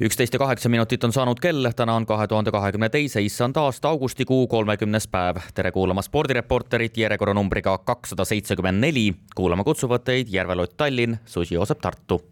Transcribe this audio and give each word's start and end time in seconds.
üksteist 0.00 0.32
ja 0.32 0.38
kaheksa 0.38 0.68
minutit 0.68 1.04
on 1.04 1.12
saanud 1.12 1.38
kell, 1.40 1.70
täna 1.76 1.94
on 1.94 2.06
kahe 2.06 2.26
tuhande 2.26 2.50
kahekümne 2.50 2.88
teise 2.90 3.22
issand 3.22 3.56
aasta 3.56 3.88
augustikuu 3.88 4.46
kolmekümnes 4.46 5.06
päev. 5.08 5.36
tere 5.54 5.70
kuulama 5.72 6.02
spordireporterit 6.02 6.96
järjekorranumbriga 6.96 7.78
kakssada 7.78 8.24
seitsekümmend 8.24 8.80
neli. 8.80 9.14
kuulama 9.34 9.64
kutsuvad 9.64 10.04
teid 10.04 10.28
Järvelott 10.28 10.76
Tallinn, 10.76 11.16
Susi 11.26 11.54
Joosep 11.54 11.80
Tartu. 11.80 12.22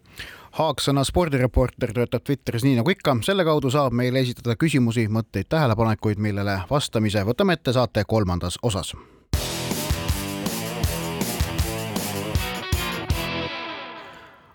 Haaksõna 0.52 1.04
spordireporter 1.04 1.92
töötab 1.92 2.22
Twitteris 2.24 2.64
nii 2.64 2.76
nagu 2.76 2.90
ikka, 2.90 3.16
selle 3.22 3.44
kaudu 3.44 3.70
saab 3.70 3.92
meile 3.92 4.20
esitada 4.20 4.56
küsimusi, 4.56 5.06
mõtteid, 5.08 5.48
tähelepanekuid, 5.48 6.18
millele 6.18 6.60
vastamise 6.70 7.24
võtame 7.24 7.52
ette 7.52 7.72
saate 7.72 8.04
kolmandas 8.04 8.58
osas 8.62 8.92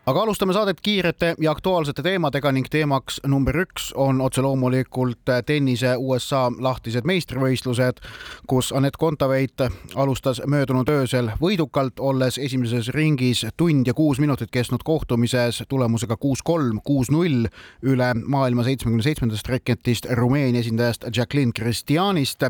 aga 0.08 0.22
alustame 0.22 0.54
saadet 0.54 0.82
kiirete 0.82 1.36
ja 1.40 1.52
aktuaalsete 1.52 2.04
teemadega 2.04 2.52
ning 2.52 2.68
teemaks 2.72 3.20
number 3.28 3.58
üks 3.60 3.90
on 3.96 4.22
otse 4.22 4.42
loomulikult 4.42 5.28
tennise 5.46 5.96
USA 6.00 6.46
lahtised 6.60 7.04
meistrivõistlused, 7.04 8.00
kus 8.48 8.72
Anett 8.72 8.96
Kontaveit 8.98 9.66
alustas 9.96 10.40
möödunud 10.48 10.88
öösel 10.90 11.34
võidukalt, 11.42 12.00
olles 12.00 12.40
esimeses 12.40 12.88
ringis 12.96 13.44
tund 13.58 13.88
ja 13.88 13.94
kuus 13.94 14.24
minutit 14.24 14.52
kestnud 14.52 14.86
kohtumises 14.88 15.64
tulemusega 15.68 16.16
kuus-kolm, 16.18 16.80
kuus-null 16.88 17.52
üle 17.84 18.12
maailma 18.24 18.64
seitsmekümne 18.64 19.04
seitsmendast 19.04 19.52
reketist 19.52 20.08
Rumeenia 20.16 20.64
esindajast 20.64 21.10
Jacqueline 21.12 21.52
Christianist 21.52 22.48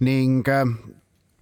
ning 0.00 0.48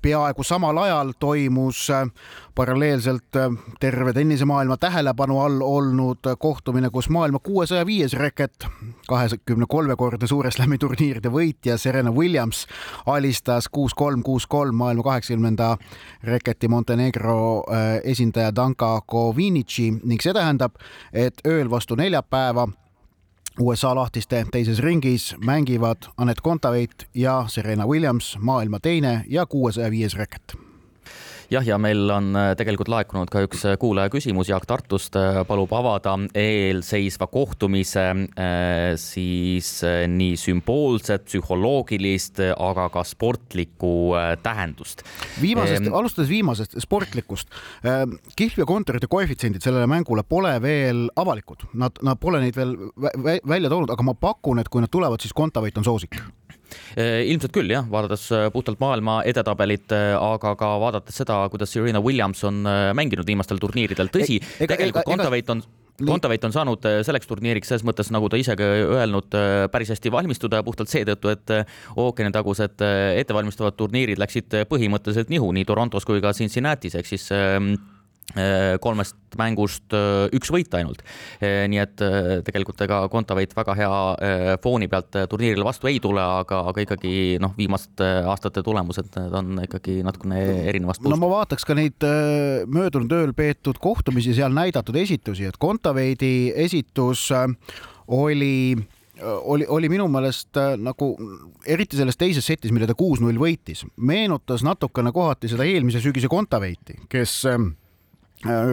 peaaegu 0.03 0.43
samal 0.43 0.79
ajal 0.79 1.13
toimus 1.19 1.91
äh, 1.91 2.09
paralleelselt 2.55 3.37
äh, 3.37 3.51
terve 3.81 4.13
tennisemaailma 4.13 4.77
tähelepanu 4.77 5.41
all 5.41 5.61
olnud 5.61 6.19
kohtumine, 6.39 6.91
kus 6.91 7.09
maailma 7.09 7.39
kuuesaja 7.39 7.87
viies 7.87 8.13
reket, 8.13 8.67
kahekümne 9.09 9.67
kolmekordne 9.69 10.27
Suure 10.27 10.51
Slami 10.51 10.79
turniiride 10.79 11.31
võitja 11.31 11.79
Serena 11.79 12.11
Williams 12.11 12.67
alistas 13.07 13.69
kuus-kolm, 13.69 14.23
kuus-kolm 14.23 14.77
maailma 14.77 15.03
kaheksakümnenda 15.03 15.77
reketi 16.23 16.69
Montenegro 16.69 17.65
äh, 17.71 18.01
esindaja 18.05 18.55
Danka 18.55 19.01
Kovinici 19.07 19.91
ning 20.03 20.23
see 20.23 20.35
tähendab, 20.35 20.79
et 21.13 21.41
ööl 21.47 21.71
vastu 21.71 21.97
neljapäeva 21.97 22.69
USA 23.61 23.95
lahtiste 23.95 24.47
teises 24.53 24.79
ringis 24.79 25.37
mängivad 25.45 25.97
Anett 26.17 26.41
Kontaveit 26.41 27.09
ja 27.15 27.45
Serena 27.49 27.87
Williams, 27.87 28.39
maailma 28.41 28.81
teine 28.81 29.25
ja 29.29 29.47
kuuesaja 29.47 29.91
viies 29.91 30.15
reket 30.15 30.72
jah, 31.53 31.67
ja 31.67 31.79
meil 31.81 32.11
on 32.13 32.33
äh, 32.39 32.53
tegelikult 32.59 32.91
laekunud 32.93 33.31
ka 33.33 33.45
üks 33.47 33.65
äh, 33.69 33.77
kuulaja 33.81 34.11
küsimus, 34.13 34.49
Jaak 34.51 34.67
Tartust 34.69 35.17
äh, 35.19 35.43
palub 35.49 35.73
avada 35.77 36.15
eelseisva 36.39 37.29
kohtumise 37.33 38.05
siis 39.01 39.69
nii 40.13 40.35
sümboolset, 40.39 41.25
psühholoogilist, 41.29 42.41
aga 42.53 42.89
ka 42.93 43.05
sportlikku 43.07 43.93
tähendust. 44.45 45.05
viimasest 45.41 45.87
ehm..., 45.87 45.97
alustades 45.97 46.31
viimasest 46.31 46.77
sportlikust, 46.83 47.51
kihlveo 48.39 48.67
kontorite 48.69 49.09
koefitsiendid 49.11 49.65
sellele 49.65 49.89
mängule 49.91 50.25
pole 50.29 50.55
veel 50.63 51.07
avalikud, 51.17 51.67
nad, 51.81 51.99
nad 52.05 52.21
pole 52.21 52.43
neid 52.45 52.59
veel 52.59 52.77
välja 53.49 53.73
toonud, 53.73 53.93
aga 53.93 54.07
ma 54.07 54.17
pakun, 54.19 54.63
et 54.63 54.71
kui 54.73 54.85
nad 54.85 54.93
tulevad, 54.93 55.23
siis 55.23 55.37
Kontaveit 55.37 55.79
on 55.81 55.87
soosik 55.87 56.21
ilmselt 56.97 57.53
küll 57.55 57.71
jah, 57.73 57.87
vaadates 57.91 58.27
äh, 58.35 58.49
puhtalt 58.53 58.81
maailma 58.83 59.21
edetabelit, 59.29 59.93
äh, 59.97 60.15
aga 60.17 60.55
ka 60.59 60.73
vaadates 60.83 61.23
seda, 61.23 61.43
kuidas 61.53 61.73
Serena 61.73 62.03
Williams 62.05 62.43
on 62.49 62.63
mänginud 62.97 63.29
viimastel 63.29 63.61
turniiridel, 63.63 64.11
tõsi, 64.13 64.41
tegelikult 64.61 65.09
Kontaveit 65.09 65.55
on 65.55 65.65
Kontaveit 66.03 66.43
on 66.49 66.55
saanud 66.55 66.87
selleks 67.07 67.29
turniiriks 67.31 67.69
selles 67.69 67.85
mõttes, 67.87 68.09
nagu 68.11 68.27
ta 68.33 68.39
ise 68.41 68.57
ka 68.59 68.65
öelnud, 68.65 69.37
päris 69.71 69.93
hästi 69.93 70.11
valmistuda 70.11 70.63
puhtalt 70.67 70.91
seetõttu, 70.91 71.31
et 71.31 71.53
ookeanitagused 72.01 72.83
ettevalmistavad 73.21 73.77
turniirid 73.79 74.19
läksid 74.19 74.57
põhimõtteliselt 74.73 75.31
nihu 75.31 75.53
nii 75.55 75.69
Torontos 75.69 76.09
kui 76.09 76.25
ka 76.25 76.33
Cincinnati's 76.35 76.97
ehk 76.99 77.13
siis 77.13 77.29
ähm, 77.37 77.75
Äh, 77.77 78.02
kolmest 78.81 79.17
mängust 79.37 79.93
äh, 79.97 80.29
üks 80.33 80.51
võit 80.53 80.73
ainult. 80.77 81.03
Äh, 81.43 81.67
nii 81.69 81.81
et 81.83 82.05
tegelikult 82.47 82.81
ega 82.85 83.03
Kontaveit 83.13 83.53
väga 83.57 83.75
hea 83.77 84.57
fooni 84.63 84.89
pealt 84.93 85.17
turniirile 85.29 85.67
vastu 85.67 85.91
ei 85.91 85.99
tule, 86.03 86.23
aga, 86.23 86.63
aga 86.71 86.85
ikkagi 86.87 87.37
noh, 87.43 87.53
viimaste 87.59 88.09
aastate 88.29 88.65
tulemused 88.65 89.19
on 89.37 89.61
ikkagi 89.67 90.01
natukene 90.07 90.41
erinevast 90.71 91.03
puust. 91.03 91.13
no 91.13 91.21
ma 91.21 91.31
vaataks 91.33 91.67
ka 91.69 91.77
neid 91.77 92.07
möödunud 92.73 93.13
ööl 93.19 93.37
peetud 93.37 93.81
kohtumisi, 93.83 94.35
seal 94.37 94.55
näidatud 94.57 94.97
esitusi, 94.97 95.49
et 95.51 95.61
Kontaveidi 95.61 96.53
esitus 96.65 97.29
oli 98.07 98.77
oli, 99.23 99.67
oli 99.69 99.89
minu 99.93 100.09
meelest 100.11 100.57
nagu 100.83 101.13
eriti 101.69 101.99
selles 101.99 102.19
teises 102.19 102.47
setis, 102.49 102.73
mille 102.75 102.89
ta 102.89 102.97
kuus-null 102.99 103.39
võitis, 103.39 103.85
meenutas 103.97 104.65
natukene 104.67 105.13
kohati 105.15 105.53
seda 105.53 105.69
eelmise 105.69 106.01
sügise 106.03 106.31
Kontaveiti, 106.33 106.97
kes 107.13 107.43
Äh, 107.53 107.61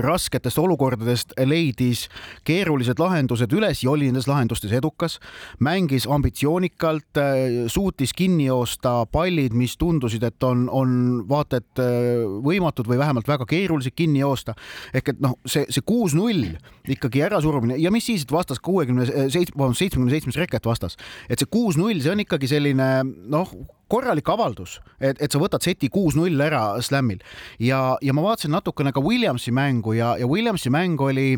rasketest 0.02 0.57
olukordadest 0.59 1.34
leidis 1.46 2.07
keerulised 2.47 3.00
lahendused 3.00 3.52
üles 3.53 3.84
ja 3.84 3.91
oli 3.91 4.09
nendes 4.09 4.28
lahendustes 4.30 4.74
edukas, 4.75 5.19
mängis 5.63 6.07
ambitsioonikalt, 6.09 7.19
äh, 7.22 7.68
suutis 7.68 8.13
kinni 8.18 8.50
joosta 8.50 9.06
pallid, 9.12 9.53
mis 9.57 9.78
tundusid, 9.78 10.24
et 10.25 10.44
on, 10.44 10.68
on 10.74 11.24
vaata 11.30 11.62
et 11.62 11.84
äh, 11.84 12.25
võimatud 12.46 12.90
või 12.90 13.00
vähemalt 13.02 13.30
väga 13.30 13.47
keerulised 13.50 13.96
kinni 13.96 14.24
joosta. 14.24 14.56
ehk 14.94 15.13
et 15.13 15.24
noh, 15.24 15.38
see, 15.46 15.66
see 15.69 15.86
kuus-null 15.86 16.56
ikkagi 16.90 17.24
ärasurumine 17.28 17.78
ja 17.78 17.91
mis 17.91 18.06
siis, 18.09 18.25
et 18.25 18.31
vastas 18.34 18.59
kuuekümne 18.63 19.06
seitsme, 19.06 19.57
vabandust, 19.57 19.84
seitsmekümne 19.84 20.13
seitsmes 20.13 20.40
reket 20.40 20.66
vastas, 20.66 20.97
et 21.30 21.40
see 21.40 21.50
kuus-null, 21.50 22.01
see 22.01 22.13
on 22.13 22.24
ikkagi 22.25 22.50
selline 22.50 22.90
noh, 23.06 23.53
korralik 23.89 24.29
avaldus, 24.29 24.79
et, 25.00 25.19
et 25.19 25.31
sa 25.31 25.41
võtad 25.41 25.66
seti 25.66 25.89
kuus-null 25.91 26.41
ära 26.45 26.63
Slamil 26.85 27.22
ja, 27.59 27.97
ja 28.01 28.16
ma 28.16 28.23
vaatasin 28.25 28.53
natukene 28.53 28.94
ka 28.95 29.03
Williamsi 29.03 29.51
mängu 29.55 29.95
ja, 29.97 30.16
ja 30.19 30.29
Williamsi 30.29 30.72
mäng 30.73 31.01
oli 31.01 31.33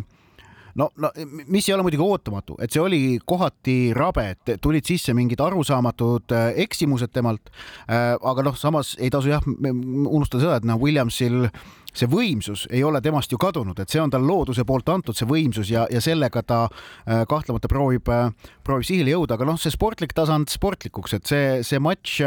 no, 0.79 0.89
no 1.01 1.11
mis 1.47 1.67
ei 1.67 1.75
ole 1.75 1.85
muidugi 1.85 2.05
ootamatu, 2.05 2.57
et 2.61 2.73
see 2.73 2.81
oli 2.83 3.01
kohati 3.25 3.93
rabe, 3.97 4.27
et 4.35 4.55
tulid 4.61 4.87
sisse 4.87 5.15
mingid 5.17 5.41
arusaamatud 5.43 6.35
äh, 6.35 6.47
eksimused 6.65 7.13
temalt. 7.13 7.51
Äh, 7.89 8.15
aga 8.15 8.45
noh, 8.47 8.57
samas 8.57 8.95
ei 8.99 9.11
tasu 9.13 9.31
jah 9.31 9.45
unustada 9.47 10.43
seda, 10.43 10.57
et 10.61 10.67
noh, 10.67 10.79
Williamsil 10.81 11.47
see 11.91 12.07
võimsus 12.07 12.65
ei 12.71 12.85
ole 12.87 13.01
temast 13.03 13.33
ju 13.33 13.39
kadunud, 13.41 13.79
et 13.79 13.91
see 13.91 13.99
on 13.99 14.11
tal 14.11 14.23
looduse 14.23 14.63
poolt 14.67 14.87
antud, 14.93 15.17
see 15.17 15.27
võimsus 15.27 15.73
ja, 15.73 15.83
ja 15.91 15.99
sellega 16.03 16.43
ta 16.47 16.63
äh, 16.69 17.25
kahtlemata 17.29 17.71
proovib, 17.71 18.07
proovib 18.63 18.87
sihile 18.87 19.15
jõuda, 19.15 19.35
aga 19.35 19.49
noh, 19.51 19.59
see 19.59 19.73
sportlik 19.73 20.15
tasand 20.15 20.51
sportlikuks, 20.51 21.17
et 21.17 21.27
see, 21.27 21.59
see 21.67 21.81
matš 21.83 22.21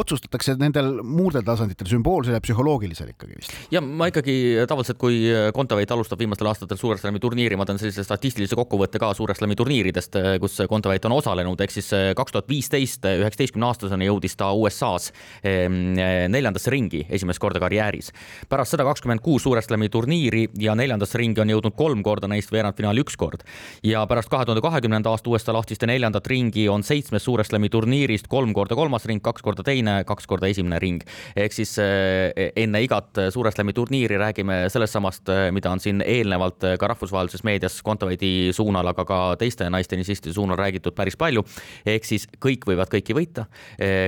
otsustatakse 0.00 0.56
nendel 0.60 1.00
muudel 1.04 1.44
tasanditel, 1.46 1.88
sümboolsel 1.90 2.36
ja 2.36 2.42
psühholoogilisel 2.44 3.12
ikkagi 3.14 3.38
vist. 3.38 3.54
ja 3.74 3.82
ma 3.84 4.08
ikkagi 4.10 4.36
tavaliselt, 4.68 4.98
kui 5.00 5.20
Kontaveit 5.54 5.90
alustab 5.94 6.20
viimastel 6.22 6.48
aastatel 6.50 6.78
Suure 6.80 6.98
Slami 6.98 7.20
turniiri, 7.22 7.58
ma 7.58 7.66
teen 7.68 7.78
sellise 7.80 8.04
statistilise 8.06 8.56
kokkuvõtte 8.58 9.00
ka 9.02 9.12
Suure 9.16 9.36
Slami 9.36 9.56
turniiridest, 9.58 10.18
kus 10.42 10.58
Kontaveit 10.70 11.04
on 11.08 11.16
osalenud, 11.18 11.60
ehk 11.60 11.74
siis 11.74 11.90
kaks 12.16 12.34
tuhat 12.34 12.50
viisteist, 12.50 13.06
üheksateistkümne 13.06 13.68
aastasena 13.68 14.08
jõudis 14.08 14.36
ta 14.40 14.50
USA-s 14.56 15.12
ehm, 15.46 15.94
neljandasse 16.32 16.72
ringi 16.72 17.04
esimest 17.08 17.42
korda 17.42 17.62
karjääris. 17.62 18.12
pärast 18.48 18.74
seda 18.74 18.86
kakskümmend 18.88 19.22
kuus 19.24 19.44
Suure 19.44 19.62
Slami 19.62 19.90
turniiri 19.92 20.46
ja 20.58 20.74
neljandasse 20.78 21.18
ringi 21.20 21.42
on 21.42 21.52
jõudnud 21.52 21.76
kolm 21.76 22.02
korda, 22.02 22.28
neist 22.30 22.52
veerandfinaali 22.52 23.04
üks 23.04 23.16
kord. 23.20 23.44
ja 23.82 24.06
pärast 24.06 24.32
kahe 24.32 24.44
tuhande 24.44 24.64
kahekümnenda 24.64 25.10
aasta 25.10 25.30
USA 25.30 25.52
lahtiste 25.52 25.86
neljandat 25.86 26.26
ringi 26.26 26.68
on 26.68 26.82
seitsmest 26.82 27.24
Suure 27.28 27.44
Slami 27.44 27.68
turniirist 27.68 28.28
kolm 28.28 28.54
korda 28.56 28.74
kolmas 28.74 29.04
ring, 29.06 29.22
kaks 29.22 29.42
korda 29.42 29.62
teine 29.62 29.83
teine, 29.84 30.04
kaks 30.08 30.26
korda 30.28 30.48
esimene 30.50 30.78
ring. 30.80 31.02
ehk 31.36 31.52
siis 31.52 31.76
eh, 31.82 32.52
enne 32.56 32.80
igat 32.84 33.20
Suure 33.32 33.52
Slami 33.52 33.74
turniiri 33.76 34.18
räägime 34.20 34.64
sellest 34.72 34.96
samast, 34.96 35.28
eh, 35.28 35.50
mida 35.52 35.70
on 35.72 35.80
siin 35.80 36.02
eelnevalt 36.04 36.64
eh, 36.64 36.76
ka 36.80 36.88
rahvusvahelises 36.92 37.44
meedias 37.44 37.80
Kontaveidi 37.84 38.52
suunal, 38.56 38.86
aga 38.92 39.04
ka 39.04 39.18
teiste 39.40 39.68
naistennisistide 39.70 40.34
suunal 40.34 40.58
räägitud 40.58 40.94
päris 40.96 41.16
palju. 41.16 41.44
ehk 41.86 42.04
siis 42.04 42.26
kõik 42.40 42.64
võivad 42.68 42.88
kõiki 42.92 43.14
võita, 43.16 43.46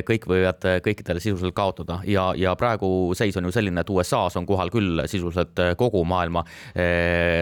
kõik 0.06 0.26
võivad 0.28 0.62
kõikidele 0.84 1.20
sisuliselt 1.20 1.55
kaotada 1.55 1.99
ja, 2.08 2.31
ja 2.37 2.55
praegu 2.56 3.12
seis 3.14 3.37
on 3.37 3.44
ju 3.44 3.52
selline, 3.52 3.81
et 3.81 3.90
USA-s 3.90 4.37
on 4.37 4.46
kohal 4.46 4.70
küll 4.73 5.02
sisuliselt 5.06 5.58
kogu 5.76 6.02
maailma 6.05 6.44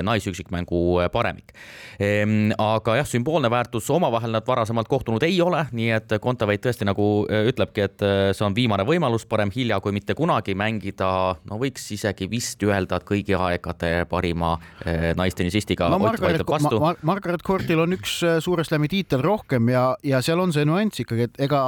naisüksikmängu 0.03 0.81
paremik. 1.13 1.55
Ehm, 2.01 2.53
aga 2.59 2.97
jah, 3.01 3.09
sümboolne 3.09 3.51
väärtus 3.53 3.91
omavahel 3.95 4.35
nad 4.35 4.47
varasemalt 4.47 4.89
kohtunud 4.89 5.23
ei 5.23 5.41
ole, 5.43 5.65
nii 5.73 5.91
et 5.99 6.17
Kontaveit 6.21 6.65
tõesti 6.65 6.87
nagu 6.89 7.09
ütlebki, 7.29 7.85
et 7.85 8.05
see 8.35 8.45
on 8.47 8.57
viimane 8.57 8.87
võimalus, 8.87 9.27
parem 9.29 9.53
hilja 9.55 9.81
kui 9.85 9.95
mitte 9.97 10.17
kunagi 10.19 10.57
mängida, 10.59 11.09
no 11.49 11.59
võiks 11.61 11.87
isegi 11.95 12.29
vist 12.31 12.63
öelda, 12.65 13.01
et 13.01 13.09
kõigi 13.09 13.37
aegade 13.39 13.93
parima 14.11 14.55
naistennisistiga 15.19 15.89
no, 15.93 15.99
Margaret, 16.03 16.45
ma, 16.81 16.95
Margaret 17.07 17.45
Courtil 17.45 17.83
on 17.85 17.97
üks 17.97 18.17
Suure 18.45 18.65
Slami 18.67 18.89
tiitel 18.91 19.23
rohkem 19.25 19.69
ja, 19.73 19.85
ja 20.07 20.21
seal 20.25 20.41
on 20.43 20.53
see 20.55 20.67
nüanss 20.69 21.03
ikkagi, 21.05 21.29
et 21.29 21.43
ega 21.47 21.61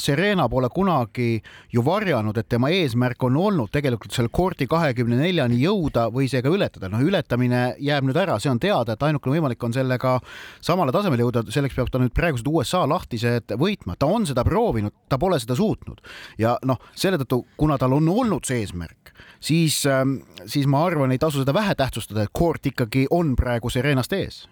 Serena 0.00 0.48
pole 0.50 0.70
kunagi 0.72 1.38
ju 1.74 1.84
varjanud, 1.84 2.36
et 2.38 2.48
tema 2.48 2.70
eesmärk 2.74 3.22
on 3.28 3.36
olnud 3.40 3.72
tegelikult 3.74 4.14
selle 4.14 4.32
Courti 4.34 4.68
kahekümne 4.70 5.18
neljani 5.20 5.58
jõuda 5.62 6.08
või 6.14 6.28
see 6.30 6.42
ka 6.44 6.52
ületada. 6.52 6.90
noh, 6.92 7.02
ületamine 7.04 7.62
jääb 7.82 8.06
nüüd 8.08 8.18
ära, 8.18 8.38
see 8.42 8.52
on 8.52 8.60
teada, 8.62 8.94
et 8.94 9.04
ainukene 9.04 9.36
võimalik 9.36 9.64
on 9.64 9.74
sellega 9.74 10.18
samale 10.64 10.94
tasemele 10.94 11.26
jõuda, 11.26 11.44
selleks 11.52 11.76
peab 11.76 11.92
ta 11.92 12.00
nüüd 12.02 12.14
praegused 12.16 12.48
USA 12.48 12.84
lahtised 12.88 13.54
võitma, 13.60 13.96
ta 13.98 14.08
on 14.10 14.26
seda 14.28 14.44
proovinud, 14.46 14.94
ta 15.08 15.18
pole 15.20 15.40
seda 15.42 15.57
suutnud 15.58 16.02
ja 16.40 16.56
noh, 16.68 16.80
selle 16.94 17.20
tõttu, 17.22 17.42
kuna 17.60 17.78
tal 17.80 17.96
on 17.98 18.08
olnud 18.12 18.46
see 18.48 18.62
eesmärk, 18.64 19.12
siis, 19.40 19.80
ähm, 19.90 20.20
siis 20.46 20.68
ma 20.70 20.84
arvan, 20.86 21.12
ei 21.14 21.22
tasu 21.22 21.42
seda 21.42 21.56
vähe 21.56 21.74
tähtsustada, 21.78 22.26
et 22.26 22.34
Court 22.36 22.70
ikkagi 22.72 23.08
on 23.14 23.34
praegu 23.38 23.72
Serenast 23.72 24.14
ees 24.16 24.46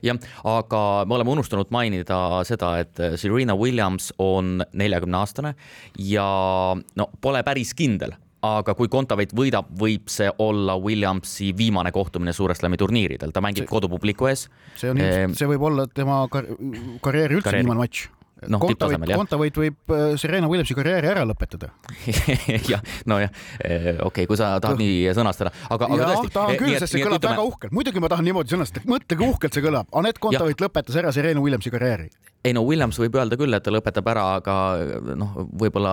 jah, 0.00 0.18
aga 0.48 0.80
me 1.08 1.18
oleme 1.18 1.34
unustanud 1.36 1.72
mainida 1.74 2.18
seda, 2.48 2.76
et 2.82 3.00
Serena 3.20 3.56
Williams 3.58 4.12
on 4.22 4.62
neljakümne 4.72 5.18
aastane 5.20 5.54
ja 5.98 6.26
no 6.96 7.08
pole 7.20 7.42
päris 7.44 7.74
kindel, 7.76 8.14
aga 8.46 8.74
kui 8.78 8.90
Kontaveit 8.92 9.34
võidab, 9.36 9.68
võib 9.78 10.08
see 10.12 10.30
olla 10.42 10.76
Williamsi 10.80 11.52
viimane 11.58 11.92
kohtumine 11.94 12.34
Suure 12.36 12.56
Slami 12.58 12.80
turniiridel, 12.80 13.34
ta 13.34 13.44
mängib 13.44 13.66
see, 13.66 13.74
kodupubliku 13.74 14.30
ees. 14.32 14.48
see 14.80 14.90
on 14.94 15.02
ilmselt, 15.02 15.38
see 15.42 15.52
võib 15.54 15.68
olla 15.70 15.86
tema 15.90 16.24
kar 16.32 16.48
karjääri 17.04 17.38
üldse 17.38 17.50
karjääri. 17.50 17.66
viimane 17.66 17.84
matš 17.84 18.08
noh, 18.50 18.64
tipptasemel 18.72 19.12
jah. 19.12 19.20
Kontaveit 19.20 19.60
võib 19.62 19.94
äh, 19.94 20.14
Serena 20.20 20.50
Williamsi 20.50 20.76
karjääri 20.78 21.10
ära 21.12 21.24
lõpetada. 21.28 21.70
Jah, 22.72 22.82
nojah, 23.10 23.30
äh, 23.62 23.86
okei 23.92 24.06
okay,, 24.08 24.26
kui 24.30 24.40
sa 24.40 24.54
tahad 24.62 24.80
nii 24.80 25.12
sõnastada, 25.16 25.52
aga, 25.68 25.88
aga 25.92 26.10
tõesti. 26.10 26.34
tahan 26.34 26.60
küll, 26.60 26.76
sest 26.78 26.96
see 26.96 27.04
kõlab 27.04 27.22
ütleme... 27.22 27.36
väga 27.36 27.46
uhkelt, 27.50 27.76
muidugi 27.76 28.02
ma 28.02 28.12
tahan 28.12 28.28
niimoodi 28.28 28.54
sõnastada, 28.54 28.88
mõtle 28.90 29.18
kui 29.18 29.28
uhkelt 29.28 29.58
see 29.58 29.64
kõlab, 29.64 29.88
Anett 30.02 30.22
Kontaveit 30.22 30.62
lõpetas 30.62 30.98
ära 31.02 31.14
Serena 31.14 31.42
Williamsi 31.44 31.72
karjääri. 31.72 32.10
Ei 32.42 32.50
no 32.56 32.64
Williams 32.66 32.96
võib 32.98 33.14
öelda 33.14 33.36
küll, 33.38 33.54
et 33.54 33.62
ta 33.62 33.70
lõpetab 33.70 34.08
ära, 34.10 34.22
aga 34.40 34.54
noh, 35.14 35.36
võib-olla 35.60 35.92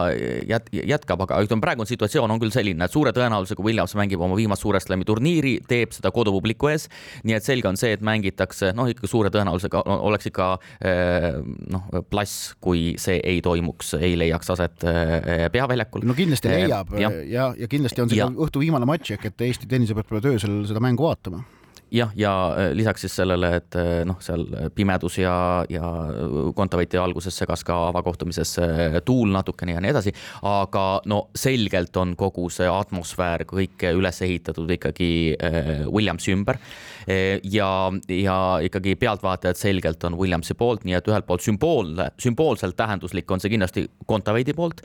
jät-, 0.49 0.71
jätkab, 0.73 1.21
aga 1.27 1.37
ütleme, 1.45 1.61
praegu 1.61 1.83
on 1.85 1.89
situatsioon 1.89 2.31
on 2.33 2.41
küll 2.41 2.53
selline, 2.53 2.87
et 2.87 2.95
suure 2.95 3.13
tõenäosusega 3.13 3.61
Williams 3.61 3.93
mängib 3.99 4.23
oma 4.25 4.37
viimast 4.37 4.65
Suure 4.65 4.81
Slami 4.81 5.05
turniiri, 5.05 5.59
teeb 5.69 5.93
seda 5.93 6.09
kodupubliku 6.15 6.71
ees. 6.71 6.87
nii 7.21 7.37
et 7.37 7.45
selge 7.45 7.69
on 7.69 7.77
see, 7.77 7.93
et 7.93 8.01
mängitakse 8.01 8.71
noh, 8.73 8.89
ikka 8.89 9.05
suure 9.11 9.29
tõenäosusega 9.33 9.83
oleks 9.99 10.31
ikka 10.31 10.47
eh, 10.81 11.37
noh, 11.69 11.85
plass, 12.09 12.38
kui 12.63 12.95
see 13.01 13.19
ei 13.23 13.43
toimuks, 13.45 13.93
ei 13.99 14.15
leiaks 14.19 14.53
aset 14.55 14.87
eh, 14.89 15.45
peaväljakul. 15.53 16.05
no 16.07 16.15
kindlasti 16.17 16.51
leiab 16.51 16.95
ja, 16.99 17.11
ja, 17.27 17.51
ja 17.57 17.71
kindlasti 17.71 18.03
on 18.03 18.11
see 18.11 18.21
ja. 18.21 18.29
õhtu 18.29 18.63
viimane 18.63 18.87
matš 18.89 19.15
ehk 19.17 19.29
et 19.31 19.47
Eesti 19.49 19.69
tennisepõld 19.69 20.09
peavad 20.09 20.29
öösel 20.33 20.61
seda 20.69 20.83
mängu 20.83 21.07
vaatama 21.07 21.43
jah, 21.91 22.11
ja 22.15 22.55
äh, 22.57 22.71
lisaks 22.73 23.01
siis 23.01 23.15
sellele, 23.15 23.51
et 23.59 23.75
äh, 23.75 24.03
noh, 24.07 24.19
seal 24.23 24.45
pimedus 24.75 25.19
ja, 25.19 25.65
ja 25.69 25.89
Kontaveiti 26.55 26.97
alguses 26.97 27.37
segas 27.37 27.63
ka 27.67 27.77
avakohtumises 27.89 28.55
äh, 28.61 28.99
tuul 29.05 29.31
natukene 29.33 29.75
ja 29.75 29.83
nii 29.83 29.93
edasi, 29.93 30.13
aga 30.45 30.85
no 31.09 31.21
selgelt 31.37 31.95
on 31.97 32.15
kogu 32.19 32.49
see 32.53 32.69
atmosfäär 32.69 33.45
kõik 33.49 33.87
üles 33.93 34.21
ehitatud 34.25 34.69
ikkagi 34.75 35.09
Williamsi 35.89 36.33
ümber. 36.35 36.59
Ja, 37.09 37.69
ja 38.11 38.35
ikkagi 38.61 38.93
pealtvaatajad 38.99 39.57
selgelt 39.57 40.03
on 40.05 40.17
Williamsi 40.19 40.53
poolt, 40.53 40.83
nii 40.85 40.97
et 40.97 41.07
ühelt 41.09 41.25
poolt 41.25 41.41
sümboolne, 41.41 42.09
sümboolselt 42.21 42.77
tähenduslik 42.77 43.31
on 43.31 43.41
see 43.41 43.51
kindlasti 43.53 43.85
Kontaveidi 44.09 44.53
poolt, 44.53 44.83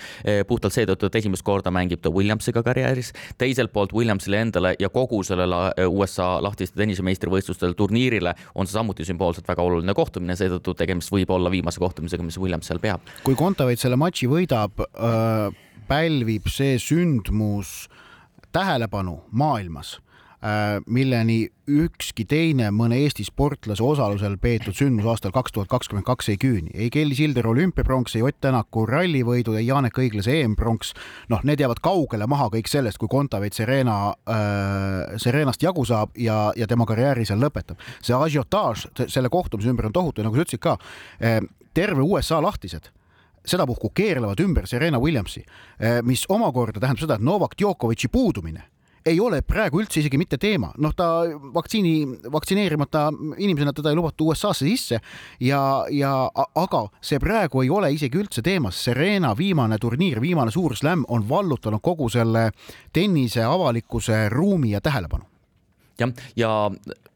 puhtalt 0.49 0.73
seetõttu, 0.77 1.11
et 1.11 1.19
esimest 1.21 1.45
korda 1.45 1.73
mängib 1.75 2.01
ta 2.05 2.13
Williamsiga 2.15 2.63
karjääris, 2.65 3.13
teiselt 3.41 3.75
poolt 3.75 3.93
Williamsile 3.93 4.41
endale 4.47 4.75
ja 4.81 4.89
kogu 4.93 5.21
sellele 5.27 5.89
USA 5.91 6.39
lahtiste 6.45 6.81
tennis 6.81 6.94
tenise 6.95 7.05
meistrivõistlustel 7.07 7.75
turniirile 7.77 8.35
on 8.55 8.69
see 8.69 8.79
samuti 8.79 9.07
sümboolselt 9.07 9.49
väga 9.49 9.65
oluline 9.65 9.95
kohtumine, 9.97 10.37
seetõttu 10.39 10.77
tegemist 10.79 11.13
võib 11.13 11.31
olla 11.35 11.51
viimase 11.51 11.83
kohtumisega, 11.83 12.23
mis 12.23 12.39
Williams 12.39 12.71
seal 12.71 12.81
peab. 12.83 13.03
kui 13.27 13.35
Kontaveit 13.39 13.83
selle 13.83 13.99
matši 14.01 14.31
võidab 14.31 14.85
äh,, 14.87 15.51
pälvib 15.89 16.49
see 16.49 16.79
sündmus 16.81 17.89
tähelepanu 18.55 19.21
maailmas 19.33 19.99
milleni 20.87 21.47
ükski 21.71 22.27
teine 22.29 22.67
mõne 22.75 22.99
Eesti 23.01 23.25
sportlase 23.25 23.81
osalusel 23.85 24.35
peetud 24.41 24.77
sündmus 24.77 25.07
aastal 25.09 25.33
kaks 25.33 25.55
tuhat 25.55 25.71
kakskümmend 25.73 26.05
kaks 26.05 26.29
ei 26.29 26.37
küüni. 26.41 26.71
ei 26.75 26.91
Kelly 26.93 27.17
Sildaru 27.17 27.55
olümpiapronks, 27.55 28.17
ei 28.17 28.23
Ott 28.23 28.37
Tänaku 28.45 28.85
rallivõidud, 28.87 29.57
ei 29.57 29.67
Janek 29.67 29.97
Õiglase 29.99 30.35
EM-pronks, 30.43 30.93
noh, 31.33 31.41
need 31.49 31.63
jäävad 31.65 31.81
kaugele 31.81 32.27
maha 32.29 32.51
kõik 32.53 32.69
sellest, 32.69 33.01
kui 33.01 33.09
Kontaveit 33.09 33.57
Serena 33.57 34.13
äh,, 34.29 35.17
Serenast 35.17 35.65
jagu 35.65 35.87
saab 35.89 36.13
ja, 36.21 36.53
ja 36.57 36.69
tema 36.69 36.85
karjääri 36.87 37.25
seal 37.25 37.41
lõpetab. 37.41 37.81
see 38.03 38.17
asiotaaž 38.17 38.89
selle 39.09 39.33
kohtumise 39.33 39.73
ümber 39.73 39.89
on 39.89 39.97
tohutu, 39.97 40.23
nagu 40.23 40.37
sa 40.37 40.45
ütlesid 40.45 40.61
ka 40.61 40.77
äh,, 41.23 41.41
terve 41.75 42.05
USA 42.05 42.43
lahtised 42.43 42.93
sedapuhku 43.45 43.91
keerlevad 43.95 44.41
ümber 44.41 44.67
Serena 44.67 45.01
Williamsi, 45.01 45.45
äh, 45.81 46.03
mis 46.03 46.25
omakorda 46.29 46.81
tähendab 46.81 47.01
seda, 47.01 47.17
et 47.17 47.25
Novak 47.25 47.57
Djokovic'i 47.61 48.09
puudumine 48.13 48.74
ei 49.07 49.21
ole 49.21 49.43
praegu 49.45 49.83
üldse 49.83 50.01
isegi 50.01 50.19
mitte 50.21 50.39
teema, 50.41 50.71
noh, 50.81 50.95
ta 50.97 51.09
vaktsiini, 51.55 52.29
vaktsineerimata 52.33 53.07
inimesena 53.37 53.75
teda 53.77 53.93
ei 53.93 53.99
lubata 53.99 54.25
USA-sse 54.25 54.65
sisse 54.69 55.01
ja, 55.45 55.61
ja 55.93 56.15
aga 56.33 56.87
see 57.05 57.21
praegu 57.23 57.65
ei 57.65 57.71
ole 57.71 57.93
isegi 57.95 58.21
üldse 58.21 58.43
teemas. 58.45 58.81
Serena 58.85 59.35
viimane 59.37 59.79
turniir, 59.81 60.23
viimane 60.25 60.55
suur 60.55 60.77
slam 60.77 61.05
on 61.09 61.29
vallutanud 61.29 61.85
kogu 61.85 62.09
selle 62.13 62.51
tennise 62.93 63.45
avalikkuse 63.45 64.29
ruumi 64.33 64.73
ja 64.73 64.81
tähelepanu 64.81 65.34
jah, 66.01 66.13
ja 66.37 66.51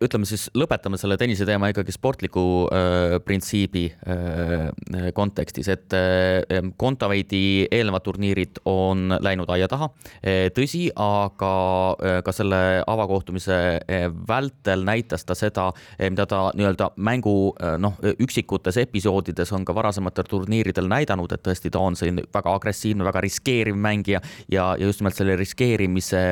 ütleme 0.04 0.26
siis 0.28 0.46
lõpetame 0.54 0.98
selle 1.00 1.16
tennise 1.19 1.46
teema 1.46 1.70
ikkagi 1.72 1.92
sportliku 1.94 2.42
äh, 2.70 3.16
printsiibi 3.25 3.84
äh, 3.90 5.08
kontekstis, 5.14 5.70
et 5.72 5.94
äh, 5.96 6.62
Kontaveidi 6.78 7.66
eelnevad 7.75 8.04
turniirid 8.06 8.60
on 8.69 9.16
läinud 9.20 9.50
aia 9.50 9.69
taha 9.70 9.90
äh,. 10.22 10.48
tõsi, 10.54 10.86
aga 10.94 11.52
äh, 11.98 12.19
ka 12.26 12.34
selle 12.34 12.60
avakohtumise 12.86 13.58
äh, 13.80 14.06
vältel 14.28 14.84
näitas 14.86 15.26
ta 15.26 15.34
seda, 15.38 15.69
äh, 15.98 16.08
mida 16.12 16.28
ta 16.31 16.48
nii-öelda 16.54 16.92
mängu 16.96 17.36
noh, 17.78 17.96
üksikutes 18.22 18.78
episoodides 18.81 19.50
on 19.56 19.64
ka 19.66 19.74
varasematel 19.74 20.26
turniiridel 20.28 20.88
näidanud, 20.90 21.32
et 21.34 21.42
tõesti 21.44 21.72
ta 21.74 21.82
on 21.82 21.96
selline 21.98 22.26
väga 22.34 22.54
agressiivne, 22.54 23.06
väga 23.06 23.22
riskeeriv 23.24 23.78
mängija 23.78 24.20
ja, 24.46 24.70
ja 24.78 24.86
just 24.86 25.02
nimelt 25.02 25.19
selle 25.19 25.36
riskeerimise 25.38 26.22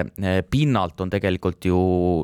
pinnalt 0.51 1.01
on 1.03 1.11
tegelikult 1.13 1.67
ju 1.67 1.81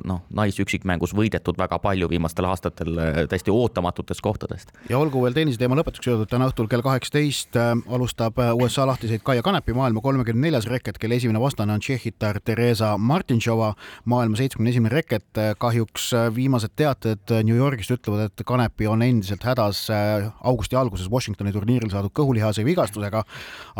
noh, 0.06 0.11
naisüksikmängus 0.34 1.14
võidetud 1.16 1.58
väga 1.58 1.78
palju 1.82 2.08
viimastel 2.10 2.46
aastatel 2.48 2.98
äh, 2.98 3.20
täiesti 3.30 3.52
ootamatutest 3.52 4.20
kohtadest. 4.24 4.72
ja 4.88 4.98
olgu 4.98 5.22
veel 5.24 5.36
tennise 5.36 5.60
teema 5.60 5.76
lõpetuseks 5.78 6.12
öeldud, 6.12 6.30
täna 6.30 6.48
õhtul 6.50 6.68
kell 6.70 6.84
kaheksateist 6.84 7.58
äh, 7.60 7.72
alustab 7.92 8.38
äh, 8.42 8.52
USA 8.56 8.86
lahtiseid 8.88 9.24
Kaia 9.26 9.42
Kanepi 9.42 9.74
maailma 9.76 10.02
kolmekümne 10.04 10.48
neljas 10.48 10.68
reket, 10.70 10.98
kelle 11.02 11.18
esimene 11.20 11.40
vastane 11.42 11.74
on 11.76 11.82
Tšehhitar 11.82 12.40
Theresa 12.44 12.94
Martintšova, 12.98 13.72
maailma 14.04 14.40
seitsmekümne 14.40 14.74
esimene 14.74 14.94
reket. 14.94 15.40
kahjuks 15.58 16.10
viimased 16.34 16.72
teated 16.76 17.30
New 17.44 17.56
Yorgist 17.56 17.90
ütlevad, 17.94 18.28
et 18.28 18.44
Kanepi 18.46 18.86
on 18.86 19.02
endiselt 19.02 19.44
hädas 19.46 19.86
augusti 19.90 20.76
alguses 20.76 21.10
Washingtoni 21.10 21.52
turniiril 21.52 21.90
saadud 21.92 22.12
kõhulihase 22.16 22.64
vigastusega, 22.66 23.22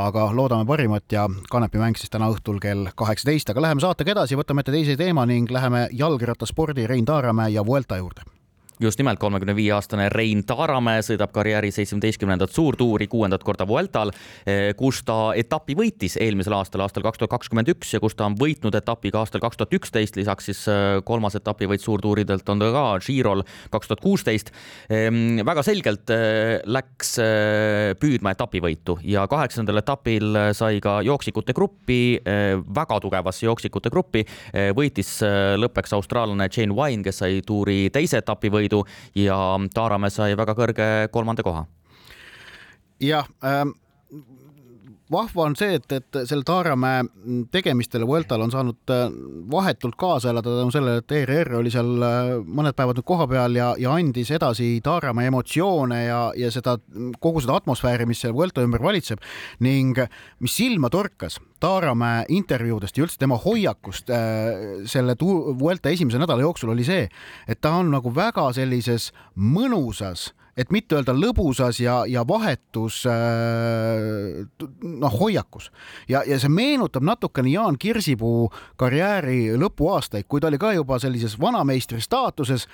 aga 0.00 0.26
loodame 0.34 0.66
parimat 0.68 1.12
ja 1.12 1.26
Kanepi 1.50 1.80
mäng 1.82 1.98
siis 2.00 2.12
täna 2.12 2.30
õhtul 2.32 2.60
kell 2.62 2.88
kaheksateist, 2.96 3.50
aga 3.52 3.64
läheme 3.66 3.84
saatega 3.84 4.14
edasi, 4.14 4.38
võtame 4.38 4.62
ette 4.64 4.74
teise 4.74 4.96
teema 4.98 5.24
ning 5.28 5.50
läheme 5.52 5.86
jalgrattaspordi 6.22 6.86
Rein 6.86 7.04
Taaramäe 7.04 7.48
ja 7.48 7.66
Vuelta 7.66 7.96
juurde 7.96 8.22
just 8.82 8.98
nimelt 8.98 9.20
kolmekümne 9.22 9.54
viie 9.56 9.72
aastane 9.76 10.08
Rein 10.12 10.42
Taaramäe 10.46 11.02
sõidab 11.06 11.32
karjääri 11.34 11.70
seitsmeteistkümnendat 11.74 12.52
suurtuuri 12.54 13.06
kuuendat 13.10 13.44
korda 13.46 13.66
Vueltal, 13.68 14.10
eh, 14.46 14.72
kus 14.76 15.02
ta 15.06 15.32
etapi 15.38 15.76
võitis 15.78 16.16
eelmisel 16.20 16.56
aastal, 16.56 16.82
aastal 16.84 17.04
kaks 17.06 17.20
tuhat 17.20 17.30
kakskümmend 17.36 17.70
üks 17.72 17.92
ja 17.94 18.00
kus 18.02 18.16
ta 18.18 18.26
on 18.26 18.36
võitnud 18.38 18.74
etapi 18.74 19.12
ka 19.14 19.22
aastal 19.22 19.42
kaks 19.44 19.60
tuhat 19.60 19.76
üksteist, 19.78 20.18
lisaks 20.18 20.50
siis 20.50 20.64
eh, 20.70 20.98
kolmas 21.04 21.36
etapivõit 21.38 21.82
suurtuuridelt 21.84 22.48
on 22.48 22.62
ta 22.62 22.70
ka 22.74 22.84
Girol 23.06 23.44
kaks 23.70 23.90
tuhat 23.90 24.02
kuusteist. 24.02 24.52
Ehm, 24.90 25.42
väga 25.46 25.62
selgelt 25.66 26.10
eh, 26.10 26.58
läks 26.66 27.14
püüdma 28.02 28.32
etapivõitu 28.34 28.98
ja 29.06 29.26
kaheksandal 29.30 29.78
etapil 29.82 30.36
sai 30.56 30.80
ka 30.82 31.00
jooksikute 31.04 31.54
gruppi, 31.54 32.18
väga 32.22 32.98
tugevasse 33.02 33.44
jooksikute 33.46 33.90
gruppi, 33.92 34.22
võitis 34.76 35.10
lõppeks 35.60 35.92
austraallane 35.96 36.48
Jane 36.48 36.74
Wine, 36.76 37.02
kes 37.04 37.20
sai 37.22 37.40
tuuri 37.46 37.90
teise 37.94 38.20
etapivõidu 38.22 38.71
võidu 38.71 38.71
ja 39.14 39.38
Taaramäe 39.74 40.10
sai 40.10 40.36
väga 40.36 40.54
kõrge 40.58 40.88
kolmanda 41.12 41.42
koha. 41.42 41.66
jah 43.00 43.28
ähm 43.44 43.76
vahva 45.12 45.44
on 45.46 45.54
see, 45.58 45.76
et, 45.78 45.92
et 45.92 46.18
selle 46.28 46.44
Taaramäe 46.46 47.04
tegemistel 47.52 48.06
Vueltal 48.08 48.42
on 48.44 48.52
saanud 48.52 48.92
äh, 48.92 49.04
vahetult 49.52 49.96
kaasa 50.00 50.32
elada 50.32 50.56
tänu 50.58 50.72
sellele, 50.74 51.02
et 51.02 51.14
ERR 51.20 51.58
oli 51.60 51.72
seal 51.72 51.92
äh, 52.06 52.32
mõned 52.42 52.76
päevad 52.78 52.98
nüüd 52.98 53.08
kohapeal 53.08 53.56
ja, 53.58 53.72
ja 53.80 53.94
andis 53.98 54.32
edasi 54.34 54.74
Taaramäe 54.84 55.30
emotsioone 55.30 56.02
ja, 56.04 56.20
ja 56.38 56.50
seda 56.54 56.78
kogu 57.20 57.44
seda 57.44 57.58
atmosfääri, 57.60 58.08
mis 58.08 58.22
seal 58.24 58.34
Vuelta 58.36 58.64
ümber 58.64 58.82
valitseb. 58.82 59.22
Ning 59.62 59.98
mis 60.42 60.56
silma 60.56 60.90
torkas 60.92 61.38
Taaramäe 61.62 62.26
intervjuudest 62.34 62.98
ja 62.98 63.06
üldse 63.06 63.20
tema 63.22 63.38
hoiakust 63.38 64.10
äh, 64.10 64.84
selle 64.90 65.16
Vuelta 65.22 65.92
esimese 65.92 66.20
nädala 66.22 66.42
jooksul 66.42 66.74
oli 66.74 66.86
see, 66.86 67.08
et 67.48 67.60
ta 67.60 67.76
on 67.78 67.92
nagu 67.94 68.14
väga 68.14 68.48
sellises 68.56 69.12
mõnusas 69.36 70.32
et 70.56 70.72
mitte 70.72 70.98
öelda 70.98 71.14
lõbusas 71.16 71.78
ja, 71.80 72.02
ja 72.08 72.24
vahetus 72.28 73.02
äh, 73.08 74.42
noh, 74.84 75.14
hoiakus. 75.20 75.70
Ja, 76.10 76.22
ja 76.28 76.36
see 76.40 76.52
meenutab 76.52 77.04
natukene 77.06 77.54
Jaan 77.54 77.78
Kirsipuu 77.80 78.50
karjääri 78.80 79.54
lõpuaastaid, 79.60 80.28
kui 80.28 80.42
ta 80.42 80.50
oli 80.50 80.60
ka 80.60 80.74
juba 80.76 80.98
sellises 81.00 81.38
vanameistri 81.40 82.02
staatuses, 82.04 82.66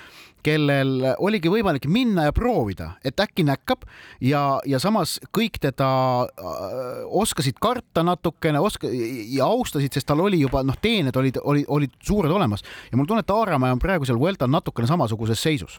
kellel 0.43 1.05
oligi 1.19 1.51
võimalik 1.51 1.87
minna 1.91 2.29
ja 2.29 2.35
proovida, 2.35 2.93
et 3.07 3.21
äkki 3.21 3.47
näkkab. 3.47 3.87
Ja, 4.23 4.59
ja 4.67 4.81
samas 4.83 5.19
kõik 5.35 5.61
teda 5.63 5.91
äh, 6.27 7.05
oskasid 7.07 7.61
karta 7.63 8.03
natukene, 8.07 8.59
oska- 8.59 8.91
ja 8.91 9.47
austasid, 9.47 9.95
sest 9.95 10.09
tal 10.09 10.25
oli 10.27 10.43
juba 10.43 10.65
noh, 10.67 10.79
teened 10.83 11.15
olid, 11.17 11.39
olid, 11.45 11.69
olid 11.69 11.95
suured 12.03 12.33
olemas. 12.33 12.67
Ja 12.91 12.99
mul 12.99 13.07
tunne, 13.07 13.23
et 13.23 13.31
Aaramäe 13.31 13.77
on 13.77 13.83
praegu 13.83 14.09
seal 14.09 14.19
Vueltal 14.19 14.51
natukene 14.51 14.91
samasuguses 14.91 15.43
seisus 15.43 15.79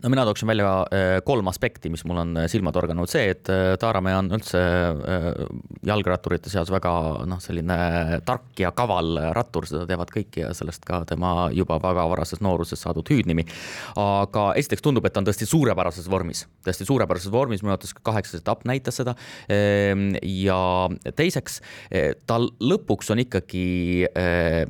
no 0.00 0.08
mina 0.08 0.24
tooksin 0.24 0.48
välja 0.48 0.70
äh, 0.80 1.22
kolm 1.24 1.48
aspekti, 1.48 1.90
mis 1.90 2.04
mul 2.08 2.22
on 2.22 2.36
äh, 2.36 2.46
silma 2.50 2.72
torganud, 2.72 3.10
see, 3.10 3.28
et 3.34 3.48
äh, 3.52 3.74
Taaramäe 3.80 4.16
on 4.16 4.30
üldse 4.32 4.60
jalgratturite 5.86 6.50
seas 6.50 6.70
väga 6.72 6.92
noh, 7.28 7.40
selline 7.42 7.76
tark 8.26 8.58
ja 8.60 8.72
kaval 8.76 9.18
rattur, 9.36 9.66
seda 9.68 9.84
teavad 9.88 10.10
kõik 10.12 10.38
ja 10.40 10.52
sellest 10.56 10.84
ka 10.88 11.02
tema 11.08 11.50
juba 11.54 11.78
väga 11.82 12.06
varases 12.10 12.40
nooruses 12.44 12.80
saadud 12.82 13.08
hüüdnimi. 13.12 13.44
aga 13.98 14.44
esiteks 14.58 14.82
tundub, 14.82 15.06
et 15.06 15.14
ta 15.14 15.20
on 15.20 15.28
tõesti 15.28 15.46
suurepärases 15.48 16.08
vormis, 16.10 16.44
tõesti 16.64 16.86
suurepärases 16.88 17.32
vormis, 17.32 17.62
minu 17.62 17.74
arvates 17.74 17.94
kaheksas 17.94 18.40
etapp 18.40 18.64
näitas 18.68 19.00
seda. 19.00 19.14
Ehm, 19.52 20.12
ja 20.22 20.88
teiseks, 21.16 21.60
tal 22.26 22.48
lõpuks 22.62 23.10
on 23.12 23.22
ikkagi 23.24 23.66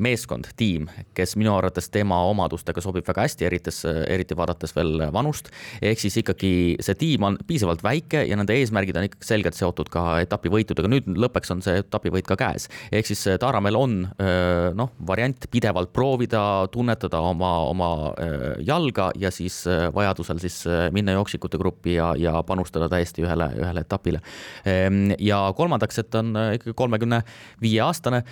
meeskond, 0.03 0.51
tiim, 0.57 0.89
kes 1.17 1.37
minu 1.41 1.55
arvates 1.57 1.91
tema 1.93 2.23
omadustega 2.31 2.85
sobib 2.85 3.07
väga 3.09 3.27
hästi, 3.27 3.49
eriti, 3.49 3.75
eriti 4.09 4.39
vaadates 4.39 4.75
veel 4.77 5.12
vanust. 5.15 5.51
ehk 5.83 6.01
siis 6.01 6.17
ikkagi 6.23 6.53
see 6.81 6.99
tiim 6.99 7.23
on 7.29 7.39
piisavalt 7.47 7.83
väike 7.85 8.25
ja 8.29 8.37
nende 8.39 8.55
eesmärgid 8.57 8.97
on 8.97 9.09
ikkagi 9.09 9.27
selgelt 9.27 9.59
seotud 9.59 9.91
ka 9.93 10.21
etapivõitudega. 10.25 10.91
nüüd 10.91 11.09
lõppeks 11.25 11.53
on 11.55 11.63
see 11.65 11.83
etapivõit 11.83 12.27
ka 12.29 12.37
käes. 12.41 12.69
ehk 12.93 13.09
siis 13.09 13.25
äh, 13.29 13.39
Taaramäel 13.43 13.77
on 13.79 13.97
äh, 14.07 14.71
noh, 14.79 14.93
variant 15.07 15.47
pidevalt 15.51 15.93
proovida, 15.93 16.69
tunnetada 16.73 17.21
oma, 17.21 17.53
oma 17.69 17.91
äh, 18.13 18.47
jalga 18.67 19.11
ja 19.19 19.31
siis 19.31 19.63
vajadusel 19.95 20.41
siis 20.43 20.63
minna 20.93 21.17
jooksikute 21.17 21.59
gruppi 21.61 21.97
ja, 21.97 22.13
ja 22.19 22.43
panustada 22.47 22.89
täiesti 22.91 23.25
ühele, 23.25 23.49
ühele 23.59 23.83
etapile. 23.85 24.21
Ehm, 24.69 25.13
ja 25.21 25.41
kolmandaks, 25.57 25.99
et 26.03 26.15
on 26.19 26.33
ikkagi 26.57 26.75
kolmekümne 26.77 27.23
viie 27.63 27.81
aastane, 27.85 28.23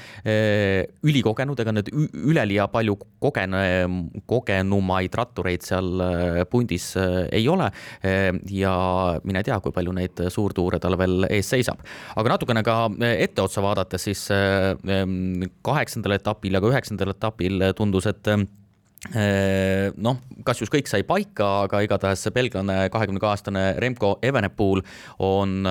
ülikogenud, 1.06 1.60
ega 1.60 1.74
nüüd 1.74 1.90
üleliia 1.92 2.66
palju 2.72 2.96
kogene-, 3.22 4.22
kogenumaid 4.30 5.14
rattureid 5.18 5.64
seal 5.66 6.02
pundis 6.50 6.69
pundis 6.70 6.96
äh, 6.96 7.28
ei 7.32 7.48
ole. 7.48 7.70
Äh, 8.04 8.30
ja 8.50 9.18
mine 9.24 9.42
tea, 9.42 9.58
kui 9.60 9.72
palju 9.72 9.92
neid 9.96 10.22
suurtuure 10.30 10.80
tal 10.80 10.96
veel 10.98 11.26
ees 11.30 11.50
seisab. 11.50 11.82
aga 12.16 12.36
natukene 12.36 12.62
ka 12.62 12.88
äh, 13.00 13.22
etteotsa 13.26 13.62
vaadates, 13.62 14.04
siis 14.04 14.28
kaheksandal 15.62 16.14
etapil 16.16 16.54
ja 16.54 16.60
ka 16.60 16.70
üheksandal 16.70 17.12
etapil 17.14 17.62
tundus, 17.76 18.06
et 18.06 18.26
noh, 19.08 20.18
kas 20.44 20.58
just 20.60 20.72
kõik 20.72 20.88
sai 20.90 21.00
paika, 21.08 21.64
aga 21.64 21.78
igatahes 21.86 22.20
see 22.20 22.34
belglane, 22.36 22.90
kahekümne 22.92 23.20
kahe 23.22 23.32
aastane 23.32 23.62
Remco 23.80 24.18
Evenepoel 24.22 24.82
on 25.24 25.64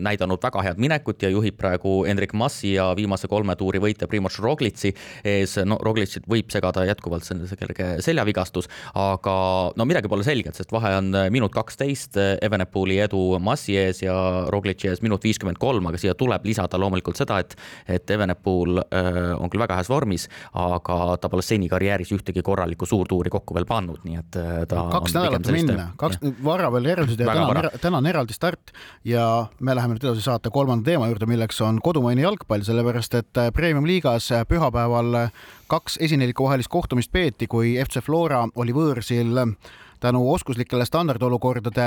näidanud 0.00 0.40
väga 0.40 0.62
head 0.64 0.80
minekut 0.80 1.20
ja 1.22 1.28
juhib 1.28 1.58
praegu 1.60 2.06
Hendrik 2.08 2.32
Massi 2.32 2.72
ja 2.78 2.86
viimase 2.96 3.28
kolme 3.28 3.52
tuuri 3.60 3.82
võitja 3.84 4.08
Primož 4.08 4.38
Roglitsi 4.40 4.94
ees. 5.24 5.58
no 5.68 5.76
Roglicit 5.76 6.24
võib 6.30 6.48
segada 6.52 6.86
jätkuvalt 6.88 7.28
see 7.28 7.58
kerge 7.60 7.90
seljavigastus, 8.04 8.70
aga 8.96 9.36
no 9.76 9.84
midagi 9.84 10.08
pole 10.08 10.24
selget, 10.24 10.56
sest 10.56 10.72
vahe 10.72 10.94
on 11.02 11.12
minut 11.34 11.52
kaksteist, 11.52 12.16
Evenepoeli 12.16 12.98
edu 13.04 13.38
Massi 13.44 13.76
ees 13.76 14.02
ja 14.06 14.16
Roglitsi 14.48 14.88
ees 14.88 15.04
minut 15.04 15.24
viiskümmend 15.24 15.60
kolm, 15.60 15.92
aga 15.92 16.00
siia 16.00 16.16
tuleb 16.16 16.48
lisada 16.48 16.80
loomulikult 16.80 17.20
seda, 17.20 17.42
et, 17.44 17.52
et 18.00 18.16
Evenepoel 18.16 18.80
on 18.80 19.52
küll 19.52 19.66
väga 19.66 19.82
heas 19.82 19.92
vormis, 19.92 20.30
aga 20.56 21.18
ta 21.20 21.28
pole 21.28 21.44
seni 21.44 21.68
karjääris 21.68 22.16
ühtegi 22.16 22.40
korda 22.40 22.53
korralikku 22.54 22.86
suurtuuri 22.86 23.32
kokku 23.34 23.56
veel 23.56 23.66
pannud, 23.68 24.00
nii 24.06 24.20
et 24.20 24.38
äh, 24.38 24.62
ta 24.70 24.86
kaks 24.92 25.16
nädalat 25.16 25.50
minna, 25.54 25.88
kaks, 26.00 26.20
vara 26.44 26.70
veel 26.74 26.90
järeldused 26.92 27.24
ja 27.24 27.34
täna 27.34 27.46
on, 27.50 27.70
täna 27.82 28.00
on 28.00 28.10
eraldi 28.10 28.36
start 28.36 28.74
ja 29.08 29.26
me 29.60 29.74
läheme 29.76 29.96
nüüd 29.96 30.06
edasi 30.06 30.24
saate 30.24 30.52
kolmanda 30.54 30.86
teema 30.92 31.10
juurde, 31.10 31.28
milleks 31.30 31.58
on 31.66 31.80
kodumaine 31.84 32.22
jalgpall, 32.24 32.64
sellepärast 32.66 33.18
et 33.20 33.42
äh, 33.42 33.50
Premium-liigas 33.54 34.30
äh, 34.34 34.44
pühapäeval 34.48 35.26
kaks 35.70 35.98
esineliku 36.04 36.46
vahelist 36.46 36.70
kohtumist 36.70 37.10
peeti, 37.12 37.50
kui 37.50 37.74
FC 37.82 38.04
Flora 38.04 38.44
oli 38.54 38.76
võõrsil 38.76 39.34
tänu 40.04 40.20
oskuslikele 40.32 40.84
standardolukordade 40.86 41.86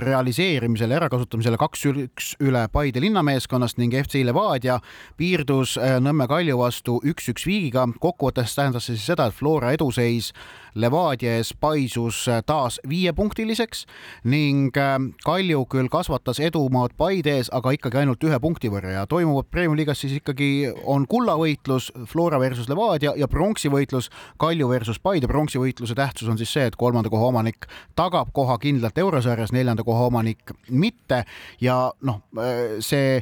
realiseerimisele, 0.00 0.96
ärakasutamisele 0.96 1.58
kaks-üks 1.60 2.32
üle 2.40 2.64
Paide 2.72 3.02
linnameeskonnast 3.04 3.80
ning 3.80 3.94
FC 3.98 4.22
Levadia 4.24 4.78
piirdus 5.20 5.76
Nõmme 6.00 6.28
Kalju 6.30 6.58
vastu 6.58 6.98
üks-üks 7.04 7.46
viigiga. 7.46 7.86
kokkuvõttes 8.00 8.56
tähendas 8.56 8.88
see 8.88 8.96
siis 8.96 9.12
seda, 9.12 9.28
et 9.28 9.36
Flora 9.36 9.72
eduseis 9.76 10.32
Levadia 10.74 11.36
ees 11.36 11.52
paisus 11.60 12.24
taas 12.46 12.78
viiepunktiliseks 12.88 13.84
ning 14.24 14.76
äh, 14.80 14.96
Kalju 15.24 15.66
küll 15.70 15.90
kasvatas 15.92 16.40
edumaad 16.40 16.94
Paide 16.96 17.36
ees, 17.36 17.50
aga 17.52 17.74
ikkagi 17.76 18.00
ainult 18.02 18.24
ühe 18.24 18.38
punkti 18.40 18.70
võrra 18.72 18.94
ja 18.96 19.04
toimuvad 19.08 19.50
Premium-liigas 19.52 20.00
siis 20.04 20.16
ikkagi 20.20 20.72
on 20.88 21.04
kullavõitlus 21.10 21.90
Flora 22.08 22.40
versus 22.40 22.70
Levadia 22.72 23.12
ja 23.16 23.28
pronksivõitlus 23.28 24.08
Kalju 24.40 24.68
versus 24.70 25.00
Paide. 25.02 25.28
pronksivõitluse 25.28 25.96
tähtsus 25.98 26.28
on 26.32 26.40
siis 26.40 26.52
see, 26.52 26.66
et 26.66 26.76
kolmanda 26.76 27.12
koha 27.12 27.28
omanik 27.28 27.68
tagab 27.98 28.32
koha 28.32 28.58
kindlalt 28.62 28.98
eurosarjas, 28.98 29.52
neljanda 29.52 29.84
koha 29.84 30.08
omanik 30.08 30.54
mitte 30.68 31.24
ja 31.60 31.92
noh, 32.00 32.22
äh, 32.38 32.78
see, 32.80 33.20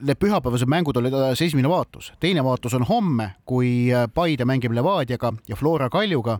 need 0.00 0.18
pühapäevased 0.22 0.70
mängud 0.70 0.96
olid 0.96 1.14
esimene 1.34 1.68
vaatus, 1.68 2.12
teine 2.20 2.44
vaatus 2.46 2.78
on 2.78 2.86
homme, 2.86 3.32
kui 3.44 3.90
Paide 4.14 4.46
mängib 4.46 4.74
Levadiaga 4.74 5.32
ja 5.48 5.56
Flora 5.56 5.90
Kaljuga 5.90 6.38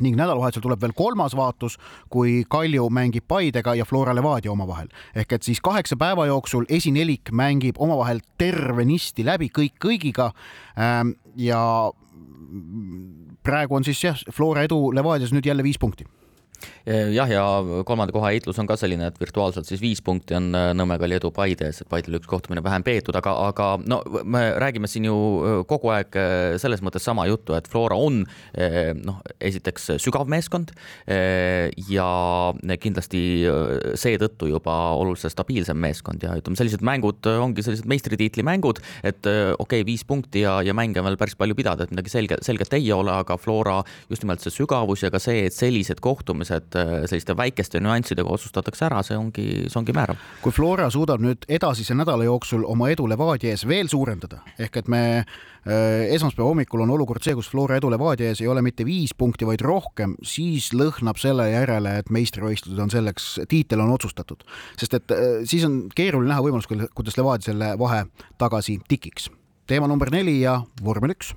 ning 0.00 0.16
nädalavahetusel 0.18 0.64
tuleb 0.64 0.82
veel 0.82 0.94
kolmas 0.96 1.36
vaatus, 1.36 1.78
kui 2.10 2.44
Kalju 2.50 2.88
mängib 2.90 3.26
Paidega 3.28 3.74
ja 3.74 3.84
Flora 3.84 4.14
Levadia 4.14 4.52
omavahel. 4.52 4.88
ehk 5.14 5.32
et 5.32 5.42
siis 5.42 5.60
kaheksa 5.60 5.96
päeva 5.96 6.26
jooksul 6.26 6.64
esinelik 6.68 7.32
mängib 7.32 7.76
omavahel 7.78 8.20
tervenisti 8.38 9.24
läbi 9.24 9.50
kõik 9.58 9.78
kõigiga. 9.80 10.32
Ähm, 10.78 11.16
ja 11.36 11.92
praegu 13.42 13.74
on 13.74 13.84
siis 13.84 14.04
jah, 14.04 14.16
Flora 14.32 14.62
edu 14.62 14.92
Levadias 14.94 15.32
nüüd 15.32 15.46
jälle 15.46 15.62
viis 15.62 15.78
punkti 15.78 16.04
jah, 16.88 17.28
ja 17.30 17.42
kolmanda 17.86 18.14
koha 18.14 18.32
heitlus 18.32 18.58
on 18.60 18.68
ka 18.68 18.76
selline, 18.80 19.10
et 19.10 19.20
virtuaalselt 19.20 19.68
siis 19.68 19.80
viis 19.82 20.00
punkti 20.04 20.36
on 20.38 20.50
äh, 20.56 20.70
Nõmme 20.76 20.98
Kalju 21.00 21.18
edu 21.20 21.30
Paide 21.34 21.68
ees, 21.68 21.82
et 21.82 21.90
Paidel 21.90 22.18
üks 22.18 22.28
kohtumine 22.30 22.62
vähem 22.64 22.84
peetud, 22.86 23.16
aga, 23.18 23.34
aga 23.48 23.68
no 23.88 24.00
me 24.24 24.44
räägime 24.60 24.90
siin 24.90 25.08
ju 25.08 25.16
äh, 25.16 25.58
kogu 25.68 25.92
aeg 25.94 26.16
selles 26.60 26.82
mõttes 26.84 27.04
sama 27.04 27.26
juttu, 27.28 27.54
et 27.56 27.68
Flora 27.70 27.96
on 27.98 28.20
noh, 29.04 29.18
esiteks 29.44 29.84
sügav 30.02 30.28
meeskond 30.30 30.70
ja 31.06 32.08
kindlasti 32.82 33.20
seetõttu 33.98 34.48
juba 34.50 34.74
oluliselt 34.98 35.32
stabiilsem 35.34 35.78
meeskond 35.80 36.24
ja 36.24 36.34
ütleme, 36.38 36.58
sellised 36.58 36.84
mängud 36.86 37.28
ongi 37.30 37.64
sellised 37.64 37.88
meistritiitli 37.90 38.44
mängud, 38.46 38.80
et 39.06 39.20
okei 39.26 39.54
okay,, 39.62 39.86
viis 39.86 40.04
punkti 40.08 40.42
ja, 40.44 40.58
ja 40.64 40.74
mänge 40.76 41.00
on 41.02 41.08
veel 41.08 41.18
päris 41.20 41.36
palju 41.38 41.56
pidada, 41.58 41.86
et 41.86 41.94
midagi 41.94 42.12
selge, 42.12 42.40
selget 42.46 42.74
ei 42.78 42.90
ole, 42.94 43.12
aga 43.14 43.38
Flora 43.40 43.80
just 44.10 44.24
nimelt 44.24 44.44
see 44.44 44.54
sügavus 44.54 45.04
ja 45.04 45.12
ka 45.14 45.20
see, 45.22 45.46
et 45.48 45.56
sellised 45.56 46.02
kohtumised 46.04 46.47
Äh, 46.50 47.04
selliste 47.08 47.36
väikeste 47.36 47.80
nüanssidega 47.82 48.30
otsustatakse 48.32 48.86
ära, 48.88 49.02
see 49.06 49.16
ongi, 49.18 49.46
see 49.68 49.78
ongi 49.80 49.94
määrav. 49.96 50.18
kui 50.42 50.52
Flora 50.54 50.88
suudab 50.92 51.20
nüüd 51.22 51.44
edasise 51.50 51.96
nädala 51.96 52.24
jooksul 52.24 52.64
oma 52.68 52.88
edu 52.92 53.08
Levadia 53.10 53.52
ees 53.52 53.66
veel 53.68 53.90
suurendada, 53.90 54.40
ehk 54.58 54.80
et 54.80 54.88
me 54.88 55.02
äh, 55.18 56.06
esmaspäeva 56.14 56.48
hommikul 56.48 56.84
on 56.84 56.94
olukord 56.96 57.24
see, 57.24 57.36
kus 57.36 57.50
Flora 57.52 57.78
edu 57.80 57.90
Levadia 57.92 58.32
ees 58.32 58.42
ei 58.44 58.48
ole 58.48 58.62
mitte 58.64 58.86
viis 58.88 59.12
punkti, 59.18 59.48
vaid 59.48 59.64
rohkem, 59.64 60.16
siis 60.22 60.70
lõhnab 60.76 61.20
selle 61.20 61.50
järele, 61.50 61.98
et 62.02 62.12
meistrivõistlused 62.14 62.80
on 62.84 62.92
selleks, 62.92 63.28
tiitel 63.50 63.84
on 63.84 63.92
otsustatud. 63.96 64.46
sest 64.80 64.96
et 65.00 65.16
äh, 65.16 65.26
siis 65.44 65.66
on 65.68 65.84
keeruline 65.94 66.32
näha 66.32 66.44
võimalust, 66.44 66.72
kuidas 66.94 67.20
Levadia 67.20 67.52
selle 67.52 67.74
vahe 67.78 68.06
tagasi 68.38 68.80
tikiks. 68.88 69.30
teema 69.66 69.88
number 69.88 70.10
neli 70.10 70.40
ja 70.40 70.62
vormel 70.84 71.16
üks 71.16 71.34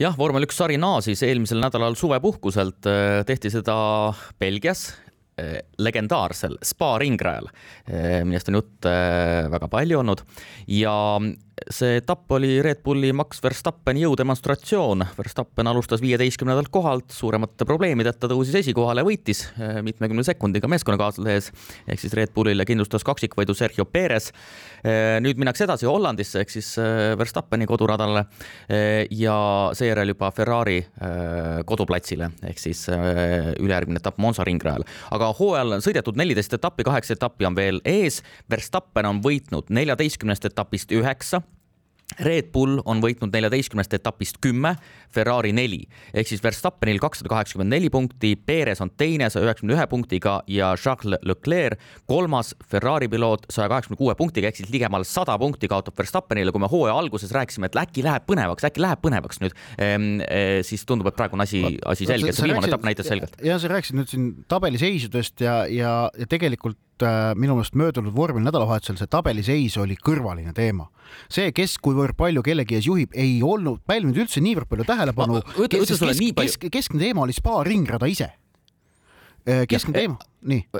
jah, 0.00 0.16
vormel 0.18 0.46
üks 0.46 0.58
sari 0.60 0.78
naasis 0.80 1.22
eelmisel 1.26 1.62
nädalal 1.62 1.96
suvepuhkuselt, 1.98 2.84
äh, 2.90 3.22
tehti 3.28 3.52
seda 3.54 3.76
Belgias 4.40 4.92
legendaarsel 5.82 6.52
spa 6.62 6.92
ringrajal, 7.02 7.48
millest 8.22 8.46
on 8.52 8.60
jutt 8.60 8.86
väga 9.50 9.66
palju 9.66 9.96
olnud. 9.98 10.20
Ja 10.70 10.92
see 11.70 11.98
etapp 12.00 12.32
oli 12.32 12.62
Red 12.62 12.80
Bulli 12.84 13.12
Max 13.14 13.40
Verstappeni 13.42 14.02
jõudemonstratsioon. 14.02 15.04
Verstappen 15.18 15.68
alustas 15.70 16.02
viieteistkümnendalt 16.02 16.70
kohalt, 16.74 17.14
suuremate 17.14 17.66
probleemideta 17.68 18.28
tõusis 18.30 18.56
esikohale 18.58 19.04
võitis 19.06 19.44
eh, 19.54 19.78
mitmekümne 19.86 20.24
sekundiga 20.26 20.68
meeskonnakaaslase 20.70 21.34
ees. 21.34 21.50
ehk 21.86 22.02
siis 22.02 22.16
Red 22.18 22.34
Bullile 22.34 22.66
kindlustas 22.66 23.06
kaksikvõidu 23.06 23.54
Sergio 23.54 23.86
Perez. 23.86 24.30
Eh, 24.82 25.20
nüüd 25.22 25.38
minnakse 25.38 25.66
edasi 25.68 25.86
Hollandisse 25.86 26.42
ehk 26.42 26.50
siis 26.50 26.72
eh, 26.82 27.14
Verstappeni 27.18 27.66
koduradale 27.70 28.24
ja 29.14 29.36
seejärel 29.76 30.12
juba 30.12 30.30
Ferrari 30.34 30.78
koduplatsile 31.66 32.30
ehk 32.48 32.58
siis 32.60 32.84
ülejärgmine 32.88 34.00
etapp 34.00 34.18
Monza 34.22 34.44
ringrajal. 34.46 34.84
aga 35.14 35.30
hooajal 35.38 35.76
on 35.78 35.84
sõidetud 35.84 36.18
neliteist 36.18 36.56
etappi, 36.56 36.84
kaheksa 36.86 37.14
etappi 37.14 37.46
on 37.46 37.56
veel 37.56 37.80
ees. 37.84 38.22
Verstappen 38.50 39.06
on 39.06 39.20
võitnud 39.24 39.70
neljateistkümnest 39.74 40.48
etapist 40.50 40.92
üheksa 40.92 41.43
Red 42.20 42.50
Bull 42.54 42.80
on 42.84 43.02
võitnud 43.02 43.34
neljateistkümnest 43.34 43.94
etapist 43.96 44.38
kümme, 44.44 44.74
Ferrari 45.14 45.52
neli 45.54 45.82
ehk 46.14 46.28
siis 46.30 46.42
Verstappenil 46.44 47.00
kakssada 47.02 47.30
kaheksakümmend 47.32 47.74
neli 47.74 47.90
punkti, 47.92 48.34
Perez 48.36 48.82
on 48.84 48.92
teine 48.98 49.30
saja 49.32 49.46
üheksakümne 49.48 49.76
ühe 49.76 49.86
punktiga 49.90 50.36
ja 50.50 50.72
Charles 50.80 51.18
Leclerc 51.26 51.80
kolmas 52.10 52.54
Ferrari 52.70 53.08
piloot 53.10 53.48
saja 53.52 53.68
kaheksakümne 53.72 54.00
kuue 54.00 54.16
punktiga 54.18 54.50
ehk 54.50 54.60
siis 54.60 54.72
ligemale 54.72 55.06
sada 55.08 55.36
punkti 55.40 55.70
kaotab 55.70 55.98
Verstappenile. 55.98 56.52
kui 56.54 56.62
me 56.62 56.70
hooaja 56.70 56.94
alguses 56.98 57.32
rääkisime, 57.34 57.66
et 57.70 57.78
äkki 57.84 58.04
läheb 58.06 58.26
põnevaks, 58.28 58.66
äkki 58.68 58.82
läheb 58.82 59.02
põnevaks 59.02 59.40
nüüd, 59.42 59.56
ehm, 59.78 60.20
eh, 60.28 60.60
siis 60.62 60.84
tundub, 60.86 61.08
et 61.10 61.16
praegu 61.18 61.34
on 61.34 61.42
asi, 61.42 61.62
asi 61.84 62.06
selge, 62.06 62.32
see 62.32 62.46
viimane 62.46 62.70
etapp 62.70 62.86
näitas 62.86 63.10
selgelt. 63.10 63.36
ja 63.42 63.58
sa 63.58 63.70
rääkisid 63.72 63.98
nüüd 63.98 64.10
siin 64.12 64.30
tabeliseisudest 64.48 65.40
ja, 65.44 65.64
ja, 65.66 65.94
ja 66.18 66.26
tegelikult 66.30 66.78
minu 67.38 67.56
meelest 67.58 67.76
möödunud 67.78 68.14
vormel 68.16 68.44
nädalavahetusel 68.46 68.98
see 69.00 69.10
tabeliseis 69.10 69.78
oli 69.80 69.96
kõrvaline 69.96 70.52
teema. 70.56 70.88
see, 71.28 71.52
kes 71.52 71.76
kuivõrd 71.78 72.16
palju 72.16 72.42
kellegi 72.42 72.78
ees 72.78 72.86
juhib, 72.88 73.12
ei 73.14 73.40
olnud 73.42 73.82
pälvinud 73.86 74.24
üldse 74.24 74.40
niivõrd 74.40 74.68
palju 74.70 74.86
tähelepanu. 74.88 75.42
keskne 76.70 77.00
teema 77.00 77.26
oli 77.26 77.32
spa 77.36 77.62
ringrada 77.64 78.06
ise. 78.10 78.32
Äh, 79.44 79.66
keskne 79.68 79.92
teema 79.92 80.16
nii. 80.16 80.33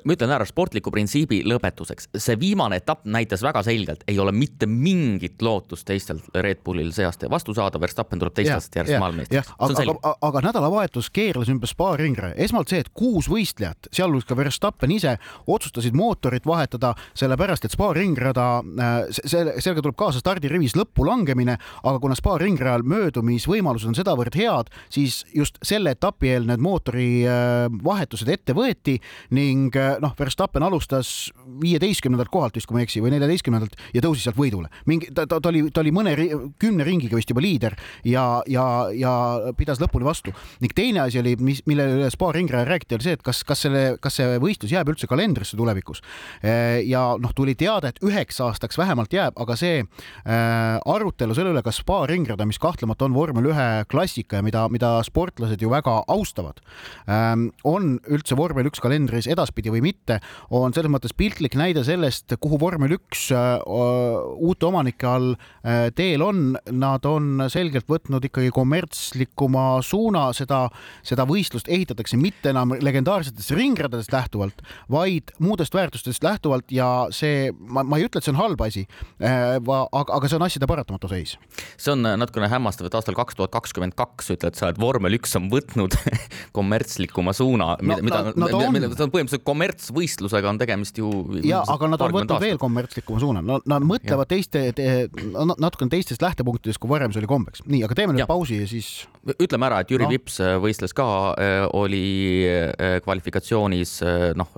Ma 0.04 0.14
ütlen 0.14 0.32
ära 0.34 0.44
sportliku 0.48 0.92
printsiibi 0.94 1.40
lõpetuseks, 1.48 2.10
see 2.20 2.36
viimane 2.40 2.78
etapp 2.82 3.04
näitas 3.08 3.42
väga 3.44 3.62
selgelt, 3.66 4.04
ei 4.08 4.18
ole 4.20 4.32
mitte 4.36 4.68
mingit 4.70 5.42
lootust 5.42 5.86
teistel 5.88 6.20
Red 6.34 6.62
Bullil 6.64 6.92
seast. 6.94 7.24
Vastu 7.30 7.54
saada, 7.56 7.80
Verstappen 7.80 8.20
tuleb 8.20 8.34
teistest 8.36 8.76
järjest 8.76 9.00
maailmameistriks. 9.00 9.52
aga, 9.58 9.84
aga, 9.94 10.14
aga 10.28 10.42
nädalavahetus 10.48 11.10
keerles 11.14 11.50
ümber 11.52 11.70
spa 11.70 11.94
ringre, 12.00 12.32
esmalt 12.44 12.72
see, 12.72 12.82
et 12.84 12.90
kuus 12.96 13.28
võistlejat, 13.32 13.88
sealhulgas 13.94 14.28
ka 14.28 14.36
Verstappen 14.38 14.92
ise, 14.94 15.16
otsustasid 15.46 15.96
mootorit 15.96 16.46
vahetada, 16.48 16.94
sellepärast 17.16 17.64
et 17.68 17.74
spa 17.74 17.92
ringrada, 17.96 18.48
äh, 18.60 18.94
selle, 19.16 19.56
sellega 19.60 19.84
tuleb 19.84 19.98
kaasa 20.00 20.22
stardirivis 20.22 20.76
lõppu 20.78 21.06
langemine, 21.08 21.56
aga 21.82 21.96
kuna 22.02 22.18
spa 22.18 22.36
ringrajal 22.42 22.84
möödumisvõimalused 22.88 23.92
on 23.92 23.98
sedavõrd 23.98 24.36
head, 24.38 24.72
siis 24.92 25.22
just 25.34 25.58
selle 25.64 25.94
etapi 25.94 26.34
eel 26.34 26.48
need 26.48 26.62
mootori 26.64 27.08
äh, 27.24 27.66
vahetused 27.84 28.28
ette 28.32 28.56
võeti 28.56 28.98
ning 29.34 29.53
ning 29.54 29.76
eh, 29.78 29.96
noh, 30.02 30.14
Verstappen 30.18 30.64
alustas 30.66 31.30
viieteistkümnendalt 31.62 32.30
kohalt 32.32 32.58
vist, 32.58 32.68
kui 32.68 32.76
ma 32.76 32.82
ei 32.82 32.88
eksi, 32.88 33.02
või 33.04 33.14
neljateistkümnendalt 33.14 33.78
ja 33.94 34.02
tõusis 34.04 34.26
sealt 34.26 34.38
võidule. 34.38 34.70
mingi, 34.90 35.10
ta, 35.14 35.26
ta, 35.30 35.40
ta 35.40 35.50
oli, 35.52 35.64
ta 35.74 35.82
oli 35.84 35.92
mõne, 35.94 36.14
kümne 36.60 36.86
ringiga 36.86 37.18
vist 37.18 37.30
juba 37.30 37.42
liider 37.44 37.76
ja, 38.08 38.42
ja, 38.50 38.66
ja 38.94 39.14
pidas 39.58 39.80
lõpuni 39.82 40.06
vastu. 40.06 40.34
ning 40.60 40.74
teine 40.76 41.04
asi 41.04 41.20
oli, 41.22 41.36
mis, 41.38 41.62
mille 41.70 41.86
üle 41.98 42.10
Spa 42.14 42.30
ringraja 42.34 42.66
räägiti, 42.68 42.98
oli 42.98 43.06
see, 43.08 43.18
et 43.18 43.24
kas, 43.24 43.42
kas 43.46 43.64
selle, 43.66 43.84
kas 44.02 44.18
see 44.18 44.38
võistlus 44.42 44.72
jääb 44.74 44.90
üldse 44.92 45.08
kalendrisse 45.10 45.58
tulevikus. 45.58 46.02
Eh, 46.42 46.82
ja 46.88 47.04
noh, 47.20 47.34
tuli 47.36 47.54
teada, 47.58 47.90
et 47.90 48.00
üheks 48.04 48.40
aastaks 48.44 48.78
vähemalt 48.80 49.12
jääb, 49.14 49.36
aga 49.40 49.56
see 49.58 49.82
äh, 49.82 50.78
arutelu 50.80 51.36
selle 51.36 51.54
üle, 51.54 51.62
kas 51.64 51.82
Spa 51.82 52.04
ringrada, 52.10 52.46
mis 52.48 52.60
kahtlemata 52.62 53.08
on 53.08 53.16
vormel 53.16 53.50
ühe 53.52 53.68
klassika 53.90 54.40
ja 54.40 54.46
mida, 54.46 54.66
mida 54.72 54.96
sportlased 55.06 55.62
ju 55.62 55.70
väga 55.72 56.00
austavad 56.10 56.60
äh,, 57.08 57.34
on 57.64 57.98
üldse 58.10 58.36
vormel 58.38 58.68
üks 58.70 58.82
kalendris 58.82 59.28
edasi 59.30 59.43
edaspidi 59.44 59.72
või 59.72 59.82
mitte, 59.84 60.20
on 60.54 60.74
selles 60.74 60.92
mõttes 60.92 61.14
piltlik 61.16 61.56
näide 61.58 61.84
sellest, 61.86 62.34
kuhu 62.40 62.58
vormel 62.60 62.96
üks 62.96 63.28
äh, 63.34 63.60
uute 63.64 64.68
omanike 64.68 65.08
all 65.08 65.34
äh, 65.34 65.90
teel 65.94 66.24
on. 66.24 66.56
Nad 66.72 67.06
on 67.08 67.46
selgelt 67.52 67.88
võtnud 67.90 68.24
ikkagi 68.28 68.50
kommertslikuma 68.54 69.82
suuna, 69.84 70.26
seda, 70.36 70.66
seda 71.06 71.26
võistlust 71.28 71.68
ehitatakse 71.68 72.18
mitte 72.20 72.52
enam 72.54 72.74
legendaarsetest 72.80 73.54
ringradadest 73.54 74.12
lähtuvalt, 74.14 74.64
vaid 74.90 75.34
muudest 75.42 75.74
väärtustest 75.74 76.24
lähtuvalt 76.24 76.72
ja 76.74 77.08
see, 77.14 77.50
ma, 77.58 77.84
ma 77.84 78.00
ei 78.00 78.08
ütle, 78.08 78.20
et 78.20 78.26
see 78.26 78.34
on 78.34 78.40
halb 78.40 78.64
asi, 78.64 78.86
äh, 79.20 79.56
aga, 79.58 80.06
aga 80.18 80.30
see 80.30 80.38
on 80.40 80.46
asjade 80.48 80.70
paratamatu 80.70 81.10
seis. 81.12 81.36
see 81.76 81.92
on 81.94 82.04
natukene 82.04 82.48
hämmastav, 82.52 82.88
et 82.88 82.96
aastal 82.96 83.16
kaks 83.18 83.38
tuhat 83.38 83.52
kakskümmend 83.54 83.96
kaks 83.98 84.32
ütled 84.34 84.58
sa, 84.58 84.70
et 84.72 84.80
vormel 84.80 85.18
üks 85.18 85.34
on 85.38 85.50
võtnud 85.52 85.96
kommertslikuma 86.56 87.34
suuna, 87.36 87.74
mida 87.82 88.00
no,, 88.00 88.06
mida, 88.08 88.22
no, 88.34 88.48
mida, 88.74 88.88
mida, 88.88 89.08
põhimõtteliselt 89.14 89.33
see 89.34 89.42
kommertsvõistlusega 89.44 90.50
on 90.50 90.60
tegemist 90.60 90.98
ju. 91.00 91.10
ja, 91.46 91.62
aga 91.70 91.90
nad 91.92 92.04
on 92.04 92.14
võtnud 92.14 92.42
veel 92.42 92.60
kommertslikuma 92.60 93.22
suuna, 93.22 93.42
no 93.44 93.60
nad 93.70 93.84
mõtlevad 93.86 94.26
ja. 94.26 94.30
teiste 94.36 94.64
te,, 94.76 94.88
natukene 95.34 95.92
teistest 95.92 96.24
lähtepunktidest, 96.24 96.80
kui 96.82 96.92
varem 96.92 97.12
see 97.14 97.22
oli 97.22 97.30
kombeks. 97.30 97.64
nii, 97.66 97.82
aga 97.86 97.98
teeme 97.98 98.16
nüüd 98.16 98.28
pausi 98.30 98.60
ja 98.62 98.68
siis. 98.70 98.90
ütleme 99.36 99.68
ära, 99.68 99.82
et 99.84 99.92
Jüri 99.92 100.06
no. 100.06 100.12
Vips 100.14 100.40
äh, 100.44 100.56
võistles 100.62 100.96
ka, 100.96 101.08
äh, 101.38 101.60
oli 101.76 102.04
äh, 102.48 102.98
kvalifikatsioonis 103.04 103.96
noh, 104.38 104.50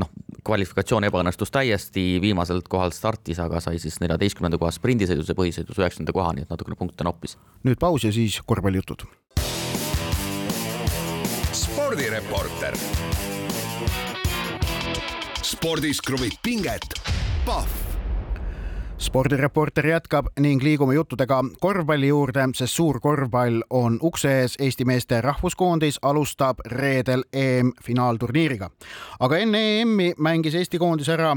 noh, 0.00 0.12
kvalifikatsioon 0.44 1.08
ebaõnnestus 1.08 1.52
täiesti, 1.54 2.18
viimaselt 2.22 2.68
kohalt 2.70 2.96
startis, 2.96 3.40
aga 3.42 3.62
sai 3.64 3.80
siis 3.82 4.00
neljateistkümnenda 4.02 4.60
koha 4.60 4.72
sprindisõidus 4.74 5.30
ja 5.30 5.38
põhisõidus 5.38 5.80
üheksanda 5.80 6.14
koha, 6.16 6.34
nii 6.36 6.46
et 6.46 6.52
natukene 6.52 6.78
punkte 6.78 7.06
noppis. 7.06 7.38
nüüd 7.64 7.80
paus 7.80 8.04
ja 8.04 8.12
siis 8.14 8.40
korvpallijutud 8.44 9.06
spordireporter 11.54 12.74
spordis 15.54 16.00
kruvib 16.02 16.32
pinget, 16.42 16.86
Pahv 17.46 17.82
spordireporter 19.04 19.86
jätkab 19.86 20.30
ning 20.40 20.62
liigume 20.64 20.94
juttudega 20.94 21.42
korvpalli 21.60 22.08
juurde, 22.08 22.46
sest 22.56 22.72
suur 22.78 23.00
korvpall 23.04 23.60
on 23.70 23.98
ukse 24.02 24.30
ees. 24.40 24.54
Eesti 24.58 24.86
meeste 24.88 25.20
rahvuskoondis 25.20 25.98
alustab 26.02 26.62
reedel 26.66 27.26
EM-finaalturniiriga. 27.32 28.70
aga 29.20 29.38
enne 29.38 29.60
EM-i 29.80 30.14
mängis 30.18 30.54
Eesti 30.54 30.78
koondis 30.78 31.08
ära 31.08 31.36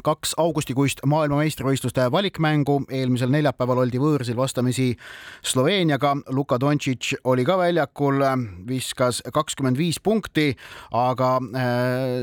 kaks 0.00 0.32
augustikuist 0.40 1.02
maailmameistrivõistluste 1.06 2.06
valikmängu. 2.12 2.84
eelmisel 2.90 3.28
neljapäeval 3.30 3.82
oldi 3.84 3.98
võõrsil 4.00 4.36
vastamisi 4.36 4.96
Sloveeniaga. 5.44 6.16
Luka 6.28 6.58
Dontšitš 6.60 7.14
oli 7.24 7.44
ka 7.44 7.58
väljakul, 7.58 8.22
viskas 8.68 9.22
kakskümmend 9.32 9.76
viis 9.76 10.00
punkti, 10.00 10.56
aga 10.90 11.36
äh, 11.36 11.64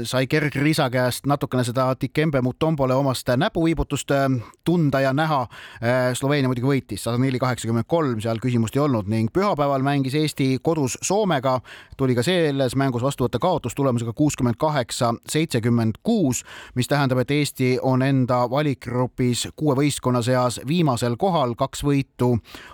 sai 0.03 0.27
kergrisa 0.27 0.89
käest 0.89 1.25
natukene 1.29 1.63
seda 1.63 1.93
Dikembe 2.01 2.41
Mutombole 2.41 2.93
omast 2.93 3.29
näpuviibutust 3.37 4.11
äh, 4.11 4.29
tunda 4.63 5.01
ja 5.01 5.13
näha 5.13 5.41
äh,. 5.83 6.13
Sloveenia 6.13 6.49
muidugi 6.49 6.67
võitis 6.67 7.03
sada 7.03 7.17
neli, 7.21 7.39
kaheksakümmend 7.39 7.85
kolm, 7.87 8.17
seal 8.21 8.39
küsimust 8.41 8.75
ei 8.75 8.81
olnud 8.81 9.07
ning 9.07 9.29
pühapäeval 9.33 9.83
mängis 9.85 10.15
Eesti 10.15 10.57
kodus 10.63 10.97
Soomega. 11.01 11.59
tuli 11.97 12.15
ka 12.15 12.23
selles 12.23 12.75
mängus 12.75 13.03
vastu 13.03 13.27
võtta 13.27 13.39
kaotus 13.39 13.75
tulemusega 13.75 14.13
kuuskümmend 14.13 14.57
kaheksa, 14.57 15.13
seitsekümmend 15.27 15.99
kuus, 16.03 16.43
mis 16.75 16.87
tähendab, 16.87 17.19
et 17.19 17.31
Eesti 17.31 17.58
Eesti 17.59 17.79
on 17.81 18.01
enda 18.01 18.45
valikgrupis 18.49 19.49
kuue 19.55 19.73
võistkonna 19.75 20.21
seas 20.23 20.61
viimasel 20.67 21.17
kohal, 21.19 21.57
kaks 21.59 21.81
võitu 21.83 22.29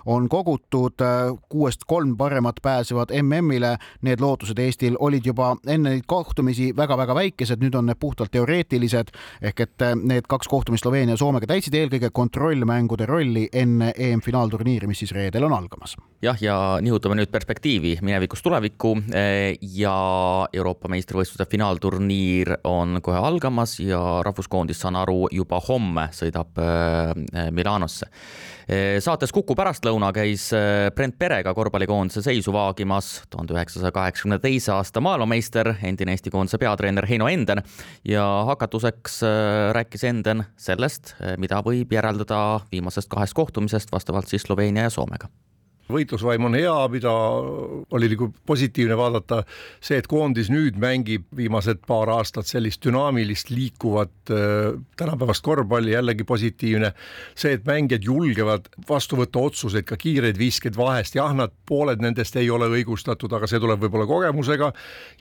on 0.06 0.28
kogutud, 0.30 1.02
kuuest 1.50 1.82
kolm 1.90 2.12
paremat 2.16 2.60
pääsevad 2.62 3.10
MM-ile. 3.18 3.72
Need 4.06 4.22
lootused 4.22 4.60
Eestil 4.62 4.94
olid 5.02 5.26
juba 5.26 5.56
enne 5.66 5.96
neid 5.96 6.04
kohtumisi 6.06 6.68
väga-väga 6.76 7.16
väikesed, 7.18 7.58
nüüd 7.58 7.74
on 7.74 7.90
need 7.90 7.98
puhtalt 7.98 8.30
teoreetilised 8.30 9.10
ehk 9.42 9.64
et 9.64 9.84
need 10.04 10.28
kaks 10.30 10.46
kohtumist 10.46 10.86
Sloveenia 10.86 11.16
ja 11.16 11.18
Soomega 11.18 11.50
täitsid 11.50 11.74
eelkõige 11.74 12.12
kontrollmängude 12.14 13.10
rolli 13.10 13.48
enne 13.52 13.90
EM-finaalturniiri, 13.90 14.86
mis 14.86 15.02
siis 15.02 15.16
reedel 15.18 15.48
on 15.48 15.56
algamas. 15.58 15.96
jah, 16.22 16.38
ja 16.40 16.78
nihutame 16.80 17.18
nüüd 17.18 17.34
perspektiivi 17.34 17.96
minevikust 18.06 18.46
tulevikku 18.46 18.94
ja 19.74 19.98
Euroopa 20.52 20.88
meistrivõistluste 20.94 21.50
finaalturniir 21.50 22.54
on 22.64 23.00
kohe 23.02 23.18
algamas 23.18 23.80
ja 23.80 24.22
rahvuskoondis 24.22 24.75
siis 24.76 24.84
saan 24.84 24.98
aru, 25.00 25.26
juba 25.32 25.60
homme 25.64 26.08
sõidab 26.14 26.60
äh, 26.60 27.48
Milanosse. 27.54 28.08
Äh, 28.66 28.98
saates 29.02 29.32
Kuku 29.32 29.56
pärastlõuna 29.56 30.12
käis 30.14 30.50
äh, 30.54 30.90
Brent 30.94 31.16
Perega 31.18 31.54
korvpallikoondise 31.56 32.22
seisu 32.24 32.52
vaagimas 32.52 33.22
tuhande 33.30 33.56
üheksasaja 33.56 33.94
kaheksakümne 33.96 34.38
teise 34.42 34.74
aasta 34.76 35.00
maailmameister, 35.00 35.74
endine 35.82 36.16
Eesti 36.16 36.32
koondise 36.34 36.60
peatreener 36.60 37.08
Heino 37.08 37.30
Enden 37.32 37.62
ja 38.04 38.26
hakatuseks 38.52 39.22
rääkis 39.76 40.04
Enden 40.04 40.44
sellest, 40.60 41.14
mida 41.40 41.62
võib 41.64 41.92
järeldada 41.92 42.60
viimasest 42.72 43.10
kahest 43.12 43.36
kohtumisest 43.36 43.92
vastavalt 43.92 44.28
siis 44.28 44.44
Sloveenia 44.46 44.88
ja 44.88 44.92
Soomega 44.92 45.30
võitlusvaim 45.92 46.48
on 46.48 46.56
hea, 46.58 46.74
mida 46.92 47.12
oli 47.94 48.10
nagu 48.12 48.28
positiivne 48.46 48.96
vaadata, 48.98 49.42
see, 49.80 49.98
et 50.00 50.08
koondis 50.10 50.50
nüüd 50.52 50.78
mängib 50.82 51.26
viimased 51.36 51.82
paar 51.86 52.10
aastat 52.16 52.48
sellist 52.50 52.82
dünaamilist 52.84 53.52
liikuvat 53.54 54.32
äh, 54.34 54.78
tänapäevast 54.98 55.44
korvpalli, 55.46 55.94
jällegi 55.94 56.24
positiivne. 56.24 56.92
see, 57.34 57.52
et 57.56 57.64
mängijad 57.66 58.04
julgevad 58.04 58.68
vastu 58.88 59.18
võtta 59.20 59.42
otsuseid, 59.42 59.86
ka 59.86 59.98
kiireid 60.00 60.38
viskeid 60.38 60.76
vahest, 60.76 61.16
jah, 61.18 61.34
nad, 61.36 61.54
pooled 61.66 62.02
nendest 62.02 62.36
ei 62.36 62.50
ole 62.50 62.68
õigustatud, 62.72 63.32
aga 63.36 63.46
see 63.50 63.60
tuleb 63.62 63.82
võib-olla 63.82 64.06
kogemusega. 64.06 64.72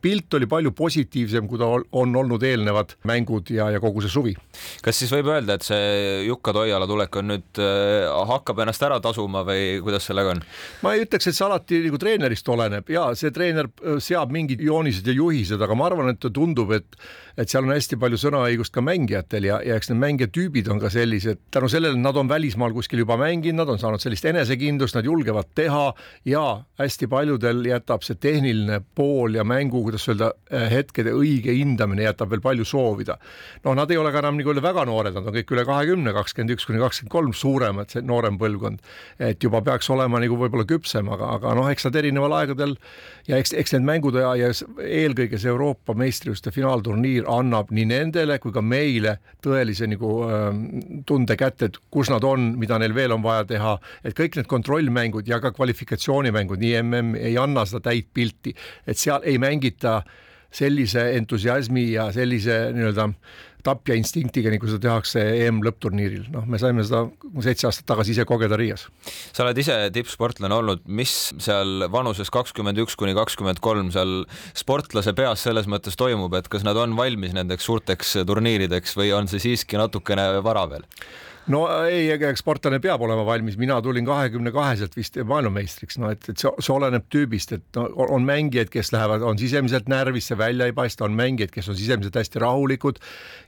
pilt 0.02 0.34
oli 0.34 0.48
palju 0.48 0.72
positiivsem, 0.72 1.48
kui 1.48 1.60
ta 1.62 1.70
on 1.70 2.16
olnud 2.16 2.44
eelnevad 2.44 2.96
mängud 3.04 3.50
ja, 3.54 3.70
ja 3.72 3.80
kogu 3.80 4.02
see 4.02 4.14
suvi. 4.14 4.36
kas 4.82 5.00
siis 5.00 5.14
võib 5.14 5.30
öelda, 5.34 5.56
et 5.56 5.66
see 5.66 6.26
Jukka 6.26 6.54
Toiala 6.54 6.88
tulek 6.88 7.16
on 7.22 7.30
nüüd 7.34 7.62
äh, 7.62 8.10
hakkab 8.30 8.64
ennast 8.64 8.84
ära 8.84 9.00
tasuma 9.04 9.44
või 9.48 9.80
kuidas 9.84 10.10
sellega 10.10 10.36
on? 10.36 10.44
Ma 10.84 10.96
ei 10.96 11.06
ütleks, 11.06 11.30
et 11.30 11.38
see 11.38 11.46
alati 11.46 11.82
nagu 11.86 12.00
treenerist 12.02 12.50
oleneb. 12.50 12.90
Ja 12.94 13.08
see 13.18 13.34
treener 13.36 13.70
äh, 13.70 14.00
seab 14.04 14.34
mingid 14.36 14.64
joonised 14.64 15.08
ja 15.08 15.16
juhised, 15.16 15.62
aga 15.62 15.78
ma 15.78 15.90
arvan, 15.90 16.14
et 16.14 16.32
tundub, 16.34 16.74
et 16.76 17.00
et 17.36 17.52
seal 17.52 17.66
on 17.66 17.74
hästi 17.74 17.98
palju 18.00 18.18
sõnaõigust 18.20 18.72
ka 18.76 18.82
mängijatel 18.86 19.48
ja, 19.50 19.58
ja 19.66 19.76
eks 19.76 19.90
need 19.92 20.00
mängijatüübid 20.00 20.70
on 20.72 20.80
ka 20.80 20.88
sellised, 20.94 21.42
tänu 21.52 21.68
sellele 21.72 22.00
nad 22.00 22.16
on 22.16 22.30
välismaal 22.32 22.74
kuskil 22.76 23.02
juba 23.04 23.18
mänginud, 23.20 23.60
nad 23.60 23.72
on 23.74 23.80
saanud 23.82 24.04
sellist 24.04 24.26
enesekindlust, 24.30 24.96
nad 24.96 25.08
julgevad 25.08 25.50
teha 25.58 25.90
ja 26.32 26.44
hästi 26.80 27.10
paljudel 27.12 27.60
jätab 27.68 28.06
see 28.08 28.20
tehniline 28.24 28.80
pool 28.96 29.36
ja 29.36 29.44
mängu, 29.48 29.84
kuidas 29.84 30.08
öelda, 30.08 30.32
äh, 30.48 30.70
hetkede 30.72 31.12
õige 31.16 31.56
hindamine 31.58 32.08
jätab 32.08 32.32
veel 32.32 32.44
palju 32.46 32.68
soovida. 32.68 33.18
noh, 33.66 33.76
nad 33.76 33.92
ei 33.92 34.00
ole 34.00 34.14
ka 34.16 34.24
enam 34.24 34.40
nii-öelda 34.40 34.64
väga 34.64 34.86
noored, 34.88 35.18
nad 35.18 35.28
on 35.28 35.36
kõik 35.36 35.52
üle 35.52 35.68
kahekümne, 35.68 36.16
kakskümmend 36.16 36.56
üks 36.56 36.68
kuni 36.70 36.80
kakskümmend 36.80 37.12
kolm 37.12 37.36
suuremad, 37.36 37.92
see 37.92 38.06
noorem 38.06 38.40
põlvkond, 38.40 38.80
et 39.20 39.44
juba 39.44 39.62
peaks 39.66 39.90
olema 39.92 40.24
nagu 40.24 40.40
võib-olla 40.46 40.68
küpsem, 40.70 41.10
aga, 41.12 41.34
aga 41.38 41.54
noh, 41.58 41.70
eks 41.72 41.88
nad 41.88 42.00
erineval 42.00 42.36
aegadel 42.40 42.76
ja 43.30 43.40
eks, 43.42 43.54
eks 43.58 43.76
need 43.76 43.88
mängud 43.88 44.18
ja, 44.20 44.34
ja 44.40 44.52
eelkõige 44.86 45.40
see 45.42 45.52
Euroopa 45.52 45.96
meistrivõistluste 45.98 46.54
finaalturniir 46.56 47.30
annab 47.32 47.74
nii 47.76 47.88
nendele 47.92 48.40
kui 48.44 48.54
ka 48.56 48.64
meile 48.66 49.18
tõelise 49.46 49.90
nagu 49.92 50.12
äh, 50.30 50.50
tunde 51.10 51.38
kätte, 51.40 51.72
et 51.72 51.80
kus 51.94 52.12
nad 52.14 52.26
on, 52.28 52.54
mida 52.62 52.80
neil 52.82 52.96
veel 52.96 53.16
on 53.16 53.26
vaja 53.26 53.48
teha, 53.50 53.78
et 54.06 54.18
kõik 54.18 54.40
need 54.40 54.50
kontrollmängud 54.52 55.28
ja 55.30 55.42
ka 55.44 55.54
kvalifikatsioonimängud, 55.56 56.62
nii 56.62 56.76
mm 56.84 57.18
ei 57.20 57.36
anna 57.40 57.66
seda 57.68 57.90
täit 57.90 58.08
pilti, 58.14 58.54
et 58.88 59.00
seal 59.00 59.24
ei 59.28 59.40
mängita 59.42 60.02
sellise 60.56 61.10
entusiasmi 61.18 61.90
ja 61.96 62.10
sellise 62.16 62.70
nii-öelda 62.76 63.10
tapja 63.66 63.98
instinktiga, 63.98 64.52
nagu 64.54 64.70
seda 64.70 64.82
tehakse 64.88 65.24
EM 65.46 65.62
lõppturniiril, 65.66 66.30
noh, 66.34 66.46
me 66.50 66.60
saime 66.62 66.86
seda 66.86 67.06
seitse 67.46 67.70
aastat 67.70 67.88
tagasi 67.90 68.16
ise 68.16 68.26
kogeda 68.30 68.60
Riias. 68.60 68.88
sa 69.34 69.46
oled 69.46 69.60
ise 69.62 69.78
tippsportlane 69.96 70.56
olnud, 70.56 70.86
mis 70.86 71.14
seal 71.42 71.88
vanuses 71.92 72.32
kakskümmend 72.34 72.80
üks 72.86 72.98
kuni 73.00 73.16
kakskümmend 73.18 73.62
kolm 73.66 73.92
seal 73.96 74.24
sportlase 74.58 75.16
peas 75.18 75.46
selles 75.46 75.70
mõttes 75.72 75.98
toimub, 76.00 76.34
et 76.38 76.50
kas 76.52 76.66
nad 76.68 76.78
on 76.80 76.98
valmis 76.98 77.36
nendeks 77.36 77.66
suurteks 77.68 78.18
turniirideks 78.28 78.98
või 79.00 79.14
on 79.18 79.32
see 79.32 79.44
siiski 79.44 79.82
natukene 79.82 80.30
vara 80.46 80.68
veel? 80.72 80.86
No 81.54 81.62
ei, 81.86 82.08
ega 82.14 82.30
eks 82.32 82.42
sportlane 82.44 82.80
peab 82.84 83.04
olema 83.06 83.26
valmis, 83.28 83.58
mina 83.62 83.78
tulin 83.84 84.06
kahekümne 84.08 84.54
kaheselt 84.56 84.96
vist 84.98 85.18
maailmameistriks, 85.30 86.00
no 86.02 86.10
et, 86.14 86.26
et 86.32 86.42
see, 86.42 86.52
see 86.60 86.74
oleneb 86.76 87.08
tüübist, 87.14 87.56
et 87.58 87.80
no, 87.80 87.88
on 88.18 88.26
mängijaid, 88.28 88.72
kes 88.74 88.92
lähevad, 88.96 89.26
on 89.26 89.40
sisemiselt 89.42 89.90
närvis, 89.92 90.30
see 90.32 90.40
välja 90.40 90.70
ei 90.70 90.76
paista, 90.78 91.06
on 91.08 91.18
mängijaid, 91.18 91.54
kes 91.54 91.70
on 91.72 91.80
sisemiselt 91.80 92.18
hästi 92.22 92.42
rahulikud. 92.44 93.02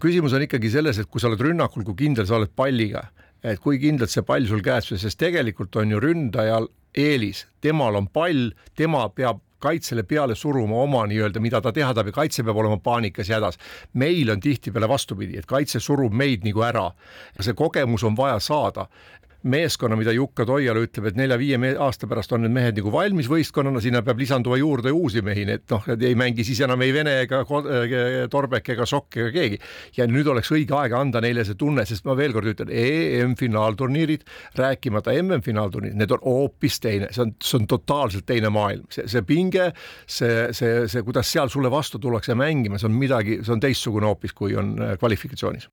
küsimus 0.03 0.35
on 0.37 0.45
ikkagi 0.45 0.71
selles, 0.73 1.01
et 1.01 1.09
kui 1.09 1.23
sa 1.23 1.31
oled 1.31 1.41
rünnakul, 1.41 1.85
kui 1.87 1.97
kindel 2.05 2.29
sa 2.29 2.37
oled 2.37 2.53
palliga, 2.55 3.07
et 3.43 3.61
kui 3.63 3.79
kindlalt 3.81 4.13
see 4.13 4.25
pall 4.27 4.45
sul 4.49 4.63
käes, 4.65 4.91
sest 4.93 5.19
tegelikult 5.21 5.75
on 5.81 5.93
ju 5.93 6.01
ründajal 6.03 6.69
eelis, 6.97 7.45
temal 7.61 7.97
on 7.99 8.07
pall, 8.13 8.49
tema 8.77 9.07
peab 9.13 9.41
kaitsele 9.59 10.03
peale 10.03 10.35
suruma 10.35 10.81
oma 10.83 11.05
nii-öelda, 11.07 11.41
mida 11.41 11.61
ta 11.61 11.71
teha 11.73 11.93
tahab 11.93 12.11
ja 12.11 12.13
kaitse 12.13 12.43
peab 12.43 12.57
olema 12.57 12.77
paanikas 12.77 13.29
ja 13.29 13.39
hädas. 13.39 13.57
meil 13.93 14.29
on 14.29 14.39
tihtipeale 14.39 14.89
vastupidi, 14.89 15.37
et 15.37 15.45
kaitse 15.45 15.79
surub 15.79 16.13
meid 16.13 16.45
nagu 16.45 16.63
ära 16.63 16.91
ja 17.37 17.43
see 17.43 17.53
kogemus 17.53 18.03
on 18.03 18.17
vaja 18.17 18.39
saada 18.39 18.87
meeskonna, 19.43 19.95
mida 19.99 20.13
Jukka 20.15 20.45
Toiala 20.47 20.81
ütleb, 20.81 21.11
et 21.11 21.17
nelja-viie 21.19 21.73
aasta 21.83 22.07
pärast 22.09 22.33
on 22.33 22.43
need 22.45 22.53
mehed 22.55 22.79
nagu 22.79 22.91
valmis 22.93 23.29
võistkonnana, 23.29 23.81
sinna 23.83 24.01
peab 24.05 24.19
lisanduma 24.21 24.57
juurde 24.57 24.91
uusi 24.95 25.21
mehi, 25.25 25.45
nii 25.47 25.57
et 25.59 25.73
noh, 25.73 25.85
ei 25.93 26.15
mängi 26.17 26.45
siis 26.47 26.61
enam 26.65 26.81
ei 26.81 26.93
Vene 26.95 27.13
ega 27.25 27.43
Torbek 28.31 28.71
ega 28.73 28.87
Sokk 28.89 29.19
ega 29.21 29.31
keegi. 29.35 29.59
ja 29.97 30.07
nüüd 30.09 30.27
oleks 30.31 30.51
õige 30.55 30.75
aeg 30.77 30.95
anda 30.97 31.21
neile 31.21 31.45
see 31.45 31.57
tunne, 31.59 31.85
sest 31.85 32.05
ma 32.07 32.17
veel 32.17 32.33
kord 32.33 32.49
ütlen, 32.49 32.71
EM-finaalturniirid, 32.73 34.25
rääkimata 34.57 35.13
MM-finaalturniirid, 35.21 35.97
need 36.01 36.17
on 36.17 36.23
hoopis 36.25 36.81
teine, 36.83 37.11
see 37.13 37.27
on, 37.27 37.35
see 37.43 37.61
on 37.61 37.69
totaalselt 37.69 38.25
teine 38.25 38.51
maailm, 38.53 38.87
see, 38.93 39.07
see 39.11 39.25
pinge, 39.27 39.71
see, 40.05 40.47
see, 40.57 40.87
see, 40.89 41.05
kuidas 41.05 41.29
seal 41.31 41.53
sulle 41.53 41.71
vastu 41.71 42.01
tullakse 42.01 42.35
mängima, 42.37 42.81
see 42.81 42.89
on 42.89 42.97
midagi, 42.97 43.41
see 43.45 43.53
on 43.53 43.63
teistsugune 43.63 44.09
hoopis, 44.09 44.33
kui 44.37 44.57
on 44.57 44.75
äh, 44.81 44.97
kvalifikatsioonis 45.01 45.69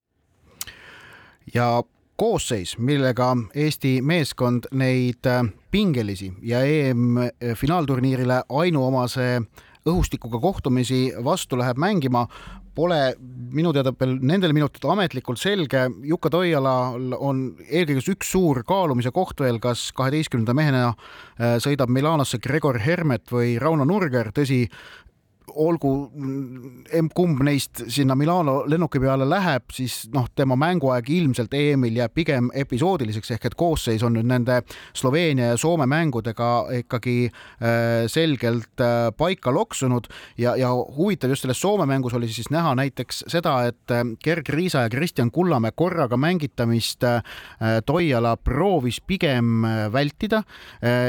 ja 1.55 1.83
koosseis, 2.17 2.77
millega 2.79 3.33
Eesti 3.55 3.99
meeskond 4.03 4.69
neid 4.73 5.27
äh, 5.27 5.45
pingelisi 5.71 6.33
ja 6.43 6.63
EM-finaalturniirile 6.63 8.43
ainuomase 8.49 9.29
õhustikuga 9.85 10.41
kohtumisi 10.41 11.11
vastu 11.25 11.59
läheb 11.61 11.79
mängima, 11.81 12.25
pole 12.75 13.15
minu 13.55 13.71
teada 13.75 13.93
veel 13.99 14.17
nendel 14.25 14.55
minutitel 14.57 14.91
ametlikult 14.95 15.39
selge. 15.39 15.85
Jukka 16.09 16.31
Toialal 16.35 17.15
on 17.19 17.45
eelkõige 17.69 18.17
üks 18.17 18.33
suur 18.35 18.65
kaalumise 18.67 19.13
koht 19.15 19.45
veel, 19.45 19.61
kas 19.63 19.91
kaheteistkümnenda 19.97 20.57
mehena 20.57 20.85
äh, 20.91 21.57
sõidab 21.63 21.93
Milanosse 21.93 22.41
Gregor 22.43 22.81
Hermet 22.83 23.31
või 23.35 23.57
Rauno 23.63 23.87
Nurger, 23.89 24.33
tõsi, 24.35 24.65
olgu 25.53 25.91
kumb 27.15 27.43
neist 27.45 27.85
sinna 27.93 28.17
Milano 28.19 28.63
lennuki 28.69 29.01
peale 29.03 29.27
läheb, 29.29 29.67
siis 29.75 30.05
noh, 30.15 30.27
tema 30.37 30.57
mänguaeg 30.59 31.09
ilmselt 31.13 31.55
EM-il 31.55 31.99
jääb 32.01 32.15
pigem 32.17 32.49
episoodiliseks 32.57 33.35
ehk 33.37 33.49
et 33.51 33.57
koosseis 33.59 34.03
on 34.07 34.17
nüüd 34.17 34.29
nende 34.31 34.61
Sloveenia 34.97 35.53
ja 35.53 35.61
Soome 35.61 35.87
mängudega 35.91 36.51
ikkagi 36.81 37.17
äh, 37.29 38.07
selgelt 38.11 38.81
äh, 38.81 39.11
paika 39.17 39.53
loksunud. 39.55 40.09
Ja, 40.41 40.57
ja 40.61 40.73
huvitav 40.73 41.33
just 41.35 41.45
selles 41.45 41.61
Soome 41.61 41.87
mängus 41.91 42.17
oli 42.17 42.29
siis 42.33 42.51
näha 42.55 42.75
näiteks 42.79 43.25
seda, 43.33 43.59
et 43.69 43.95
äh, 43.95 44.05
Gerg 44.25 44.49
Riisa 44.49 44.87
ja 44.87 44.93
Kristjan 44.93 45.31
Kullamäe 45.35 45.75
korraga 45.77 46.17
mängitamist 46.17 47.05
Toiala 47.87 48.37
proovis 48.37 49.01
pigem 49.01 49.65
vältida 49.93 50.43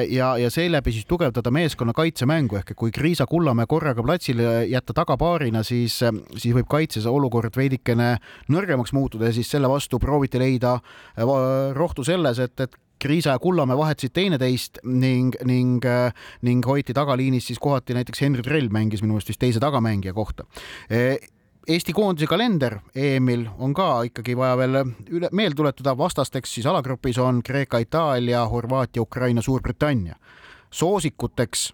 ja, 0.09 0.29
ja 0.37 0.49
seeläbi 0.51 0.91
siis 0.91 1.05
tugevdada 1.05 1.51
meeskonna 1.53 1.93
kaitsemängu. 1.93 2.59
Ehk 2.59 2.73
kui 2.75 2.91
Kriisa 2.95 3.27
Kullamäe 3.29 3.67
korraga 3.69 4.03
platsil 4.03 4.24
platsil 4.25 4.71
jätta 4.71 4.93
tagapaarina, 4.93 5.63
siis, 5.63 5.99
siis 6.37 6.55
võib 6.55 6.67
kaitses 6.69 7.05
olukord 7.05 7.53
veidikene 7.55 8.17
nõrgemaks 8.49 8.93
muutuda 8.93 9.29
ja 9.29 9.33
siis 9.33 9.49
selle 9.51 9.69
vastu 9.69 9.99
prooviti 9.99 10.39
leida 10.39 10.79
äh, 10.79 11.73
rohtu 11.73 12.03
selles, 12.03 12.39
et, 12.39 12.59
et 12.59 12.75
Kriisa 12.99 13.35
ja 13.35 13.39
Kullamäe 13.39 13.77
vahetasid 13.77 14.13
teineteist 14.15 14.79
ning, 14.83 15.35
ning, 15.45 15.83
ning 16.41 16.65
hoiti 16.65 16.93
tagaliinis 16.93 17.47
siis 17.47 17.59
kohati 17.59 17.93
näiteks 17.93 18.21
Henri 18.21 18.41
Trell 18.41 18.69
mängis 18.71 19.03
minu 19.03 19.13
meelest 19.13 19.29
vist 19.29 19.39
teise 19.39 19.59
tagamängija 19.59 20.13
kohta. 20.13 20.45
Eesti 21.67 21.93
koondise 21.93 22.29
kalender 22.29 22.79
EM-il 22.95 23.49
on 23.59 23.73
ka 23.75 24.05
ikkagi 24.07 24.37
vaja 24.37 24.55
veel 24.57 24.79
üle, 25.11 25.29
meelde 25.33 25.59
tuletada, 25.59 25.97
vastasteks 25.97 26.55
siis 26.55 26.65
alagrupis 26.71 27.19
on 27.19 27.43
Kreeka, 27.43 27.81
Itaalia, 27.83 28.45
Horvaatia, 28.47 29.01
Ukraina, 29.01 29.41
Suurbritannia. 29.41 30.15
soosikuteks 30.71 31.73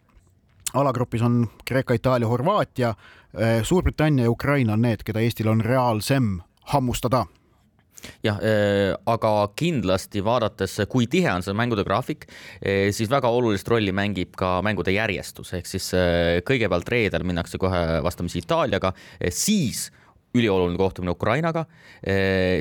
alagrupis 0.73 1.21
on 1.25 1.43
Kreeka, 1.65 1.95
Itaalia, 1.97 2.27
Horvaatia, 2.27 2.93
eh, 3.37 3.63
Suurbritannia 3.63 4.25
ja 4.25 4.31
Ukraina 4.31 4.73
on 4.73 4.81
need, 4.81 5.03
keda 5.05 5.19
Eestil 5.19 5.49
on 5.51 5.61
reaalsem 5.65 6.39
hammustada. 6.73 7.25
Jah 8.25 8.39
äh,, 8.41 8.95
aga 9.05 9.51
kindlasti 9.55 10.23
vaadates, 10.25 10.79
kui 10.89 11.05
tihe 11.05 11.29
on 11.29 11.43
see 11.45 11.53
mängude 11.53 11.83
graafik 11.85 12.25
äh,, 12.25 12.89
siis 12.89 13.11
väga 13.11 13.29
olulist 13.29 13.67
rolli 13.69 13.93
mängib 13.93 14.33
ka 14.39 14.55
mängude 14.65 14.95
järjestus, 14.95 15.53
ehk 15.53 15.69
siis 15.69 15.91
kõigepealt 16.47 16.89
reedel 16.89 17.27
minnakse 17.29 17.61
kohe 17.61 17.99
vastamisi 18.01 18.41
Itaaliaga, 18.41 18.95
siis 19.29 19.91
ülioluline 20.33 20.79
kohtumine 20.79 21.13
Ukrainaga, 21.13 21.67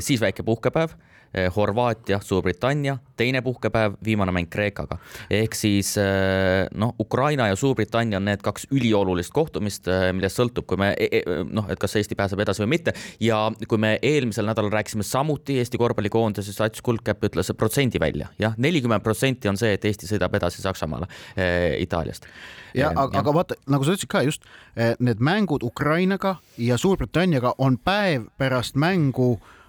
siis 0.02 0.20
väike 0.20 0.44
puhkepäev 0.44 0.92
Eh, 0.92 1.09
Horvaatia, 1.56 2.18
Suurbritannia, 2.22 2.96
teine 3.16 3.42
puhkepäev, 3.42 3.94
viimane 4.04 4.32
mäng 4.32 4.48
Kreekaga. 4.50 4.98
ehk 5.30 5.54
siis 5.54 5.92
eh, 5.98 6.66
noh, 6.74 6.94
Ukraina 7.00 7.46
ja 7.46 7.56
Suurbritannia 7.56 8.18
on 8.18 8.24
need 8.26 8.42
kaks 8.42 8.66
üliolulist 8.74 9.30
kohtumist, 9.32 9.86
eh, 9.88 10.08
millest 10.16 10.40
sõltub, 10.40 10.66
kui 10.66 10.80
me 10.80 10.88
e, 10.98 11.20
e, 11.20 11.36
noh, 11.46 11.68
et 11.70 11.78
kas 11.78 11.94
Eesti 12.00 12.18
pääseb 12.18 12.42
edasi 12.42 12.64
või 12.64 12.72
mitte. 12.74 12.94
ja 13.20 13.42
kui 13.68 13.78
me 13.78 13.92
eelmisel 14.02 14.48
nädalal 14.48 14.72
rääkisime 14.74 15.06
samuti 15.06 15.60
Eesti 15.62 15.78
korvpallikoondise, 15.78 16.46
siis 16.50 16.60
Ats 16.66 16.82
Kuldkepp 16.82 17.28
ütles 17.30 17.52
protsendi 17.56 18.02
välja 18.02 18.26
ja,, 18.32 18.48
jah, 18.48 18.58
nelikümmend 18.58 19.06
protsenti 19.06 19.48
on 19.48 19.60
see, 19.60 19.76
et 19.78 19.84
Eesti 19.84 20.10
sõidab 20.10 20.34
edasi 20.34 20.64
Saksamaale 20.64 21.06
eh, 21.36 21.78
Itaaliast. 21.84 22.26
ja 22.74 22.90
aga, 22.90 23.22
aga 23.22 23.36
vaata, 23.38 23.60
nagu 23.70 23.86
sa 23.86 23.94
ütlesid 23.94 24.10
ka 24.10 24.24
just, 24.26 24.50
need 24.98 25.22
mängud 25.22 25.62
Ukrainaga 25.66 26.36
ja 26.58 26.78
Suurbritanniaga 26.78 27.54
on 27.58 27.78
päev 27.78 28.26
pärast 28.38 28.74
mängu 28.74 29.36
Äh, 29.38 29.59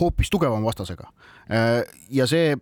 hoopis 0.00 0.30
tugevama 0.30 0.64
vastasega. 0.66 1.10
Äh, 1.50 1.82
ja 2.10 2.26
see 2.30 2.54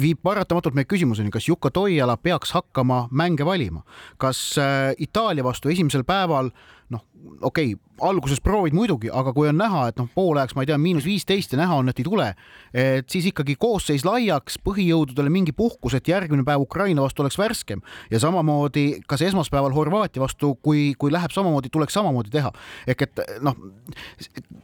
viib 0.00 0.20
paratamatult 0.24 0.76
meie 0.76 0.88
küsimuseni, 0.88 1.32
kas 1.32 1.46
Jukka 1.48 1.70
Toiala 1.72 2.16
peaks 2.20 2.52
hakkama 2.56 3.06
mänge 3.10 3.46
valima, 3.46 3.82
kas 4.20 4.40
äh, 4.60 4.92
Itaalia 5.00 5.44
vastu 5.44 5.72
esimesel 5.72 6.04
päeval 6.04 6.50
noh, 6.92 7.04
okei 7.40 7.74
okay,, 7.74 7.92
alguses 8.02 8.40
proovid 8.42 8.74
muidugi, 8.74 9.10
aga 9.12 9.32
kui 9.34 9.48
on 9.50 9.58
näha, 9.60 9.84
et 9.90 10.00
noh, 10.00 10.08
poolajaks 10.14 10.56
ma 10.56 10.64
ei 10.64 10.70
tea, 10.70 10.78
miinus 10.80 11.06
viisteist 11.06 11.54
ja 11.54 11.60
näha 11.60 11.76
on, 11.78 11.90
et 11.92 12.00
ei 12.00 12.06
tule, 12.06 12.28
et 12.74 13.12
siis 13.12 13.28
ikkagi 13.30 13.54
koosseis 13.60 14.04
laiaks, 14.06 14.58
põhijõududele 14.64 15.30
mingi 15.32 15.54
puhkus, 15.56 15.94
et 15.98 16.08
järgmine 16.10 16.44
päev 16.46 16.64
Ukraina 16.64 17.04
vastu 17.04 17.22
oleks 17.22 17.38
värskem 17.38 17.82
ja 18.10 18.20
samamoodi 18.22 18.86
kas 19.08 19.22
esmaspäeval 19.28 19.74
Horvaatia 19.76 20.22
vastu, 20.24 20.54
kui, 20.62 20.92
kui 20.98 21.12
läheb 21.14 21.34
samamoodi, 21.34 21.70
tuleks 21.72 21.94
samamoodi 21.98 22.32
teha. 22.32 22.52
ehk 22.90 23.06
et 23.06 23.22
noh, 23.44 23.56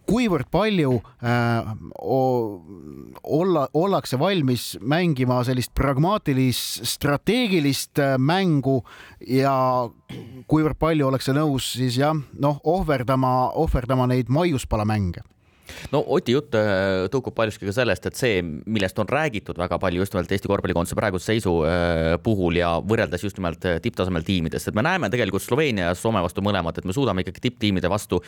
kuivõrd 0.09 0.51
palju 0.51 0.99
äh, 1.23 1.71
olla, 2.03 3.68
ollakse 3.75 4.18
valmis 4.18 4.73
mängima 4.81 5.40
sellist 5.47 5.75
pragmaatilist, 5.79 6.83
strateegilist 6.97 8.03
äh, 8.03 8.16
mängu 8.18 8.81
ja 9.27 9.55
kuivõrd 10.49 10.79
palju 10.81 11.09
ollakse 11.09 11.35
nõus 11.37 11.73
siis 11.77 11.99
jah, 12.01 12.16
noh, 12.48 12.61
ohverdama, 12.64 13.50
ohverdama 13.54 14.08
neid 14.11 14.32
maiuspalamänge 14.32 15.24
no 15.92 16.02
Oti 16.16 16.35
jutt 16.35 16.57
äh, 16.59 17.07
tõukub 17.12 17.37
paljuski 17.37 17.68
ka 17.68 17.74
sellest, 17.74 18.09
et 18.09 18.18
see, 18.18 18.40
millest 18.42 18.98
on 19.00 19.09
räägitud 19.11 19.59
väga 19.61 19.78
palju 19.83 20.02
just 20.02 20.14
nimelt 20.14 20.33
Eesti 20.35 20.50
korvpallikoondise 20.50 20.98
praeguse 20.98 21.33
seisu 21.33 21.54
äh, 21.68 22.16
puhul 22.22 22.59
ja 22.61 22.74
võrreldes 22.81 23.24
just 23.24 23.38
nimelt 23.40 23.64
äh, 23.68 23.78
tipptasemel 23.85 24.26
tiimidest, 24.26 24.70
et 24.70 24.78
me 24.78 24.85
näeme 24.87 25.11
tegelikult 25.12 25.44
Sloveenia 25.44 25.90
ja 25.90 25.98
Soome 25.98 26.22
vastu 26.24 26.44
mõlemad, 26.44 26.78
et 26.78 26.88
me 26.88 26.96
suudame 26.96 27.24
ikkagi 27.24 27.44
tipptiimide 27.48 27.90
vastu 27.90 28.20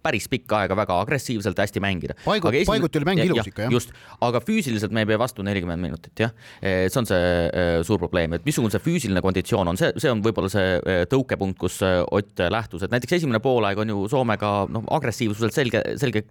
päris 0.00 0.26
pikka 0.30 0.62
aega 0.62 0.76
väga 0.76 0.96
agressiivselt 1.02 1.58
hästi 1.60 1.80
mängida. 1.82 2.14
paigut, 2.24 2.54
esimene... 2.54 2.68
paiguti 2.70 3.00
oli 3.00 3.08
mäng 3.08 3.22
ilus 3.24 3.50
ikka 3.50 3.66
jah. 3.66 3.74
just, 3.74 3.92
aga 4.24 4.40
füüsiliselt 4.44 4.94
me 4.94 5.04
ei 5.04 5.08
pea 5.10 5.18
vastu 5.20 5.44
nelikümmend 5.46 5.82
minutit 5.82 6.24
jah, 6.24 6.32
see 6.60 7.00
on 7.00 7.08
see 7.08 7.82
suur 7.86 8.00
probleem, 8.00 8.34
et 8.36 8.46
missugune 8.46 8.72
see 8.74 8.82
füüsiline 8.84 9.22
konditsioon 9.24 9.72
on, 9.72 9.80
see, 9.80 9.92
see 10.00 10.12
on 10.12 10.22
võib-olla 10.24 10.50
see 10.52 11.04
tõukepunkt, 11.10 11.58
kus 11.60 11.80
Ott 12.10 12.40
lähtus, 12.52 12.84
et 12.84 12.92
näiteks 12.92 13.18
esimene 13.20 13.40
poolaeg 13.42 13.80
on 13.82 13.92
ju 13.92 14.06
Soomega 14.10 14.50
noh, 14.72 14.84
agressiivsuselt 14.96 15.54
selge, 15.54 15.82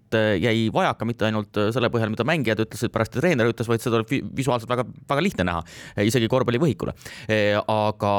selgelt 0.10 0.44
jäi 0.44 0.70
vajaka 0.74 1.06
mitte 1.06 1.26
ainult 1.28 1.60
selle 1.74 1.90
põhjal, 1.90 2.10
mida 2.10 2.26
mängijad 2.28 2.60
ütlesid, 2.66 2.92
pärast 2.92 3.14
treener 3.14 3.50
ütles, 3.50 3.68
vaid 3.68 3.82
seda 3.82 4.00
oli 4.00 4.22
visuaalselt 4.36 4.70
väga, 4.70 4.86
väga 5.10 5.22
lihtne 5.24 5.44
näha, 5.46 5.64
isegi 5.98 6.28
korvpallivõhikule. 6.30 6.94
aga 7.68 8.14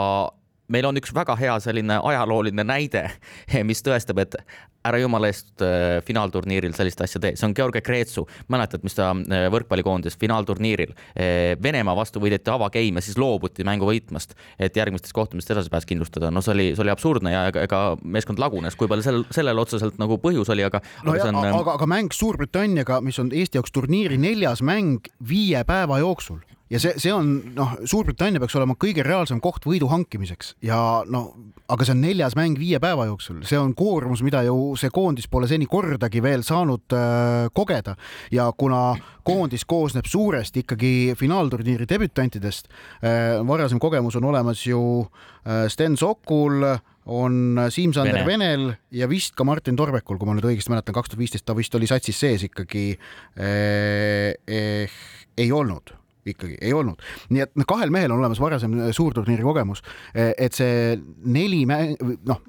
meil 0.70 0.88
on 0.88 0.98
üks 1.00 1.14
väga 1.14 1.36
hea 1.40 1.56
selline 1.62 2.00
ajalooline 2.00 2.64
näide, 2.66 3.06
mis 3.68 3.82
tõestab, 3.86 4.22
et 4.22 4.38
ära 4.86 5.00
jumala 5.00 5.28
eest 5.28 5.60
äh, 5.64 5.98
finaalturniiril 6.06 6.72
sellist 6.76 7.02
asja 7.04 7.20
tee, 7.20 7.34
see 7.36 7.44
on 7.48 7.54
Georgi 7.56 7.82
Kreetsu, 7.84 8.24
mäletad, 8.52 8.84
mis 8.86 8.96
ta 8.96 9.10
äh, 9.12 9.44
võrkpallikoondis 9.52 10.16
finaalturniiril 10.20 10.94
äh, 10.94 11.52
Venemaa 11.62 11.96
vastu 11.98 12.22
võideti 12.22 12.52
avageim 12.52 12.96
ja 12.96 13.04
siis 13.04 13.18
loobuti 13.20 13.66
mängu 13.66 13.88
võitmast, 13.88 14.32
et 14.58 14.76
järgmistes 14.80 15.12
kohtumistes 15.16 15.52
edasipääs 15.56 15.88
kindlustada, 15.88 16.32
no 16.32 16.40
see 16.44 16.54
oli, 16.54 16.68
see 16.72 16.84
oli 16.86 16.94
absurdne 16.94 17.34
ja 17.34 17.46
ega, 17.50 17.66
ega 17.68 17.82
meeskond 18.00 18.40
lagunes, 18.40 18.78
kui 18.78 18.88
palju 18.88 19.04
sel, 19.04 19.24
sellel 19.34 19.60
otseselt 19.60 20.00
nagu 20.00 20.16
põhjus 20.22 20.48
oli, 20.54 20.64
aga 20.64 20.80
no 21.04 21.12
aga, 21.12 21.28
on... 21.28 21.42
aga, 21.50 21.76
aga 21.76 21.90
mäng 21.90 22.16
Suurbritanniaga, 22.16 23.02
mis 23.04 23.20
on 23.20 23.34
Eesti 23.36 23.60
jaoks 23.60 23.76
turniiri 23.76 24.16
neljas 24.20 24.64
mäng 24.64 25.12
viie 25.28 25.60
päeva 25.68 26.00
jooksul 26.00 26.40
ja 26.70 26.80
see, 26.82 26.94
see 27.02 27.12
on 27.14 27.30
noh, 27.56 27.74
Suurbritannia 27.88 28.40
peaks 28.42 28.56
olema 28.58 28.76
kõige 28.80 29.04
reaalsem 29.06 29.40
koht 29.42 29.66
võidu 29.66 29.90
hankimiseks 29.90 30.54
ja 30.64 30.78
no 31.10 31.22
aga 31.70 31.86
see 31.86 31.94
on 31.96 32.02
neljas 32.04 32.36
mäng 32.38 32.58
viie 32.58 32.80
päeva 32.82 33.06
jooksul, 33.08 33.40
see 33.46 33.58
on 33.58 33.74
koormus, 33.78 34.22
mida 34.26 34.42
ju 34.46 34.74
see 34.80 34.92
koondis 34.94 35.28
pole 35.30 35.48
seni 35.50 35.68
kordagi 35.70 36.22
veel 36.24 36.44
saanud 36.46 36.96
äh, 36.96 37.48
kogeda 37.56 37.96
ja 38.34 38.50
kuna 38.56 38.94
koondis 39.26 39.66
koosneb 39.68 40.08
suuresti 40.10 40.64
ikkagi 40.64 40.92
finaalturniiri 41.18 41.88
debütantidest 41.90 42.70
äh,, 42.70 43.40
varasem 43.46 43.82
kogemus 43.82 44.18
on 44.20 44.30
olemas 44.30 44.62
ju 44.66 44.80
äh, 45.02 45.66
Sten 45.70 45.98
Sokul 45.98 46.64
on 47.10 47.58
Siim-Sander 47.72 48.20
Vene. 48.22 48.26
Venel 48.28 48.66
ja 48.94 49.08
vist 49.10 49.34
ka 49.34 49.42
Martin 49.48 49.78
Torbekul, 49.78 50.18
kui 50.20 50.28
ma 50.28 50.36
nüüd 50.36 50.46
õigesti 50.46 50.70
mäletan, 50.70 50.94
kaks 50.94 51.10
tuhat 51.10 51.22
viisteist 51.24 51.46
ta 51.48 51.56
vist 51.58 51.74
oli 51.74 51.88
satsis 51.90 52.20
sees 52.20 52.44
ikkagi 52.46 52.92
eh,. 52.94 54.36
Eh, 54.46 55.00
ei 55.40 55.50
olnud 55.54 55.94
ikkagi 56.26 56.58
ei 56.60 56.72
olnud. 56.76 57.00
nii 57.30 57.44
et 57.44 57.54
noh, 57.58 57.66
kahel 57.68 57.92
mehel 57.94 58.12
on 58.12 58.20
olemas 58.20 58.40
varasem 58.42 58.76
äh, 58.78 58.90
suurturniiri 58.96 59.44
kogemus, 59.46 59.82
äh, 60.14 60.32
et 60.38 60.56
see 60.56 60.98
neli 61.24 61.62
mäng, 61.68 61.96
noh, 62.28 62.42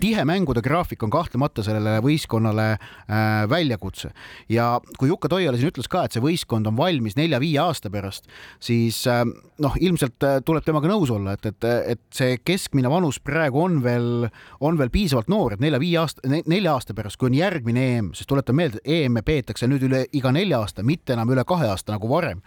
tihe 0.00 0.24
mängude 0.28 0.62
graafik 0.64 1.02
on 1.06 1.12
kahtlemata 1.12 1.64
sellele 1.66 1.98
võistkonnale 2.04 2.68
äh, 2.76 3.46
väljakutse 3.50 4.12
ja 4.52 4.76
kui 4.98 5.10
Jukka 5.10 5.30
Toiala 5.32 5.58
siin 5.58 5.72
ütles 5.72 5.88
ka, 5.90 6.04
et 6.06 6.16
see 6.16 6.24
võistkond 6.24 6.68
on 6.68 6.76
valmis 6.78 7.16
nelja-viie 7.18 7.60
aasta 7.62 7.90
pärast, 7.92 8.28
siis 8.62 9.02
äh, 9.10 9.24
noh, 9.62 9.76
ilmselt 9.80 10.26
äh, 10.26 10.38
tuleb 10.46 10.64
temaga 10.66 10.90
nõus 10.90 11.10
olla, 11.14 11.36
et, 11.36 11.48
et, 11.48 11.68
et 11.96 12.02
see 12.14 12.36
keskmine 12.44 12.90
vanus 12.92 13.18
praegu 13.24 13.62
on 13.64 13.80
veel, 13.84 14.28
on 14.64 14.78
veel 14.78 14.92
piisavalt 14.92 15.30
noor, 15.32 15.56
et 15.56 15.64
nelja-viie 15.64 16.00
aasta, 16.00 16.26
nelja 16.36 16.76
aasta 16.76 16.96
pärast, 16.96 17.18
kui 17.20 17.30
on 17.30 17.38
järgmine 17.38 17.86
EM, 17.96 18.10
sest 18.16 18.28
tuletan 18.30 18.58
meelde, 18.58 18.82
EM-e 18.84 19.24
peetakse 19.26 19.68
nüüd 19.70 19.86
üle 19.88 20.04
iga 20.16 20.32
nelja 20.34 20.60
aasta, 20.64 20.84
mitte 20.86 21.16
enam 21.16 21.32
üle 21.32 21.44
kahe 21.48 21.68
aasta 21.70 21.94
nagu 21.94 22.10
varem, 22.10 22.42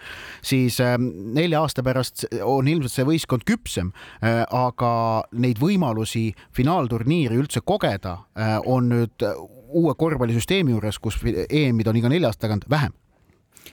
siis 0.46 0.69
siis 0.70 0.80
ähm, 0.86 1.10
nelja 1.36 1.64
aasta 1.64 1.84
pärast 1.86 2.28
on 2.46 2.68
ilmselt 2.70 2.94
see 2.94 3.08
võistkond 3.08 3.46
küpsem, 3.50 3.92
äh, 4.22 4.44
aga 4.46 5.26
neid 5.34 5.62
võimalusi 5.62 6.30
finaalturniiri 6.56 7.40
üldse 7.40 7.64
kogeda 7.66 8.20
äh, 8.38 8.58
on 8.66 8.92
nüüd 8.94 9.28
uue 9.70 9.94
korvpallisüsteemi 9.98 10.74
juures, 10.74 10.98
kus 11.02 11.20
EM-id 11.26 11.90
on 11.90 12.00
iga 12.00 12.10
nelja 12.12 12.32
aasta 12.32 12.48
tagant 12.48 12.70
vähem 12.70 12.96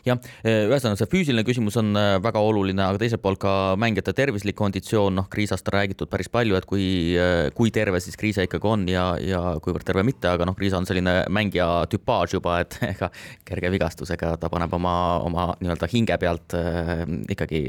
jah, 0.07 0.19
eh, 0.45 0.67
ühesõnaga 0.69 0.99
see 1.01 1.11
füüsiline 1.13 1.45
küsimus 1.47 1.77
on 1.81 1.93
eh, 1.97 2.17
väga 2.23 2.43
oluline, 2.43 2.83
aga 2.85 3.01
teiselt 3.01 3.23
poolt 3.25 3.41
ka 3.43 3.53
mängijate 3.81 4.15
tervislik 4.17 4.57
konditsioon, 4.59 5.17
noh, 5.21 5.29
Kriisast 5.33 5.69
on 5.71 5.77
räägitud 5.79 6.11
päris 6.13 6.31
palju, 6.33 6.57
et 6.59 6.67
kui, 6.69 6.87
eh, 7.17 7.49
kui 7.57 7.73
terve 7.75 8.01
siis 8.05 8.19
Kriisa 8.21 8.47
ikkagi 8.47 8.71
on 8.71 8.87
ja, 8.91 9.07
ja 9.23 9.43
kuivõrd 9.63 9.87
terve 9.87 10.05
mitte, 10.07 10.29
aga 10.33 10.49
noh, 10.49 10.57
Kriisa 10.59 10.81
on 10.81 10.89
selline 10.89 11.23
mängija 11.33 11.87
tüpaaž 11.93 12.37
juba, 12.39 12.61
et 12.65 12.79
ega 12.93 13.11
kerge 13.47 13.73
vigastusega 13.77 14.35
ta 14.41 14.51
paneb 14.53 14.75
oma, 14.77 14.97
oma 15.25 15.49
nii-öelda 15.61 15.91
hinge 15.93 16.19
pealt 16.21 16.55
ikkagi 17.31 17.63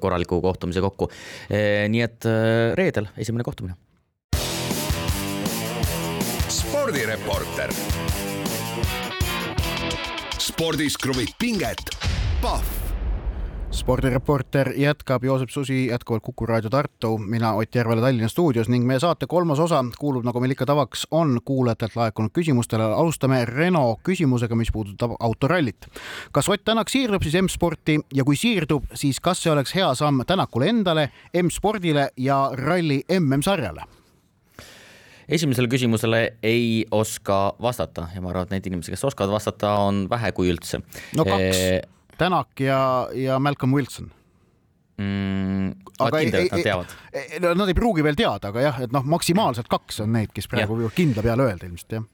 korraliku 0.00 0.40
kohtumise 0.44 0.82
kokku. 0.84 1.08
Nii 1.50 2.02
et 2.04 2.28
reedel 2.78 3.10
esimene 3.16 3.46
kohtumine. 3.46 3.76
spordireporter 6.86 7.70
spordis 10.46 10.94
kruvib 11.02 11.32
pinget, 11.40 11.90
Pahv 12.42 12.84
spordireporter 13.76 14.70
jätkab, 14.78 15.24
Joosep 15.24 15.50
Susi 15.50 15.86
jätkuvalt 15.86 16.22
Kuku 16.22 16.46
raadio 16.46 16.70
Tartu, 16.70 17.18
mina 17.18 17.52
Ott 17.54 17.74
Järvela 17.74 18.00
Tallinna 18.00 18.28
stuudios 18.28 18.70
ning 18.72 18.86
meie 18.86 19.00
saate 19.02 19.26
kolmas 19.26 19.58
osa 19.60 19.82
kuulub, 19.98 20.24
nagu 20.24 20.40
meil 20.40 20.54
ikka 20.54 20.68
tavaks 20.70 21.02
on, 21.10 21.40
kuulajatelt 21.44 21.96
laekunud 21.96 22.32
küsimustele. 22.32 22.82
alustame 22.82 23.44
Renault 23.44 24.00
küsimusega, 24.06 24.56
mis 24.56 24.72
puudutab 24.72 25.18
autorallit. 25.20 25.90
kas 26.32 26.48
Ott 26.48 26.64
Tänak 26.64 26.88
siirdub 26.88 27.22
siis 27.22 27.36
M-sporti 27.42 27.98
ja 28.14 28.24
kui 28.24 28.36
siirdub, 28.36 28.84
siis 28.94 29.20
kas 29.20 29.42
see 29.42 29.52
oleks 29.52 29.74
hea 29.74 29.94
samm 29.94 30.24
Tänakule 30.26 30.68
endale, 30.68 31.10
M-spordile 31.42 32.08
ja 32.16 32.50
ralli 32.54 33.02
MM-sarjale? 33.20 33.95
Esimesele 35.28 35.70
küsimusele 35.70 36.20
ei 36.46 36.84
oska 36.90 37.56
vastata 37.62 38.08
ja 38.14 38.22
ma 38.22 38.32
arvan, 38.32 38.48
et 38.48 38.56
neid 38.56 38.68
inimesi, 38.70 38.94
kes 38.94 39.06
oskavad 39.08 39.32
vastata, 39.34 39.76
on 39.86 40.06
vähe 40.10 40.32
kui 40.36 40.50
üldse. 40.52 40.82
no 41.16 41.28
kaks 41.28 41.62
e..., 41.62 41.76
Tänak 42.16 42.60
ja, 42.64 42.78
ja 43.12 43.34
Malcolm 43.38 43.74
Wilson 43.76 44.06
mm,. 44.96 45.72
aga 45.98 46.20
kindel, 46.22 46.46
et 46.46 46.54
nad 46.54 46.62
teavad? 46.64 46.94
No, 47.44 47.50
nad 47.60 47.68
ei 47.68 47.76
pruugi 47.76 48.04
veel 48.06 48.16
teada, 48.16 48.52
aga 48.54 48.62
jah, 48.64 48.78
et 48.86 48.94
noh, 48.94 49.04
maksimaalselt 49.04 49.68
kaks 49.68 50.00
on 50.06 50.14
neid, 50.16 50.32
kes 50.32 50.48
praegu 50.48 50.78
võivad 50.78 50.96
kindla 50.96 51.24
peale 51.26 51.50
öelda 51.50 51.68
ilmselt 51.68 51.98
jah 51.98 52.06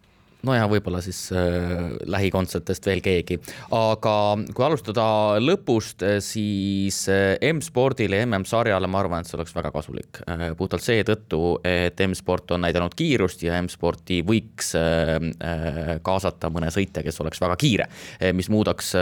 no 0.46 0.55
ja 0.57 0.66
võib-olla 0.70 1.00
siis 1.05 1.18
äh, 1.35 1.92
lähikondsetest 2.11 2.87
veel 2.88 3.02
keegi, 3.05 3.38
aga 3.76 4.14
kui 4.50 4.66
alustada 4.66 5.05
lõpust, 5.42 6.02
äh, 6.07 6.18
siis 6.24 7.05
äh, 7.12 7.37
M-spordile 7.52 8.18
ja 8.18 8.26
MM-sarjale 8.26 8.90
ma 8.90 9.02
arvan, 9.02 9.22
et 9.22 9.31
see 9.31 9.38
oleks 9.38 9.55
väga 9.55 9.72
kasulik 9.74 10.22
äh,. 10.26 10.44
puhtalt 10.59 10.85
seetõttu, 10.85 11.42
et 11.66 12.00
M-sport 12.09 12.57
on 12.57 12.64
näidanud 12.66 12.96
kiirust 12.98 13.44
ja 13.46 13.61
M-sporti 13.62 14.22
võiks 14.26 14.72
äh, 14.78 15.18
kaasata 16.02 16.50
mõne 16.52 16.72
sõitja, 16.74 17.05
kes 17.07 17.20
oleks 17.22 17.40
väga 17.42 17.57
kiire, 17.61 17.87
mis 18.35 18.48
muudaks 18.52 18.92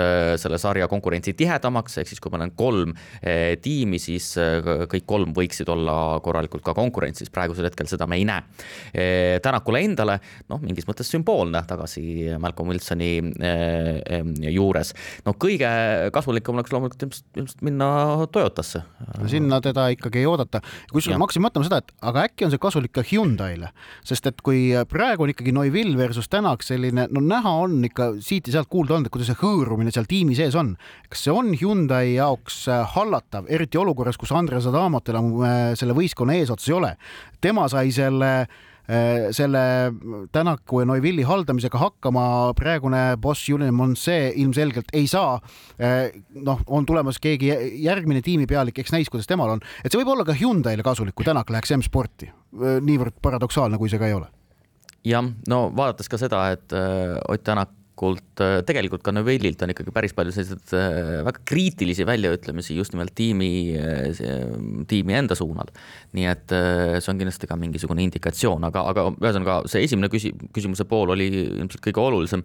selle 0.40 0.59
sarja 0.61 0.88
konkurentsi 0.90 1.33
tihedamaks, 1.38 1.96
ehk 2.00 2.11
siis 2.11 2.20
kui 2.22 2.33
meil 2.33 2.44
on 2.46 2.53
kolm 2.57 2.92
tiimi, 3.62 3.98
siis 4.03 4.33
kõik 4.90 5.07
kolm 5.09 5.33
võiksid 5.37 5.68
olla 5.72 5.94
korralikult 6.24 6.64
ka 6.66 6.74
konkurentsis, 6.76 7.31
praegusel 7.33 7.68
hetkel 7.68 7.88
seda 7.90 8.09
me 8.11 8.18
ei 8.20 8.26
näe. 8.29 9.38
Tänakule 9.44 9.83
endale, 9.87 10.18
noh, 10.50 10.61
mingis 10.62 10.88
mõttes 10.88 11.11
sümboolne 11.12 11.30
pool 11.31 11.55
tagasi 11.55 12.03
Malcolm 12.43 12.71
Wilsoni 12.73 13.11
juures. 14.51 14.93
no 15.27 15.35
kõige 15.38 15.71
kasulikum 16.14 16.59
oleks 16.59 16.75
loomulikult 16.75 17.07
ilmselt 17.07 17.64
minna 17.66 17.88
Toyotasse. 18.33 18.83
sinna 19.31 19.61
teda 19.64 19.88
ikkagi 19.95 20.23
ei 20.23 20.29
oodata. 20.31 20.61
kusjuures 20.93 21.19
ma 21.19 21.27
hakkasin 21.27 21.45
mõtlema 21.47 21.69
seda, 21.69 21.81
et 21.83 21.93
aga 22.11 22.27
äkki 22.29 22.47
on 22.47 22.55
see 22.55 22.62
kasulik 22.62 22.95
ka 22.97 23.05
Hyundai'le, 23.07 23.71
sest 24.07 24.27
et 24.31 24.40
kui 24.47 24.71
praegu 24.90 25.27
on 25.27 25.35
ikkagi 25.35 25.55
Neuville 25.55 25.97
versus 25.99 26.29
Tänak 26.31 26.64
selline, 26.66 27.07
no 27.11 27.23
näha 27.25 27.55
on 27.64 27.79
ikka 27.87 28.12
siit 28.25 28.49
ja 28.49 28.59
sealt 28.59 28.71
kuulda 28.73 28.97
olnud, 28.97 29.11
et 29.11 29.14
kuidas 29.14 29.31
see 29.31 29.40
hõõrumine 29.43 29.95
seal 29.95 30.09
tiimi 30.11 30.37
sees 30.38 30.57
on. 30.59 30.75
kas 31.09 31.27
see 31.27 31.35
on 31.35 31.53
Hyundai 31.61 32.16
jaoks 32.16 32.64
hallatav, 32.95 33.49
eriti 33.49 33.79
olukorras, 33.81 34.19
kus 34.21 34.33
Andres 34.37 34.69
Adamotel 34.71 35.19
enam 35.19 35.77
selle 35.79 35.97
võistkonna 35.97 36.38
eesotsas 36.40 36.71
ei 36.71 36.79
ole? 36.79 36.97
tema 37.40 37.64
sai 37.73 37.88
selle 37.95 38.33
äh, 38.43 38.59
selle 39.37 39.61
Tänaku 40.33 40.81
ja 40.81 40.87
Neuvilli 40.88 41.23
haldamisega 41.27 41.79
hakkama, 41.79 42.25
praegune 42.59 43.03
boss 43.23 43.49
Julian 43.49 43.75
Monse 43.75 44.33
ilmselgelt 44.35 44.90
ei 44.93 45.07
saa. 45.11 45.38
Äh, 45.81 46.11
noh, 46.35 46.62
on 46.66 46.87
tulemas 46.87 47.21
keegi 47.23 47.53
järgmine 47.85 48.23
tiimipealik, 48.23 48.79
eks 48.83 48.95
näis, 48.95 49.11
kuidas 49.12 49.31
temal 49.31 49.57
on, 49.57 49.64
et 49.85 49.93
see 49.93 50.01
võib 50.01 50.14
olla 50.14 50.27
ka 50.27 50.37
Hyundai'le 50.37 50.87
kasulik, 50.87 51.14
kui 51.19 51.29
Tänak 51.29 51.51
läheks 51.51 51.75
M-sporti. 51.77 52.31
Äh, 52.31 52.79
niivõrd 52.85 53.21
paradoksaalne, 53.23 53.79
kui 53.79 53.93
see 53.93 54.01
ka 54.01 54.11
ei 54.11 54.16
ole. 54.19 54.31
jah, 55.05 55.25
no 55.49 55.69
vaadates 55.77 56.11
ka 56.12 56.19
seda, 56.21 56.49
et 56.53 56.75
Ott 57.29 57.45
Tänak 57.45 57.80
tegelikult 58.01 58.41
äh, 58.41 58.61
tegelikult 58.67 59.03
ka 59.05 59.13
Neuvellilt 59.13 59.61
on 59.63 59.73
ikkagi 59.75 59.93
päris 59.93 60.15
palju 60.17 60.33
selliseid 60.33 60.73
äh, 60.77 61.21
väga 61.27 61.43
kriitilisi 61.49 62.07
väljaütlemisi 62.09 62.77
just 62.77 62.95
nimelt 62.95 63.15
tiimi, 63.15 63.77
äh, 63.77 64.25
tiimi 64.89 65.17
enda 65.19 65.37
suunal. 65.37 65.71
nii 66.17 66.27
et 66.27 66.51
see 66.51 67.11
on 67.13 67.21
kindlasti 67.21 67.47
ka 67.47 67.57
mingisugune 67.61 68.03
indikatsioon, 68.03 68.65
aga, 68.67 68.83
aga 68.91 69.07
ühesõnaga 69.13 69.61
see 69.71 69.85
esimene 69.87 70.11
küsi-, 70.11 70.33
küsimuse 70.55 70.87
pool 70.91 71.13
oli 71.15 71.29
ilmselt 71.31 71.83
kõige 71.85 72.03
olulisem. 72.03 72.43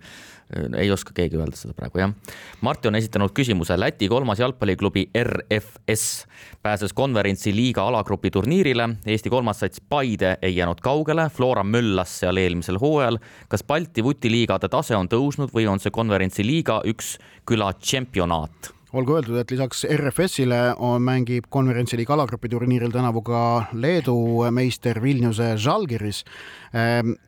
Ei 0.77 0.91
oska 0.91 1.13
keegi 1.15 1.39
öelda 1.39 1.57
seda 1.57 1.73
praegu, 1.77 1.99
jah. 1.99 2.13
Martti 2.61 2.89
on 2.89 2.95
esitanud 2.95 3.33
küsimuse, 3.35 3.77
Läti 3.79 4.09
kolmas 4.11 4.39
jalgpalliklubi 4.39 5.07
RFS 5.17 6.25
pääses 6.63 6.93
konverentsi 6.93 7.55
liiga 7.55 7.87
alagrupi 7.87 8.31
turniirile, 8.31 8.89
Eesti 9.05 9.29
kolmas 9.29 9.59
sats 9.63 9.81
Paide 9.89 10.37
ei 10.41 10.55
jäänud 10.55 10.81
kaugele, 10.85 11.29
Flora 11.33 11.63
möllas 11.63 12.19
seal 12.19 12.37
eelmisel 12.37 12.79
hooajal. 12.81 13.17
kas 13.47 13.63
Balti 13.63 14.03
vutiliigade 14.03 14.69
tase 14.69 14.95
on 14.95 15.09
tõusnud 15.09 15.53
või 15.53 15.67
on 15.67 15.79
see 15.79 15.91
konverentsi 15.91 16.45
liiga 16.45 16.81
üks 16.85 17.17
küla 17.45 17.73
tšempionaat? 17.73 18.75
olgu 18.95 19.17
öeldud, 19.17 19.35
et 19.39 19.51
lisaks 19.51 19.83
RFS-ile 19.91 20.59
mängib 21.03 21.49
konverentsiliiga 21.51 22.13
alagrupi 22.15 22.49
turniiril 22.51 22.93
tänavu 22.93 23.21
ka 23.27 23.41
Leedu 23.73 24.15
meister 24.55 25.01
Vilniuse 25.03 25.55
Žalgiris 25.59 26.23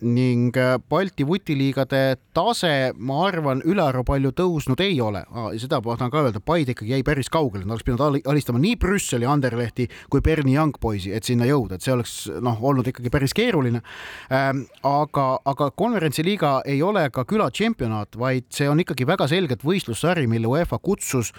ning 0.01 0.57
äh, 0.57 0.75
Balti 0.89 1.23
vutiliigade 1.27 2.17
tase, 2.35 2.91
ma 2.99 3.21
arvan, 3.27 3.61
ülearu 3.63 4.03
palju 4.07 4.33
tõusnud 4.35 4.81
ei 4.83 4.99
ole. 5.01 5.23
seda 5.61 5.79
ma 5.85 5.95
tahan 5.95 6.11
ka 6.11 6.23
öelda, 6.25 6.41
Paide 6.43 6.73
ikkagi 6.75 6.91
jäi 6.91 7.05
päris 7.07 7.29
kaugele, 7.31 7.63
nad 7.63 7.77
oleks 7.77 7.85
pidanud 7.87 8.27
alistama 8.27 8.59
nii 8.59 8.75
Brüsseli 8.81 9.27
Anderlehti 9.29 9.87
kui 10.11 10.21
Berni 10.21 10.57
Youngboysi, 10.57 11.13
et 11.15 11.23
sinna 11.23 11.47
jõuda, 11.47 11.77
et 11.77 11.85
see 11.85 11.93
oleks 11.95 12.15
noh, 12.43 12.59
olnud 12.59 12.87
ikkagi 12.91 13.11
päris 13.13 13.35
keeruline. 13.37 13.81
Ehm, 14.33 14.65
aga, 14.87 15.27
aga 15.47 15.69
konverentsiliiga 15.79 16.61
ei 16.67 16.81
ole 16.83 17.07
ka 17.13 17.23
külatšempionaat, 17.29 18.19
vaid 18.19 18.49
see 18.53 18.67
on 18.69 18.83
ikkagi 18.83 19.07
väga 19.07 19.29
selgelt 19.31 19.63
võistlussari, 19.63 20.27
mille 20.27 20.51
UEFA 20.51 20.81
kutsus 20.83 21.31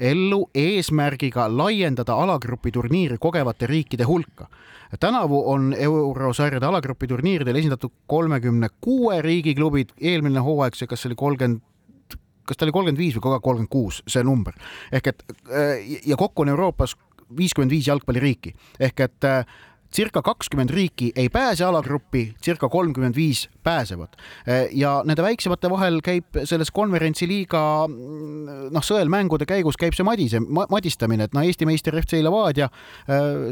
ellu 0.00 0.50
eesmärgiga 0.54 1.48
laiendada 1.56 2.14
alagrupi 2.14 2.72
turniiri 2.72 3.18
kogevate 3.20 3.66
riikide 3.66 4.04
hulka. 4.04 4.48
Tänavu 5.00 5.42
on 5.50 5.72
eurosarjade 5.78 6.66
alagrupi 6.66 7.06
turniiridel 7.08 7.56
esindatud 7.56 7.92
kolmekümne 8.06 8.68
kuue 8.80 9.22
riigi 9.22 9.54
klubid, 9.54 9.94
eelmine 10.00 10.40
hooaeg 10.40 10.76
see, 10.76 10.86
kas 10.86 11.06
oli 11.06 11.16
kolmkümmend 11.16 11.62
kas 12.42 12.58
ta 12.58 12.66
oli 12.66 12.74
kolmkümmend 12.74 12.98
viis 12.98 13.14
või 13.16 13.22
kogu 13.22 13.36
aeg 13.36 13.44
kolmkümmend 13.44 13.70
kuus, 13.70 14.02
see 14.10 14.24
number. 14.26 14.54
ehk 14.92 15.06
et 15.06 15.22
ja 16.06 16.16
kokku 16.18 16.42
on 16.42 16.50
Euroopas 16.52 16.96
viiskümmend 17.36 17.72
viis 17.72 17.86
jalgpalliriiki. 17.86 18.54
Ehk 18.80 19.00
et 19.00 19.28
circa 19.94 20.22
kakskümmend 20.24 20.70
riiki 20.72 21.12
ei 21.16 21.28
pääse 21.32 21.64
alagruppi, 21.64 22.34
circa 22.42 22.68
kolmkümmend 22.68 23.16
viis 23.16 23.48
pääsevad. 23.62 24.16
ja 24.72 25.02
nende 25.04 25.22
väiksemate 25.22 25.70
vahel 25.70 26.00
käib 26.04 26.38
selles 26.48 26.70
konverentsi 26.70 27.28
liiga 27.28 27.62
noh, 27.88 28.84
sõelmängude 28.84 29.46
käigus 29.48 29.76
käib 29.80 29.96
see 29.96 30.06
madise, 30.06 30.40
madistamine, 30.42 31.28
et 31.28 31.36
no 31.36 31.44
Eesti 31.44 31.68
meister 31.68 31.96
FC 32.00 32.22
Levadia 32.22 32.68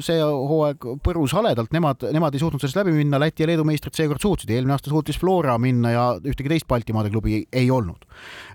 see 0.00 0.20
hooaeg 0.20 0.86
põrus 1.04 1.34
haledalt, 1.36 1.72
nemad, 1.76 2.08
nemad 2.14 2.34
ei 2.34 2.42
suutnud 2.42 2.62
sellest 2.62 2.80
läbi 2.80 2.94
minna, 2.96 3.20
Läti 3.20 3.44
ja 3.44 3.50
Leedu 3.50 3.66
meistrid 3.68 3.96
seekord 3.96 4.22
suutsid, 4.22 4.50
eelmine 4.54 4.76
aasta 4.76 4.92
suutis 4.92 5.18
Flora 5.20 5.58
minna 5.60 5.92
ja 5.94 6.06
ühtegi 6.24 6.52
teist 6.52 6.68
Baltimaade 6.70 7.12
klubi 7.12 7.44
ei 7.52 7.70
olnud. 7.70 8.06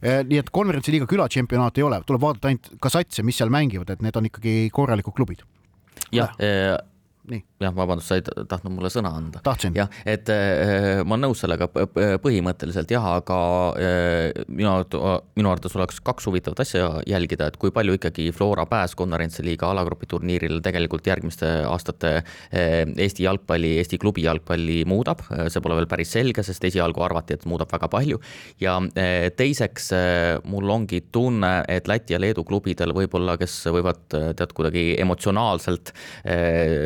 nii 0.02 0.41
et 0.41 0.50
konverentsi 0.54 0.95
liiga 0.95 1.08
külatšempionaat 1.10 1.78
ei 1.80 1.86
ole, 1.86 2.02
tuleb 2.08 2.24
vaadata 2.24 2.50
ainult 2.50 2.74
ka 2.82 2.91
satse, 2.93 3.24
mis 3.24 3.38
seal 3.38 3.54
mängivad, 3.54 3.93
et 3.93 4.04
need 4.06 4.17
on 4.17 4.32
ikkagi 4.32 4.58
korralikud 4.74 5.15
klubid. 5.15 5.45
jah 6.12 6.34
äh 6.41 6.94
jah, 7.31 7.73
vabandust, 7.75 8.09
sa 8.09 8.17
ei 8.19 8.23
tahtnud 8.25 8.75
mulle 8.75 8.89
sõna 8.93 9.11
anda. 9.17 9.41
jah, 9.75 9.89
et 10.07 10.29
äh, 10.33 11.01
ma 11.03 11.15
olen 11.15 11.29
nõus 11.29 11.41
sellega 11.43 11.67
põhimõtteliselt 12.21 12.91
jah, 12.93 13.05
aga 13.19 13.38
äh, 13.79 14.43
minu 14.47 14.71
arvates, 14.71 15.23
minu 15.39 15.51
arvates 15.51 15.77
oleks 15.77 16.01
kaks 16.05 16.27
huvitavat 16.29 16.61
asja 16.65 16.89
jälgida, 17.09 17.49
et 17.49 17.57
kui 17.61 17.73
palju 17.75 17.97
ikkagi 17.97 18.29
Flora 18.35 18.67
pääs 18.69 18.95
konverentsi 18.97 19.45
liiga 19.45 19.69
alagrupi 19.71 20.09
turniiril 20.11 20.61
tegelikult 20.65 21.07
järgmiste 21.07 21.51
aastate 21.69 22.13
äh, 22.19 22.83
Eesti 23.05 23.25
jalgpalli, 23.25 23.75
Eesti 23.81 23.99
klubi 24.01 24.25
jalgpalli 24.25 24.83
muudab, 24.89 25.23
see 25.51 25.63
pole 25.63 25.79
veel 25.79 25.89
päris 25.89 26.13
selge, 26.15 26.43
sest 26.45 26.63
esialgu 26.67 27.03
arvati, 27.05 27.38
et 27.38 27.47
muudab 27.49 27.71
väga 27.71 27.89
palju. 27.91 28.19
ja 28.61 28.77
teiseks 29.38 29.89
mul 30.49 30.69
ongi 30.71 31.01
tunne, 31.13 31.51
et 31.71 31.88
Läti 31.88 32.15
ja 32.15 32.19
Leedu 32.19 32.43
klubidel 32.47 32.93
võib-olla, 32.95 33.35
kes 33.39 33.57
võivad 33.73 34.03
tead 34.09 34.53
kuidagi 34.55 34.85
emotsionaalselt 35.01 35.91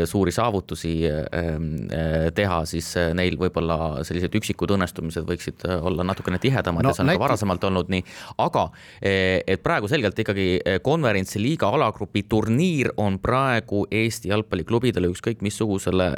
suuri 0.10 0.29
saavutusi 0.36 0.60
saavutusi 0.60 1.06
ähm, 1.08 1.88
äh, 1.92 2.32
teha, 2.36 2.66
siis 2.66 2.92
äh, 2.98 3.14
neil 3.14 3.38
võib-olla 3.40 4.04
sellised 4.04 4.34
üksikud 4.36 4.72
õnnestumised 4.76 5.26
võiksid 5.28 5.66
äh, 5.68 5.80
olla 5.86 6.04
natukene 6.04 6.40
tihedamad 6.40 6.84
no, 6.84 6.92
ja 6.92 6.98
see 6.98 7.04
on 7.04 7.10
näite... 7.12 7.20
ka 7.20 7.26
varasemalt 7.26 7.64
olnud 7.70 7.90
nii. 7.90 8.04
aga 8.38 8.70
et 9.02 9.62
praegu 9.64 9.88
selgelt 9.90 10.18
ikkagi 10.20 10.48
konverentsi 10.84 11.40
liiga 11.42 11.70
alagrupi 11.74 12.24
turniir 12.30 12.92
on 12.98 13.20
praegu 13.22 13.86
Eesti 13.92 14.32
jalgpalliklubidele 14.32 15.10
ükskõik 15.12 15.44
missugusele 15.46 16.10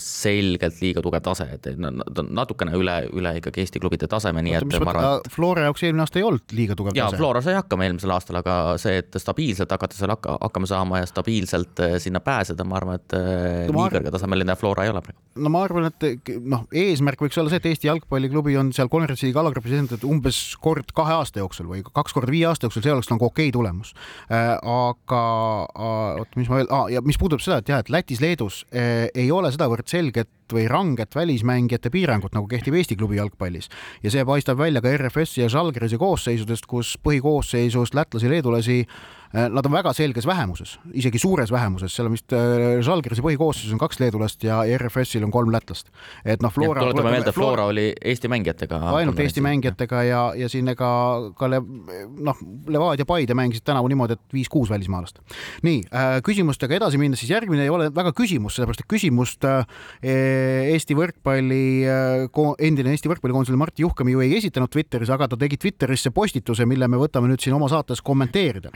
selgelt 0.00 0.80
liiga 0.82 1.02
tugev 1.04 1.22
tase, 1.24 1.46
et 1.56 1.68
nad 1.80 2.20
on 2.20 2.30
natukene 2.34 2.74
üle, 2.78 2.96
üle 3.14 3.36
ikkagi 3.40 3.64
Eesti 3.64 3.82
klubide 3.82 4.08
taseme, 4.10 4.42
nii 4.44 4.58
et 4.58 4.76
ma 4.80 4.92
arvan. 4.92 5.30
Flora 5.32 5.68
jaoks 5.68 5.86
eelmine 5.86 6.04
aasta 6.04 6.20
ei 6.20 6.26
olnud 6.26 6.56
liiga 6.56 6.76
tugev 6.78 6.96
tase. 6.96 7.20
Flora 7.20 7.42
sai 7.44 7.56
hakkama 7.58 7.88
eelmisel 7.88 8.14
aastal, 8.14 8.40
aga 8.42 8.58
see, 8.82 8.98
et 9.04 9.20
stabiilselt 9.20 9.72
hakata 9.74 9.98
seal 9.98 10.14
hakka, 10.14 10.38
hakkama 10.42 10.70
saama 10.70 11.02
ja 11.02 11.10
stabiilselt 11.10 11.84
sinna 12.02 12.22
pääseda, 12.24 12.66
ma 12.68 12.80
arvan, 12.80 13.00
et 13.00 13.13
no, 13.14 13.76
nii 13.76 13.94
kõrgetasemeline 13.96 14.56
Flora 14.58 14.86
ei 14.86 14.92
ole 14.92 15.02
praegu. 15.04 15.20
no 15.44 15.52
ma 15.52 15.64
arvan, 15.66 15.88
et 15.90 16.32
noh, 16.42 16.64
eesmärk 16.84 17.24
võiks 17.24 17.38
olla 17.40 17.52
see, 17.52 17.62
et 17.62 17.68
Eesti 17.72 17.90
jalgpalliklubi 17.90 18.56
on 18.60 18.72
seal 18.76 18.90
konverentsi 18.92 19.32
alagrupis 19.34 19.76
esindatud 19.76 20.06
umbes 20.10 20.40
kord 20.62 20.92
kahe 20.96 21.16
aasta 21.18 21.42
jooksul 21.42 21.68
või 21.70 21.84
kaks 21.86 22.16
korda 22.16 22.34
viie 22.34 22.48
aasta 22.50 22.68
jooksul, 22.68 22.84
see 22.84 22.94
oleks 22.94 23.10
nagu 23.12 23.28
okei 23.30 23.52
tulemus 23.54 23.94
äh,. 24.28 24.54
aga 24.58 25.24
oot, 25.74 26.38
mis 26.38 26.50
ma 26.50 26.60
veel 26.60 26.70
ah,, 26.74 26.86
ja 26.92 27.04
mis 27.04 27.20
puudutab 27.20 27.44
seda, 27.44 27.60
et 27.62 27.72
jah, 27.72 27.84
et 27.84 27.92
Lätis-Leedus 27.92 28.64
äh, 28.70 29.06
ei 29.14 29.30
ole 29.34 29.52
sedavõrd 29.54 29.88
selget 29.90 30.30
või 30.52 30.66
ranget 30.68 31.14
välismängijate 31.14 31.90
piirangut, 31.90 32.34
nagu 32.34 32.48
kehtib 32.50 32.74
Eesti 32.74 32.96
klubi 32.96 33.16
jalgpallis. 33.16 33.68
ja 34.02 34.10
see 34.10 34.24
paistab 34.24 34.58
välja 34.58 34.82
ka 34.82 34.96
RFS-i 34.96 35.40
ja 35.40 35.48
Žalgirise 35.48 35.98
koosseisudest, 35.98 36.66
kus 36.66 36.98
põhikoosseisust 37.02 37.94
lätlasi, 37.94 38.28
leedulasi 38.28 38.86
Äh, 39.34 39.48
nad 39.50 39.66
on 39.66 39.72
väga 39.74 39.90
selges 39.92 40.26
vähemuses, 40.30 40.76
isegi 40.94 41.18
suures 41.18 41.50
vähemuses, 41.50 41.90
seal 41.90 42.06
on 42.06 42.12
vist 42.14 42.30
äh, 42.36 42.76
Žalgirise 42.86 43.22
põhikoosseisus 43.24 43.72
on 43.74 43.80
kaks 43.82 43.98
leedulast 43.98 44.44
ja 44.46 44.60
RFS-il 44.76 45.24
on 45.26 45.32
kolm 45.34 45.50
lätlast. 45.50 45.90
et 46.22 46.42
noh, 46.44 46.52
Flora. 46.54 46.84
tuletame 46.84 47.10
meelde, 47.16 47.32
Flora 47.34 47.64
oli 47.66 47.88
Eesti 47.98 48.30
mängijatega. 48.30 48.78
ainult 48.94 49.18
Eesti 49.18 49.42
mängijatega 49.42 50.02
ja, 50.06 50.20
ja 50.38 50.48
siin 50.48 50.70
ega 50.70 50.90
ka 51.34 51.48
le, 51.50 51.58
noh, 52.28 52.44
Levadia 52.70 53.08
Paide 53.08 53.34
mängisid 53.34 53.66
tänavu 53.66 53.90
niimoodi, 53.90 54.14
et 54.14 54.36
viis-kuus 54.36 54.70
välismaalast. 54.70 55.18
nii 55.66 55.82
äh, 55.90 56.20
küsimustega 56.22 56.78
edasi 56.78 57.02
minnes, 57.02 57.24
siis 57.24 57.34
järgmine 57.34 57.66
ei 57.66 57.74
ole 57.74 57.90
väga 57.94 58.14
küsimus, 58.14 58.54
sellepärast 58.54 58.86
et 58.86 58.90
küsimust 58.94 59.48
Eesti 60.74 60.96
võrkpalli, 60.98 61.64
endine 62.58 62.94
Eesti 62.94 63.10
võrkpallikoondisel 63.12 63.58
Martti 63.60 63.84
Juhkami 63.84 64.14
ju 64.14 64.24
ei 64.24 64.36
esitanud 64.38 64.72
Twitteris, 64.72 65.12
aga 65.14 65.28
ta 65.30 65.38
tegi 65.40 65.58
Twitterisse 65.60 66.12
postituse, 66.14 66.66
mille 66.68 66.88
me 66.88 67.00
võtame 67.00 67.30
nüüd 67.30 67.42
siin 67.42 67.56
oma 67.56 67.68
saates 67.72 68.02
kommenteerida 68.04 68.74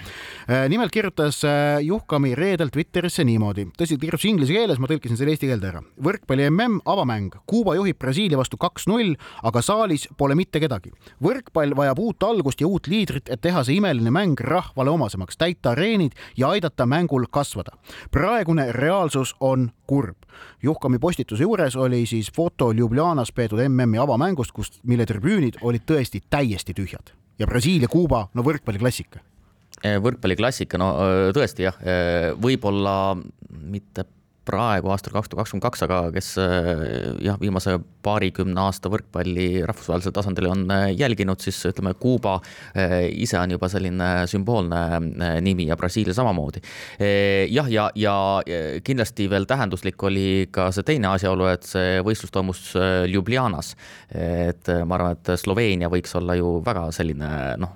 Äh, 0.48 0.68
nimelt 0.68 0.90
kirjutas 0.92 1.44
äh, 1.44 1.80
Juhkami 1.84 2.34
reedel 2.34 2.70
Twitterisse 2.72 3.24
niimoodi, 3.24 3.66
tõsi, 3.76 3.98
ta 3.98 4.06
kirjutas 4.06 4.26
inglise 4.30 4.54
keeles, 4.54 4.78
ma 4.80 4.88
tõlkisin 4.88 5.18
selle 5.18 5.34
eesti 5.34 5.50
keelde 5.50 5.68
ära. 5.68 5.82
võrkpalli 6.04 6.46
mm 6.48 6.78
avamäng, 6.88 7.34
Kuuba 7.46 7.74
juhib 7.76 7.98
Brasiilia 7.98 8.38
vastu 8.38 8.56
kaks-null, 8.56 9.16
aga 9.42 9.62
saalis 9.62 10.08
pole 10.16 10.34
mitte 10.38 10.60
kedagi. 10.60 10.92
võrkpall 11.24 11.76
vajab 11.76 11.98
uut 11.98 12.22
algust 12.22 12.60
ja 12.60 12.66
uut 12.66 12.86
liidrit, 12.86 13.28
et 13.28 13.40
teha 13.40 13.64
see 13.64 13.76
imeline 13.76 14.10
mäng 14.10 14.40
rahvale 14.40 14.90
omasemaks, 14.90 15.36
täita 15.36 15.74
areenid 15.76 16.16
ja 16.36 16.48
aidata 16.48 16.86
mängul 16.86 17.26
kasvada. 17.30 17.76
praegune 18.10 18.72
reaalsus 18.72 19.34
on 19.40 19.70
kurb. 19.86 20.16
Juhkami 20.62 20.98
postituse 20.98 21.44
juures 21.48 21.76
oli 21.80 22.04
siis 22.06 22.28
foto 22.34 22.68
Ljubljanas 22.76 23.32
peetud 23.32 23.62
MM-i 23.64 24.00
avamängust, 24.02 24.52
kus, 24.52 24.74
mille 24.84 25.06
tribüünid 25.08 25.62
olid 25.64 25.86
tõesti 25.88 26.20
täiesti 26.30 26.76
tühjad. 26.76 27.14
Ja 27.40 27.48
Brasiilia-Kuuba, 27.48 28.26
no 28.34 28.44
võrkpalliklassika. 28.44 29.22
Võrkpalliklassika, 30.04 30.78
no 30.80 30.88
tõesti 31.36 31.64
jah, 31.68 31.76
võib-olla 32.42 33.14
mitte 33.48 34.04
praegu 34.48 34.92
aastal 34.92 35.14
kaks 35.16 35.30
tuhat 35.30 35.44
kakskümmend 35.44 35.66
kaks, 35.66 35.84
aga 35.86 36.00
kes 36.14 36.32
jah, 37.24 37.38
viimase 37.40 37.76
paarikümne 38.04 38.60
aasta 38.62 38.90
võrkpalli 38.92 39.64
rahvusvahelisel 39.68 40.14
tasandil 40.16 40.48
on 40.50 40.64
jälginud, 40.96 41.40
siis 41.44 41.58
ütleme, 41.68 41.94
Kuuba 41.98 42.38
ise 43.10 43.38
on 43.40 43.52
juba 43.56 43.68
selline 43.70 44.08
sümboolne 44.30 44.82
nimi 45.44 45.68
ja 45.68 45.76
Brasiilia 45.76 46.14
samamoodi. 46.16 46.62
jah, 47.50 47.70
ja, 47.72 47.88
ja 47.98 48.14
kindlasti 48.84 49.28
veel 49.30 49.48
tähenduslik 49.48 50.02
oli 50.08 50.48
ka 50.54 50.70
see 50.74 50.86
teine 50.86 51.10
asjaolu, 51.12 51.48
et 51.52 51.66
see 51.68 51.98
võistlus 52.06 52.32
toimus 52.34 52.62
Ljubljanas. 53.08 53.74
et 54.14 54.72
ma 54.84 54.98
arvan, 54.98 55.18
et 55.18 55.32
Sloveenia 55.40 55.90
võiks 55.92 56.14
olla 56.18 56.36
ju 56.38 56.58
väga 56.64 56.88
selline 56.94 57.30
noh, 57.60 57.74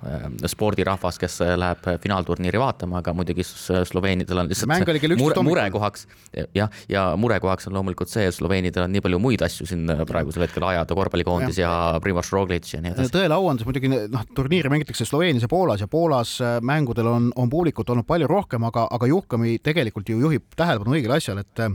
spordirahvas, 0.49 1.19
kes 1.21 1.39
läheb 1.59 1.87
finaalturniiri 2.03 2.61
vaatama, 2.61 3.03
aga 3.03 3.13
muidugi 3.17 3.45
sloveenidel 3.45 4.43
on 4.43 4.51
lihtsalt 4.51 5.17
mure, 5.19 5.45
murekohaks 5.45 6.07
ja 6.55 6.62
jah, 6.63 6.81
ja 6.91 7.05
murekohaks 7.19 7.69
on 7.69 7.77
loomulikult 7.77 8.11
see, 8.11 8.25
et 8.29 8.35
Sloveenidel 8.35 8.87
on 8.87 8.93
nii 8.95 9.03
palju 9.05 9.21
muid 9.23 9.43
asju 9.45 9.67
siin 9.69 9.89
praegusel 10.09 10.45
hetkel 10.47 10.65
ajada, 10.67 10.97
korvpallikoondis 10.97 11.61
ja, 11.61 11.71
ja 11.93 12.01
Primož 12.03 12.31
Roglic 12.33 12.69
ja 12.73 12.81
nii 12.83 12.95
edasi. 12.95 13.13
tõele 13.13 13.37
au 13.37 13.49
andes 13.51 13.67
muidugi 13.67 13.91
noh, 13.93 14.27
turniiri 14.35 14.71
mängitakse 14.73 15.07
Sloveenias 15.07 15.45
ja 15.45 15.51
Poolas 15.51 15.83
ja 15.83 15.89
Poolas 15.91 16.35
äh, 16.43 16.57
mängudel 16.65 17.09
on, 17.11 17.31
on 17.39 17.51
publikut 17.51 17.89
olnud 17.93 18.07
palju 18.09 18.29
rohkem, 18.31 18.65
aga, 18.69 18.87
aga 18.91 19.09
Juhkami 19.11 19.57
tegelikult 19.63 20.09
ju 20.09 20.21
juhib 20.23 20.57
tähelepanu 20.57 20.97
õigele 20.97 21.19
asjale, 21.19 21.45
et 21.47 21.65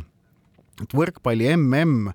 et 0.79 0.93
võrkpalli 0.95 1.49
mm 1.57 2.13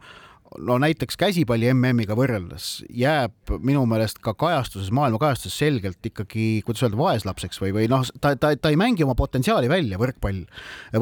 no 0.57 0.77
näiteks 0.81 1.17
käsipalli 1.19 1.69
MM-iga 1.73 2.15
võrreldes 2.17 2.83
jääb 2.93 3.53
minu 3.65 3.83
meelest 3.89 4.19
ka 4.23 4.33
kajastuses, 4.37 4.91
maailma 4.95 5.19
kajastuses 5.21 5.57
selgelt 5.63 6.09
ikkagi, 6.09 6.47
kuidas 6.65 6.83
öelda, 6.85 6.99
vaeslapseks 6.99 7.61
või, 7.63 7.73
või 7.77 7.89
noh, 7.91 8.05
ta, 8.21 8.35
ta, 8.39 8.53
ta 8.55 8.71
ei 8.73 8.79
mängi 8.79 9.05
oma 9.05 9.15
potentsiaali 9.19 9.71
välja, 9.71 9.99
võrkpall. 10.01 10.43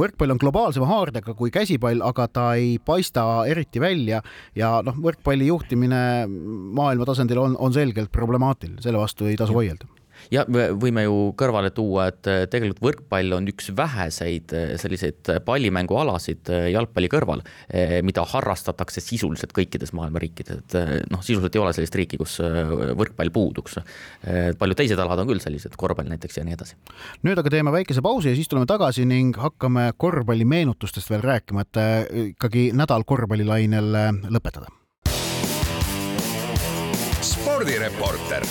võrkpall 0.03 0.35
on 0.35 0.41
globaalsema 0.41 0.89
haardega 0.89 1.35
kui 1.37 1.53
käsipall, 1.53 2.03
aga 2.05 2.27
ta 2.31 2.47
ei 2.59 2.77
paista 2.85 3.25
eriti 3.49 3.81
välja 3.83 4.21
ja 4.57 4.77
noh, 4.85 4.97
võrkpalli 5.01 5.49
juhtimine 5.51 6.03
maailma 6.27 7.07
tasandil 7.09 7.41
on, 7.41 7.57
on 7.59 7.73
selgelt 7.75 8.11
problemaatiline, 8.13 8.81
selle 8.83 9.01
vastu 9.01 9.29
ei 9.29 9.39
tasu 9.39 9.57
vaielda 9.57 9.89
ja 10.31 10.45
võime 10.47 11.05
ju 11.05 11.17
kõrvale 11.39 11.71
tuua, 11.75 12.09
et 12.11 12.29
äh, 12.29 12.43
tegelikult 12.51 12.81
võrkpall 12.83 13.37
on 13.37 13.47
üks 13.51 13.71
väheseid 13.75 14.53
äh, 14.55 14.73
selliseid 14.81 15.31
pallimängualasid 15.45 16.51
äh, 16.51 16.67
jalgpalli 16.75 17.09
kõrval, 17.11 17.43
mida 18.05 18.23
harrastatakse 18.27 19.01
sisuliselt 19.03 19.53
kõikides 19.55 19.93
maailma 19.95 20.19
riikides, 20.21 20.61
et 20.61 21.07
noh, 21.11 21.21
sisuliselt 21.23 21.55
ei 21.55 21.61
ole 21.61 21.73
sellist 21.75 21.95
riiki, 21.97 22.19
kus 22.19 22.37
võrkpall 22.41 23.31
puuduks. 23.33 23.77
paljud 24.59 24.77
teised 24.77 24.99
alad 24.99 25.21
on 25.23 25.29
küll 25.29 25.41
sellised, 25.43 25.75
korvpall 25.79 26.09
näiteks 26.11 26.37
ja 26.37 26.45
nii 26.45 26.57
edasi. 26.57 26.77
nüüd 27.27 27.39
aga 27.39 27.53
teeme 27.53 27.73
väikese 27.73 28.03
pausi 28.03 28.31
ja 28.31 28.37
siis 28.37 28.51
tuleme 28.51 28.67
tagasi 28.69 29.05
ning 29.09 29.37
hakkame 29.37 29.91
korvpallimeenutustest 29.97 31.09
veel 31.13 31.23
rääkima, 31.25 31.65
et 31.65 31.81
ikkagi 32.33 32.69
nädal 32.77 33.05
korvpallilainel 33.07 33.95
lõpetada. 34.29 34.69
spordireporter 37.21 38.45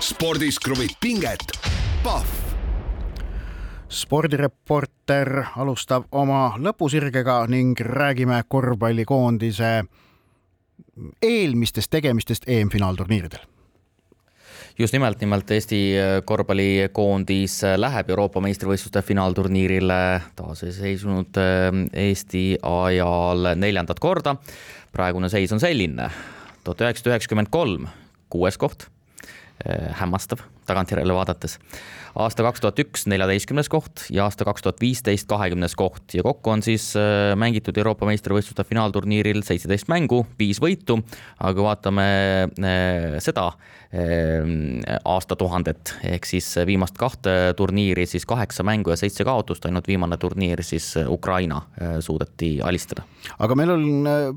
spordis 0.00 0.58
kruvib 0.58 0.90
pinget, 1.00 1.52
Pahv. 2.02 2.28
Spordireporter 3.90 5.28
alustab 5.60 6.06
oma 6.16 6.54
lõpusirgega 6.62 7.42
ning 7.50 7.74
räägime 7.84 8.38
korvpallikoondise 8.48 9.72
eelmistest 11.22 11.90
tegemistest 11.90 12.46
EM-finaalturniiridel. 12.48 13.42
Just 14.78 14.94
nimelt, 14.96 15.20
nimelt 15.20 15.50
Eesti 15.50 15.80
korvpallikoondis 16.24 17.58
läheb 17.76 18.12
Euroopa 18.14 18.40
meistrivõistluste 18.40 19.02
finaalturniirile 19.04 19.98
taasiseseisvunud 20.38 21.40
Eesti 21.92 22.44
ajal 22.62 23.52
neljandat 23.56 24.00
korda. 24.00 24.36
praegune 24.92 25.28
seis 25.28 25.52
on 25.52 25.60
selline, 25.60 26.08
tuhat 26.64 26.80
üheksasada 26.80 27.14
üheksakümmend 27.14 27.50
kolm, 27.50 27.86
kuues 28.30 28.56
koht 28.58 28.88
Äh, 29.64 29.92
hämmastav 29.92 30.48
tagantjärele 30.66 31.14
vaadates. 31.14 31.58
aasta 32.10 32.42
kaks 32.42 32.60
tuhat 32.60 32.78
üks 32.82 33.04
neljateistkümnes 33.06 33.68
koht 33.70 34.06
ja 34.10 34.24
aasta 34.26 34.44
kaks 34.44 34.64
tuhat 34.64 34.80
viisteist 34.82 35.28
kahekümnes 35.30 35.76
koht 35.78 36.14
ja 36.14 36.24
kokku 36.26 36.50
on 36.50 36.62
siis 36.62 36.90
äh, 36.98 37.36
mängitud 37.38 37.76
Euroopa 37.78 38.08
meistrivõistluste 38.08 38.64
finaalturniiril 38.66 39.44
seitseteist 39.46 39.88
mängu, 39.88 40.24
viis 40.38 40.58
võitu. 40.62 40.98
aga 41.38 41.54
kui 41.54 41.66
vaatame 41.68 42.08
äh, 42.50 43.20
seda 43.22 43.52
aastatuhandet 45.04 45.96
ehk 46.06 46.26
siis 46.28 46.46
viimast 46.66 46.94
kahte 46.98 47.32
turniiri, 47.58 48.04
siis 48.06 48.22
kaheksa 48.26 48.62
mängu 48.62 48.92
ja 48.92 48.96
seitse 48.96 49.24
kaotust, 49.26 49.66
ainult 49.66 49.88
viimane 49.90 50.14
turniir 50.16 50.62
siis 50.62 50.92
Ukraina 51.08 51.58
suudeti 51.98 52.60
alistada. 52.62 53.02
aga 53.38 53.54
meil 53.58 53.70
on 53.74 53.82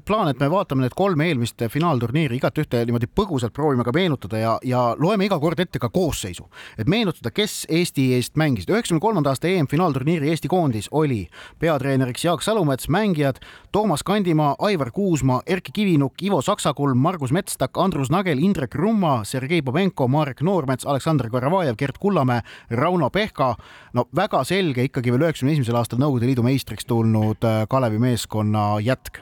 plaan, 0.05 0.32
et 0.32 0.41
me 0.41 0.49
vaatame 0.49 0.88
need 0.88 0.97
kolm 0.97 1.21
eelmist 1.21 1.61
finaalturniiri 1.69 2.39
igat 2.41 2.57
ühte 2.63 2.82
niimoodi 2.82 3.11
põgusalt 3.13 3.53
proovime 3.53 3.86
ka 3.86 3.93
meenutada 3.93 4.41
ja, 4.41 4.55
ja 4.65 4.82
loeme 4.97 5.30
iga 5.30 5.38
kord 5.39 5.61
ette 5.61 5.78
ka 5.80 5.91
koosseisu, 6.24 6.49
et 6.78 6.88
meenutada, 6.88 7.32
kes 7.32 7.65
Eesti 7.69 8.13
eest 8.15 8.36
mängisid. 8.36 8.69
üheksakümne 8.69 9.01
kolmanda 9.01 9.30
aasta 9.30 9.47
EM-finaalturniiri 9.47 10.30
Eesti 10.30 10.47
koondis 10.47 10.88
oli 10.91 11.28
peatreeneriks 11.59 12.26
Jaak 12.26 12.41
Salumets, 12.41 12.88
mängijad 12.88 13.41
Toomas 13.71 14.03
Kandimaa, 14.03 14.55
Aivar 14.59 14.91
Kuusmaa, 14.91 15.41
Erkki 15.45 15.71
Kivinuk, 15.71 16.13
Ivo 16.21 16.41
Saksakulm, 16.41 16.97
Margus 16.97 17.32
Metstak, 17.32 17.78
Andrus 17.78 18.09
Nagel, 18.09 18.39
Indrek 18.39 18.76
Rumma, 18.76 19.24
Sergei 19.24 19.61
Povenko, 19.61 20.07
Marek 20.07 20.41
Noormets, 20.41 20.86
Aleksandr 20.86 21.30
Karavajev, 21.30 21.76
Gert 21.78 21.97
Kullamäe, 21.97 22.41
Rauno 22.71 23.09
Pehka. 23.09 23.55
no 23.93 24.07
väga 24.15 24.43
selge 24.43 24.84
ikkagi 24.84 25.11
veel 25.11 25.28
üheksakümne 25.28 25.53
esimesel 25.53 25.76
aastal 25.76 25.99
Nõukogude 25.99 26.26
Liidu 26.26 26.43
meistriks 26.43 26.86
tulnud 26.86 27.43
äh, 27.43 27.67
Kalevi 27.69 27.99
meeskonna 27.99 28.80
jätk. 28.82 29.19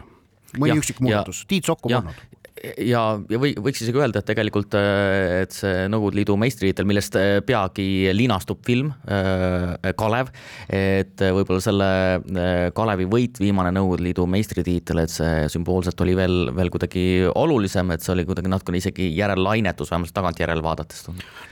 Mõni 0.60 0.78
üksik 0.78 1.00
muudatus, 1.00 1.46
Tiit 1.48 1.66
Sokk 1.66 1.86
on 1.86 2.02
olnud 2.02 2.31
ja, 2.62 3.02
ja 3.30 3.40
või 3.42 3.54
võiks 3.60 3.82
isegi 3.84 4.00
öelda, 4.00 4.22
et 4.22 4.28
tegelikult, 4.30 4.76
äh, 4.78 5.42
et 5.44 5.56
see 5.56 5.88
Nõukogude 5.92 6.20
Liidu 6.20 6.36
meistritiitel, 6.40 6.88
millest 6.90 7.18
äh, 7.20 7.40
peagi 7.46 7.86
linastub 8.16 8.62
film 8.66 8.92
äh, 9.10 9.92
Kalev, 9.98 10.32
et 10.72 11.22
võib-olla 11.22 11.64
selle 11.64 11.90
Kalevi 12.78 13.08
võit, 13.12 13.40
viimane 13.42 13.74
Nõukogude 13.76 14.06
Liidu 14.06 14.28
meistritiitel, 14.30 15.04
et 15.04 15.14
see 15.14 15.46
sümboolselt 15.54 16.02
oli 16.06 16.16
veel, 16.18 16.40
veel 16.58 16.72
kuidagi 16.74 17.06
olulisem, 17.36 17.94
et 17.96 18.06
see 18.06 18.16
oli 18.16 18.26
kuidagi 18.30 18.52
natukene 18.52 18.82
isegi 18.82 19.12
järellainetus, 19.18 19.92
vähemalt 19.92 20.16
tagantjärele 20.16 20.66
vaadates. 20.66 21.08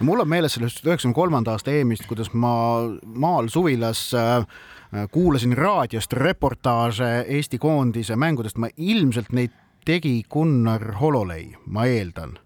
mul 0.06 0.26
on 0.26 0.30
meeles 0.30 0.58
sellest 0.58 0.84
üheksakümne 0.86 1.18
kolmanda 1.18 1.56
aasta 1.56 1.74
EM-ist, 1.74 2.08
kuidas 2.10 2.34
ma 2.34 2.52
maal 3.04 3.50
suvilas 3.50 4.10
kuulasin 5.14 5.54
raadiost 5.58 6.14
reportaaže 6.18 7.26
Eesti 7.28 7.60
koondise 7.62 8.16
mängudest, 8.18 8.58
ma 8.58 8.72
ilmselt 8.78 9.30
neid 9.38 9.54
tegi 9.86 10.24
Gunnar 10.30 10.94
Hololei, 11.00 11.56
ma 11.66 11.86
eeldan. 11.90 12.38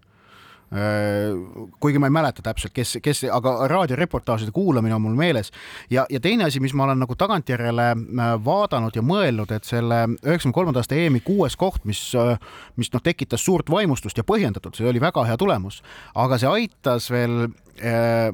Äh, 0.74 1.70
kuigi 1.80 2.00
ma 2.02 2.08
ei 2.08 2.14
mäleta 2.14 2.42
täpselt, 2.42 2.72
kes, 2.74 2.96
kes, 3.02 3.20
aga 3.30 3.68
raadioreportaažide 3.70 4.50
kuulamine 4.50 4.96
on 4.96 5.04
mul 5.04 5.14
meeles. 5.14 5.52
Ja, 5.90 6.02
ja 6.10 6.18
teine 6.20 6.48
asi, 6.48 6.58
mis 6.60 6.74
ma 6.74 6.88
olen 6.88 6.98
nagu 6.98 7.14
tagantjärele 7.14 7.86
äh, 7.92 8.32
vaadanud 8.44 8.96
ja 8.96 9.04
mõelnud, 9.06 9.54
et 9.54 9.68
selle 9.68 10.00
üheksakümne 10.16 10.56
kolmanda 10.56 10.82
aasta 10.82 10.98
EM-i 10.98 11.22
kuues 11.22 11.54
koht, 11.60 11.84
mis, 11.86 12.00
äh, 12.18 12.34
mis 12.80 12.90
noh, 12.90 13.04
tekitas 13.04 13.44
suurt 13.46 13.70
vaimustust 13.70 14.18
ja 14.18 14.26
põhjendatult, 14.26 14.74
see 14.80 14.88
oli 14.90 15.02
väga 15.04 15.26
hea 15.28 15.38
tulemus, 15.38 15.78
aga 16.18 16.40
see 16.42 16.50
aitas 16.50 17.10
veel 17.12 17.52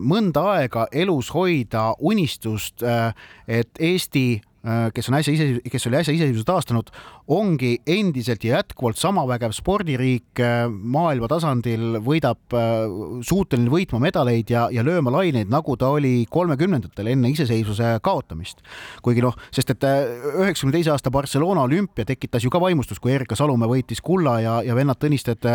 mõnda 0.04 0.42
aega 0.52 0.82
elus 0.92 1.30
hoida 1.32 1.94
unistust, 2.04 2.82
et 3.48 3.78
Eesti 3.80 4.42
kes 4.94 5.08
on 5.08 5.16
äsja 5.16 5.32
ise, 5.32 5.46
kes 5.72 5.86
oli 5.88 5.96
äsja 5.96 6.12
iseseisvuse 6.12 6.44
taastanud, 6.44 6.90
ongi 7.30 7.76
endiselt 7.86 8.42
ja 8.44 8.58
jätkuvalt 8.58 8.98
sama 8.98 9.22
vägev 9.28 9.52
spordiriik 9.54 10.40
äh, 10.42 10.64
maailma 10.68 11.28
tasandil, 11.30 12.00
võidab, 12.02 12.40
äh, 12.58 13.22
suuteline 13.26 13.70
võitma 13.70 14.00
medaleid 14.02 14.50
ja, 14.50 14.64
ja 14.74 14.82
lööma 14.86 15.12
laineid, 15.14 15.50
nagu 15.52 15.76
ta 15.78 15.92
oli 15.94 16.24
kolmekümnendatel 16.30 17.12
enne 17.12 17.30
iseseisvuse 17.30 17.92
kaotamist. 18.02 18.64
kuigi 19.02 19.22
noh, 19.22 19.36
sest 19.54 19.70
et 19.76 19.86
üheksakümne 19.86 20.74
teise 20.74 20.90
aasta 20.90 21.12
Barcelona 21.14 21.62
olümpia 21.68 22.08
tekitas 22.08 22.44
ju 22.44 22.50
ka 22.50 22.60
vaimustust, 22.62 23.02
kui 23.02 23.14
Erika 23.14 23.38
Salumäe 23.38 23.70
võitis 23.70 24.02
kulla 24.02 24.40
ja, 24.42 24.56
ja 24.66 24.74
vennad 24.74 24.98
Tõnisted 25.00 25.46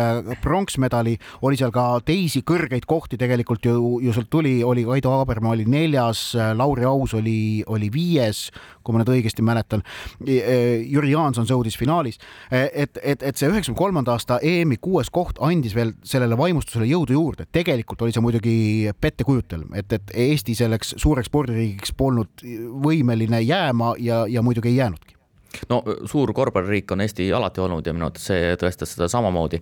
pronksmedali, 0.42 1.12
oli 1.46 1.60
seal 1.60 1.70
ka 1.74 2.00
teisi 2.06 2.40
kõrgeid 2.46 2.88
kohti 2.88 3.20
tegelikult 3.20 3.68
ju, 3.68 4.00
ju 4.02 4.16
sealt 4.16 4.30
tuli, 4.32 4.56
oli 4.64 4.86
Kaido 4.88 5.12
Aabermaa 5.12 5.52
oli 5.54 5.68
neljas, 5.70 6.32
Lauri 6.56 6.88
Aus 6.88 7.14
oli, 7.14 7.62
oli 7.68 7.92
viies 7.92 8.46
kui 8.86 8.94
ma 8.94 9.02
nüüd 9.02 9.10
õigesti 9.16 9.42
mäletan. 9.42 9.82
Jüri 10.22 11.10
Jaanson 11.10 11.48
sõudis 11.48 11.65
finaalis, 11.74 12.20
et, 12.52 13.00
et, 13.02 13.22
et 13.22 13.36
see 13.36 13.50
üheksakümne 13.50 13.80
kolmanda 13.80 14.14
aasta 14.14 14.38
EM-i 14.46 14.78
kuues 14.78 15.10
koht 15.10 15.40
andis 15.42 15.74
veel 15.74 15.90
sellele 16.06 16.38
vaimustusele 16.38 16.86
jõudu 16.92 17.18
juurde, 17.18 17.48
tegelikult 17.50 18.06
oli 18.06 18.14
see 18.14 18.22
muidugi 18.22 18.56
pettekujutelm, 19.02 19.74
et, 19.74 19.90
et 19.98 20.14
Eesti 20.14 20.54
selleks 20.54 20.94
suureks 21.02 21.32
spordiriigiks 21.32 21.96
polnud 21.98 22.46
võimeline 22.86 23.42
jääma 23.42 23.96
ja, 23.98 24.24
ja 24.30 24.46
muidugi 24.46 24.70
ei 24.70 24.80
jäänudki 24.84 25.15
no 25.70 25.80
suur 26.08 26.32
korvpalliriik 26.36 26.92
on 26.94 27.04
Eesti 27.04 27.28
alati 27.36 27.62
olnud 27.64 27.86
ja 27.86 27.94
minu 27.96 28.08
arvates 28.08 28.28
see 28.30 28.52
tõestas 28.60 28.94
seda 28.94 29.08
samamoodi. 29.12 29.60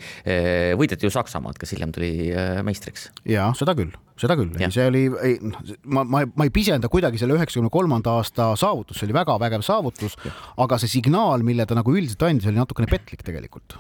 võideti 0.78 1.06
ju 1.06 1.12
Saksamaad, 1.14 1.58
kes 1.60 1.74
hiljem 1.76 1.94
tuli 1.94 2.12
meistriks. 2.66 3.08
ja 3.28 3.50
seda 3.58 3.76
küll, 3.78 3.94
seda 4.20 4.36
küll, 4.40 4.52
see 4.74 4.88
oli, 4.90 5.06
noh, 5.44 5.72
ma, 5.84 6.04
ma, 6.04 6.24
ma 6.26 6.48
ei 6.48 6.52
pisenda 6.54 6.90
kuidagi 6.92 7.20
selle 7.20 7.38
üheksakümne 7.38 7.72
kolmanda 7.72 8.18
aasta 8.18 8.52
saavutust, 8.58 9.00
see 9.00 9.08
oli 9.08 9.18
väga 9.20 9.38
vägev 9.42 9.64
saavutus, 9.66 10.18
aga 10.60 10.80
see 10.82 10.98
signaal, 10.98 11.46
mille 11.46 11.66
ta 11.66 11.78
nagu 11.78 11.94
üldiselt 11.94 12.26
andis, 12.28 12.48
oli 12.50 12.60
natukene 12.60 12.90
petlik 12.90 13.26
tegelikult 13.26 13.78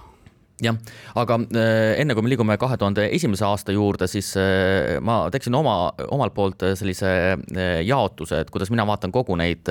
jah, 0.62 0.76
aga 1.18 1.38
äh, 1.58 1.96
enne 1.98 2.14
kui 2.14 2.22
me 2.22 2.30
liigume 2.30 2.54
kahe 2.60 2.76
tuhande 2.78 3.08
esimese 3.16 3.42
aasta 3.46 3.74
juurde, 3.74 4.06
siis 4.10 4.30
äh, 4.38 5.00
ma 5.02 5.24
teeksin 5.32 5.54
oma, 5.58 5.90
omalt 6.14 6.34
poolt 6.36 6.62
sellise 6.78 7.10
äh, 7.34 7.80
jaotuse, 7.86 8.44
et 8.44 8.52
kuidas 8.54 8.70
mina 8.70 8.86
vaatan 8.86 9.10
kogu 9.14 9.34
neid, 9.38 9.66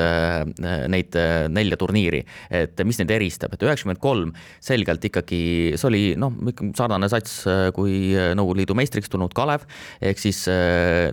neid 0.91 1.15
nelja 1.53 1.77
turniiri, 1.79 2.19
et 2.53 2.81
mis 2.87 2.99
neid 2.99 3.13
eristab, 3.15 3.53
et 3.55 3.63
üheksakümmend 3.63 4.01
kolm 4.03 4.33
selgelt 4.63 5.05
ikkagi, 5.07 5.41
see 5.79 5.87
oli 5.87 6.03
noh, 6.19 6.35
sarnane 6.75 7.07
sats 7.11 7.43
kui 7.75 8.11
Nõukogude 8.35 8.63
Liidu 8.63 8.75
meistriks 8.77 9.11
tulnud 9.11 9.33
Kalev, 9.37 9.63
ehk 10.03 10.19
siis 10.19 10.43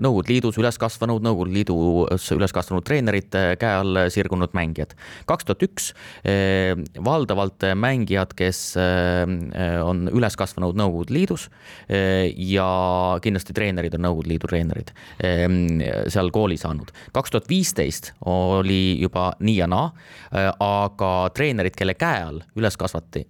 Nõukogude 0.02 0.34
Liidus 0.34 0.58
üles 0.60 0.78
kasvanud, 0.80 1.22
Nõukogude 1.24 1.54
Liidus 1.54 2.26
üles 2.34 2.54
kasvanud 2.56 2.86
treenerite 2.86 3.44
käe 3.60 3.80
all 3.82 4.02
sirgunud 4.12 4.54
mängijad. 4.56 4.96
kaks 5.30 5.46
tuhat 5.46 5.64
üks 5.66 5.90
valdavalt 7.06 7.68
mängijad, 7.78 8.34
kes 8.38 8.62
on 9.84 10.06
üles 10.12 10.36
kasvanud 10.38 10.78
Nõukogude 10.78 11.14
Liidus 11.14 11.48
äh, 11.90 12.30
ja 12.36 12.68
kindlasti 13.22 13.54
treenerid 13.56 13.94
on 13.98 14.04
Nõukogude 14.06 14.32
Liidu 14.32 14.50
treenerid 14.50 14.92
ähm, 15.24 15.82
seal 16.10 16.32
kooli 16.34 16.58
saanud. 16.60 16.92
kaks 17.12 17.34
tuhat 17.34 17.48
viisteist 17.50 18.12
oli 18.30 19.00
juba 19.00 19.30
nii 19.40 19.56
ja 19.58 19.68
naa, 19.70 19.90
äh, 20.34 20.50
aga 20.64 21.12
treenerid, 21.34 21.76
kelle 21.78 21.96
käe 21.98 22.24
all 22.26 22.40
üles 22.58 22.76
kasvati, 22.80 23.24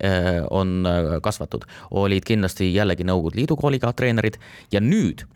on 0.50 0.86
kasvatud, 1.22 1.64
olid 1.90 2.24
kindlasti 2.26 2.70
jällegi 2.74 3.06
Nõukogude 3.06 3.40
Liidu 3.40 3.56
kooliga 3.60 3.92
treenerid 3.96 4.38
ja 4.72 4.82
nüüd 4.84 5.26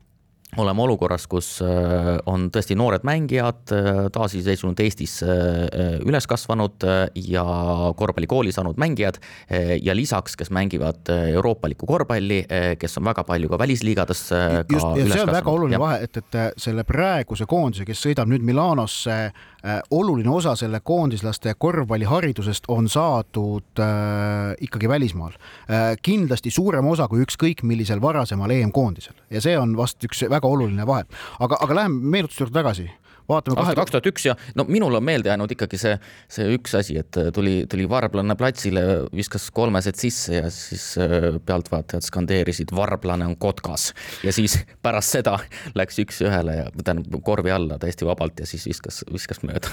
oleme 0.60 0.82
olukorras, 0.84 1.26
kus 1.30 1.48
äh, 1.64 2.14
on 2.30 2.48
tõesti 2.54 2.76
noored 2.78 3.04
mängijad, 3.06 3.62
äh, 3.74 4.00
taasiseseisvunud 4.14 4.80
Eestis 4.84 5.18
äh, 5.24 5.98
üles 6.04 6.28
kasvanud 6.30 6.84
ja 7.14 7.44
korvpallikooli 7.96 8.52
saanud 8.54 8.78
mängijad 8.80 9.18
ja 9.82 9.94
lisaks, 9.96 10.36
kes 10.38 10.50
mängivad 10.54 11.08
euroopalikku 11.10 11.86
korvpalli, 11.88 12.40
kes 12.80 12.98
on 12.98 13.06
väga 13.08 13.24
palju 13.26 13.50
ka 13.52 13.58
välisliigades 13.60 14.22
ka 14.30 14.64
just, 14.70 14.86
ja 14.98 15.08
see 15.10 15.24
on 15.24 15.32
väga 15.34 15.52
oluline 15.52 15.78
ja. 15.78 15.82
vahe, 15.82 16.00
et, 16.06 16.20
et 16.20 16.60
selle 16.60 16.84
praeguse 16.88 17.46
koondise, 17.50 17.86
kes 17.88 18.02
sõidab 18.06 18.30
nüüd 18.30 18.44
Milanosse, 18.46 19.18
oluline 19.90 20.30
osa 20.30 20.54
selle 20.56 20.80
koondislaste 20.84 21.54
korvpalliharidusest 21.58 22.64
on 22.68 22.88
saadud 22.88 23.80
äh, 23.80 23.86
ikkagi 24.60 24.88
välismaal 24.88 25.32
äh,. 25.32 25.96
kindlasti 26.02 26.50
suurem 26.50 26.86
osa 26.86 27.08
kui 27.08 27.24
ükskõik 27.24 27.62
millisel 27.62 28.02
varasemal 28.02 28.50
EM-koondisel 28.50 29.16
ja 29.30 29.40
see 29.40 29.56
on 29.58 29.76
vast 29.76 30.04
üks 30.04 30.26
väga 30.30 30.48
oluline 30.48 30.86
vahe. 30.86 31.06
aga, 31.40 31.56
aga 31.60 31.80
läheme 31.80 32.10
meenutuste 32.16 32.44
juurde 32.44 32.60
tagasi 32.60 32.90
vaatame 33.28 33.60
aasta 33.60 33.76
kaks 33.78 33.94
tuhat 33.94 34.08
üks 34.10 34.26
ja 34.28 34.34
no 34.58 34.66
minul 34.68 34.94
on 34.98 35.04
meelde 35.04 35.30
jäänud 35.30 35.52
ikkagi 35.54 35.78
see, 35.80 35.94
see 36.32 36.48
üks 36.56 36.74
asi, 36.78 36.98
et 37.00 37.16
tuli, 37.34 37.64
tuli 37.70 37.86
varblane 37.88 38.36
platsile, 38.38 38.82
viskas 39.14 39.48
kolmesed 39.54 39.98
sisse 40.00 40.40
ja 40.42 40.50
siis 40.52 40.86
äh, 41.00 41.38
pealtvaatajad 41.46 42.04
skandeerisid, 42.04 42.74
varblane 42.76 43.26
on 43.28 43.36
kotkas. 43.40 43.92
ja 44.24 44.32
siis 44.32 44.58
pärast 44.84 45.16
seda 45.16 45.38
läks 45.78 46.00
üks-ühele 46.04 46.58
ja 46.60 46.66
tähendab 46.82 47.20
korvi 47.24 47.54
alla 47.54 47.78
täiesti 47.80 48.06
vabalt 48.08 48.44
ja 48.44 48.48
siis 48.48 48.66
viskas, 48.68 49.02
viskas 49.12 49.42
mööda. 49.46 49.72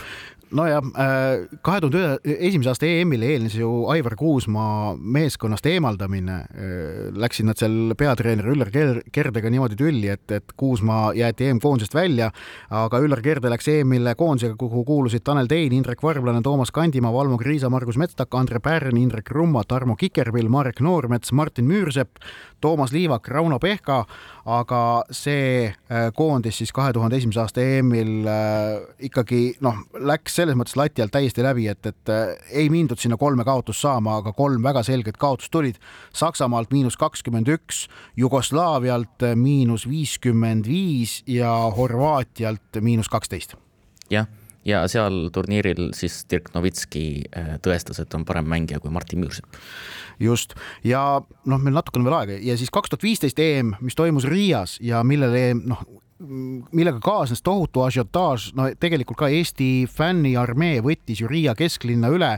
nojah, 0.51 0.87
äh, 0.95 1.47
kahe 1.65 1.83
tuhande 1.83 2.37
esimese 2.37 2.71
aasta 2.71 2.87
EM-ile 2.87 3.33
eelnes 3.35 3.57
ju 3.59 3.71
Aivar 3.91 4.15
Kuusmaa 4.19 4.95
meeskonnast 4.95 5.65
eemaldamine. 5.67 6.39
Äh, 6.51 7.11
läksid 7.15 7.47
nad 7.47 7.59
seal 7.59 7.95
peatreener 7.99 8.47
Üllar 8.53 8.71
Kerdega 8.71 9.51
niimoodi 9.51 9.77
tülli, 9.79 10.07
et, 10.13 10.25
et 10.31 10.55
Kuusmaa 10.57 11.11
jäeti 11.17 11.49
EM-koondisest 11.51 11.95
välja, 11.95 12.31
aga 12.71 12.99
Üllar 13.03 13.21
Kerd 13.23 13.40
Kerde 13.41 13.55
läks 13.55 13.67
EM-ile 13.73 14.11
koondisega, 14.13 14.53
kuhu 14.53 14.83
kuulusid 14.85 15.23
Tanel 15.25 15.47
Tein, 15.49 15.73
Indrek 15.73 16.03
Varblane, 16.05 16.43
Toomas 16.45 16.69
Kandimaa, 16.71 17.09
Valmo 17.13 17.39
Kriisa, 17.41 17.71
Margus 17.73 17.97
Metstak, 17.97 18.35
Andre 18.37 18.59
Pärn, 18.61 18.99
Indrek 19.01 19.31
Rumma, 19.33 19.63
Tarmo 19.65 19.95
Kikerpill, 19.97 20.45
Marek 20.49 20.77
Noormets, 20.85 21.31
Martin 21.31 21.65
Müürsepp, 21.65 22.21
Toomas 22.61 22.91
Liivak, 22.93 23.25
Rauno 23.33 23.57
Pehka, 23.59 24.03
aga 24.45 24.81
see 25.09 25.71
äh, 25.71 26.11
koondis 26.13 26.59
siis 26.61 26.69
kahe 26.73 26.93
tuhande 26.93 27.17
esimese 27.17 27.41
aasta 27.41 27.63
EM-il 27.65 28.29
äh, 28.29 28.83
ikkagi 29.09 29.55
noh, 29.65 29.79
läks 29.97 30.37
selles 30.37 30.57
mõttes 30.57 30.77
lati 30.77 31.01
alt 31.01 31.13
täiesti 31.15 31.41
läbi, 31.41 31.65
et, 31.73 31.81
et 31.89 32.13
äh, 32.13 32.35
ei 32.61 32.69
mindud 32.69 33.01
sinna 33.01 33.17
kolme 33.17 33.41
kaotust 33.47 33.81
saama, 33.81 34.19
aga 34.21 34.35
kolm 34.37 34.61
väga 34.61 34.85
selget 34.85 35.17
kaotust 35.17 35.49
tulid. 35.53 35.81
Saksamaalt 36.13 36.69
miinus 36.69 36.99
kakskümmend 37.01 37.49
üks, 37.49 37.87
Jugoslaavialt 38.21 39.25
miinus 39.33 39.87
viiskümmend 39.89 40.69
viis 40.69 41.23
ja 41.25 41.49
Horvaatialt 41.73 42.81
miinus 42.85 43.09
kaksteist. 43.09 43.30
Jah 44.11 44.29
ja 44.67 44.83
seal 44.91 45.29
turniiril 45.33 45.91
siis 45.97 46.21
Dirk 46.29 46.51
Novitski 46.55 47.23
tõestas, 47.65 48.01
et 48.01 48.13
on 48.17 48.25
parem 48.27 48.45
mängija 48.49 48.81
kui 48.81 48.93
Martin 48.93 49.21
Müürsepp. 49.23 49.57
Just. 50.21 50.53
Ja 50.85 51.21
noh, 51.21 51.61
meil 51.63 51.73
natuke 51.73 51.97
on 51.97 52.05
veel 52.05 52.17
aega. 52.19 52.37
Ja 52.45 52.57
siis 52.59 52.69
kaks 52.73 52.91
tuhat 52.91 53.05
viisteist 53.05 53.39
EM, 53.41 53.73
mis 53.81 53.97
toimus 53.97 54.27
Riias 54.29 54.77
ja 54.85 55.01
millele 55.07 55.55
noh, 55.57 55.81
millega 56.71 56.99
kaasnes 57.01 57.41
tohutu 57.41 57.81
asiotaaž, 57.85 58.51
no 58.57 58.67
tegelikult 58.79 59.17
ka 59.23 59.29
Eesti 59.31 59.87
fänniarmee 59.89 60.81
võttis 60.85 61.21
ju 61.23 61.29
Riia 61.29 61.55
kesklinna 61.57 62.11
üle. 62.13 62.31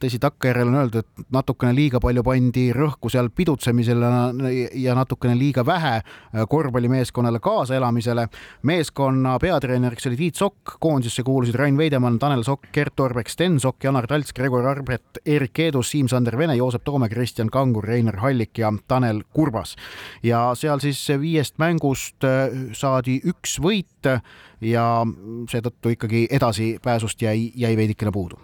tõsi, 0.00 0.18
takkajärjel 0.20 0.68
on 0.68 0.74
öeldud, 0.76 1.04
et 1.04 1.28
natukene 1.32 1.72
liiga 1.72 2.00
palju 2.00 2.20
pandi 2.24 2.66
rõhku 2.76 3.08
seal 3.08 3.30
pidutsemisele 3.32 4.10
ja 4.76 4.94
natukene 4.94 5.36
liiga 5.38 5.64
vähe 5.66 6.02
korvpallimeeskonnale 6.48 7.40
kaasaelamisele. 7.40 8.28
meeskonna 8.62 9.38
peatreeneriks 9.38 10.06
oli 10.06 10.16
Tiit 10.16 10.34
Sokk, 10.34 10.76
koondisesse 10.80 11.22
kuulusid 11.22 11.54
Rain 11.54 11.78
Veidemann, 11.78 12.18
Tanel 12.18 12.42
Sokk, 12.42 12.66
Gert 12.72 13.00
Orbek, 13.00 13.28
Sten 13.28 13.60
Sokk, 13.60 13.84
Janar 13.84 14.06
Talts, 14.06 14.32
Gregor 14.32 14.66
Arbet, 14.66 15.20
Erik 15.26 15.58
Eedus, 15.58 15.90
Siim-Sander 15.90 16.38
Vene, 16.38 16.56
Joosep 16.56 16.84
Toome, 16.84 17.08
Kristjan 17.08 17.50
Kangur, 17.50 17.84
Reiner 17.84 18.16
Hallik 18.16 18.58
ja 18.58 18.72
Tanel 18.88 19.22
Kurbas. 19.32 19.76
ja 20.22 20.54
seal 20.54 20.78
siis 20.80 21.08
viiest 21.20 21.58
mängust 21.58 22.24
saadi 22.72 22.93
saadi 22.94 23.20
üks 23.34 23.58
võit 23.62 24.10
ja 24.64 24.88
seetõttu 25.50 25.94
ikkagi 25.94 26.26
edasipääsust 26.32 27.22
jäi, 27.26 27.50
jäi 27.58 27.76
veidikene 27.76 28.14
puudu 28.14 28.40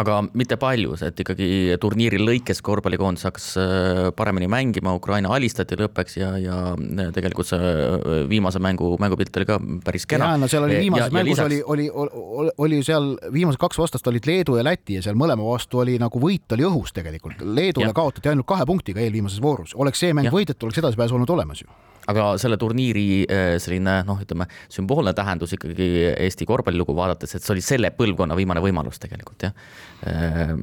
aga 0.00 0.20
mitte 0.38 0.56
palju, 0.60 0.94
et 1.04 1.20
ikkagi 1.22 1.48
turniiri 1.80 2.20
lõikes 2.20 2.62
korvpallikoondis 2.64 3.26
hakkas 3.26 3.48
äh, 3.60 4.00
paremini 4.16 4.48
mängima, 4.50 4.94
Ukraina 4.96 5.32
alistati 5.34 5.78
lõppeks 5.80 6.16
ja, 6.20 6.30
ja 6.40 6.56
äh, 6.74 7.10
tegelikult 7.14 7.50
see 7.50 7.58
äh, 7.58 8.22
viimase 8.30 8.62
mängu, 8.62 8.92
mängupilt 9.02 9.40
oli 9.40 9.48
ka 9.48 9.58
päris 9.84 10.06
kena. 10.10 10.32
no 10.40 10.48
seal 10.50 10.66
oli 10.68 10.78
viimases 10.84 11.10
ja, 11.10 11.16
mängus 11.18 11.42
ja 11.42 11.48
lisaks... 11.50 11.68
oli, 11.74 11.90
oli, 11.90 12.54
oli, 12.66 12.80
seal 12.86 13.12
viimased 13.34 13.60
kaks 13.60 13.80
vastast 13.82 14.10
olid 14.10 14.28
Leedu 14.30 14.56
ja 14.60 14.66
Läti 14.66 15.00
ja 15.00 15.04
seal 15.04 15.18
mõlema 15.20 15.46
vastu 15.50 15.82
oli 15.84 15.98
nagu 16.00 16.22
võit 16.22 16.56
oli 16.56 16.66
õhus 16.68 16.94
tegelikult. 16.96 17.42
Leedule 17.44 17.90
ja. 17.90 17.96
kaotati 17.96 18.32
ainult 18.32 18.48
kahe 18.48 18.66
punktiga 18.68 19.02
eelviimases 19.04 19.42
voorus, 19.42 19.76
oleks 19.76 20.00
see 20.02 20.16
mäng 20.16 20.30
võidetud, 20.32 20.68
oleks 20.68 20.84
edasipääs 20.84 21.16
olnud 21.16 21.38
olemas 21.38 21.64
ju 21.64 21.89
aga 22.10 22.26
selle 22.40 22.58
turniiri 22.60 23.06
äh, 23.24 23.54
selline 23.62 24.00
noh, 24.08 24.20
ütleme 24.22 24.46
sümboolne 24.72 25.14
tähendus 25.16 25.54
ikkagi 25.56 25.88
Eesti 26.12 26.46
korvpallilugu 26.48 26.94
vaadates, 26.96 27.34
et 27.36 27.44
see 27.44 27.54
oli 27.56 27.64
selle 27.64 27.92
põlvkonna 27.96 28.36
viimane 28.38 28.62
võimalus 28.64 29.00
tegelikult 29.02 29.48
jah, 29.48 29.56
äh, 30.08 30.54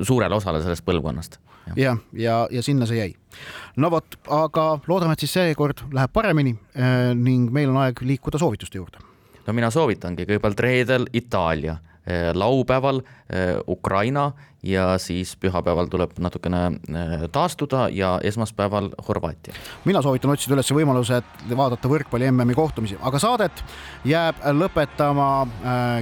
suurele 0.00 0.38
osale 0.38 0.62
sellest 0.64 0.86
põlvkonnast. 0.88 1.38
jah, 1.70 1.78
ja, 1.78 1.96
ja, 2.24 2.40
ja 2.50 2.64
sinna 2.64 2.88
see 2.88 3.00
jäi. 3.00 3.12
no 3.76 3.92
vot, 3.92 4.18
aga 4.30 4.66
loodame, 4.88 5.16
et 5.16 5.24
siis 5.24 5.36
seekord 5.38 5.84
läheb 5.92 6.12
paremini 6.14 6.56
äh, 6.74 7.12
ning 7.18 7.52
meil 7.54 7.72
on 7.74 7.82
aeg 7.84 8.04
liikuda 8.06 8.40
soovituste 8.42 8.80
juurde. 8.80 9.02
no 9.46 9.56
mina 9.56 9.70
soovitangi 9.74 10.26
kõigepealt 10.28 10.66
reedel 10.66 11.08
Itaalia 11.12 11.78
laupäeval 12.34 12.98
eh, 12.98 13.56
Ukraina 13.68 14.32
ja 14.62 14.98
siis 14.98 15.36
pühapäeval 15.36 15.86
tuleb 15.86 16.10
natukene 16.18 16.66
eh, 16.66 17.28
taastuda 17.32 17.88
ja 17.88 18.20
esmaspäeval 18.22 18.90
Horvaatia. 19.08 19.54
mina 19.84 20.02
soovitan 20.02 20.30
otsida 20.30 20.54
üles 20.54 20.72
võimaluse 20.74 21.22
vaadata 21.56 21.88
võrkpalli 21.88 22.30
MM-i 22.30 22.54
kohtumisi, 22.58 22.98
aga 23.02 23.18
saadet 23.18 23.64
jääb 24.04 24.42
lõpetama 24.58 25.46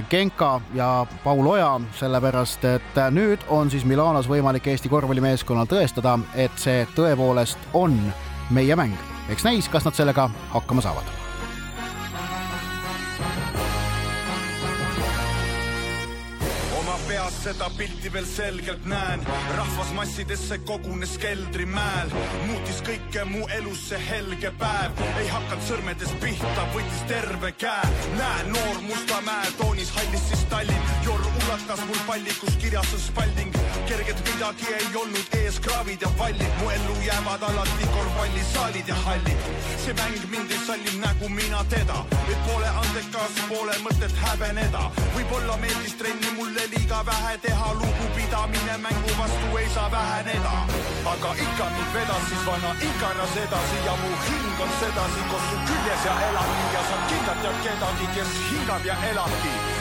Genka 0.09 0.61
ja 0.73 1.05
Paul 1.23 1.47
Oja, 1.47 1.79
sellepärast 1.99 2.65
et 2.65 3.01
nüüd 3.13 3.45
on 3.49 3.69
siis 3.69 3.85
Milanos 3.85 4.29
võimalik 4.29 4.67
Eesti 4.67 4.89
korvpallimeeskonnal 4.89 5.69
tõestada, 5.69 6.17
et 6.35 6.53
see 6.57 6.85
tõepoolest 6.95 7.73
on 7.73 7.97
meie 8.49 8.75
mäng. 8.75 8.97
eks 9.29 9.43
näis, 9.45 9.69
kas 9.69 9.85
nad 9.85 9.93
sellega 9.93 10.29
hakkama 10.53 10.81
saavad 10.81 11.30
seda 17.41 17.69
pilti 17.77 18.09
veel 18.13 18.25
selgelt 18.25 18.85
näen. 18.85 19.21
rahvas 19.57 19.93
massidesse 19.93 20.57
kogunes 20.57 21.15
keldrimäel, 21.17 22.11
muutis 22.45 22.81
kõike 22.85 23.25
mu 23.25 23.47
elus 23.57 23.87
see 23.89 24.01
helge 24.09 24.51
päev. 24.61 25.01
ei 25.19 25.27
hakanud 25.27 25.65
sõrmedest 25.65 26.19
pihta, 26.21 26.67
võttis 26.75 27.01
terve 27.09 27.51
käe. 27.51 27.89
näen 28.17 28.51
noor 28.53 28.81
Mustamäe 28.85 29.53
toonis 29.81 29.95
hallis 29.95 30.27
siis 30.27 30.45
Tallinn, 30.45 30.83
jorr 31.03 31.21
ulatas 31.25 31.79
mul 31.87 31.97
pallikus 32.07 32.55
kirjas 32.61 32.93
on 32.93 32.99
spalding. 32.99 33.53
kerget 33.87 34.19
midagi 34.27 34.73
ei 34.73 34.95
olnud 34.95 35.27
ees, 35.33 35.59
kraavid 35.59 36.01
ja 36.01 36.09
pallid, 36.17 36.53
mu 36.59 36.69
ellu 36.69 36.95
jäävad 37.05 37.41
alati 37.41 37.87
korvpallisaalid 37.93 38.87
ja 38.87 38.95
hallid. 38.95 39.39
see 39.83 39.93
mäng 39.93 40.17
mind 40.29 40.51
ei 40.51 40.59
salli 40.67 40.93
nägu 40.99 41.29
mina 41.29 41.63
teda, 41.69 42.05
et 42.31 42.39
poole 42.45 42.69
andekas, 42.81 43.33
poole 43.49 43.75
mõtet 43.85 44.13
häbeneda. 44.23 44.83
võib-olla 45.15 45.57
meeldis 45.57 45.95
trenni 45.95 46.31
mulle 46.37 46.67
liiga 46.75 47.01
vähe 47.05 47.37
teha, 47.37 47.73
lugupidamine 47.73 48.77
mängu 48.77 49.11
vastu 49.17 49.57
ei 49.57 49.69
saa 49.73 49.91
väheneda. 49.91 50.55
aga 51.13 51.31
ikka 51.45 51.65
mind 51.75 51.93
vedas 51.93 52.23
siis 52.29 52.45
vana 52.45 52.71
ikanas 52.89 53.35
edasi 53.43 53.79
ja 53.85 53.95
mu 54.01 54.11
hing 54.25 54.61
on 54.63 54.71
sedasi 54.79 55.21
koos 55.31 55.45
su 55.49 55.57
küljes 55.67 56.05
ja 56.05 56.15
elabki 56.29 56.65
ja 56.73 56.81
sa 56.89 56.97
kindlalt 57.09 57.41
tead 57.43 57.57
kedagi, 57.65 58.07
kes 58.15 58.29
hingab 58.49 58.85
ja 58.85 58.95
elabki 59.11 59.70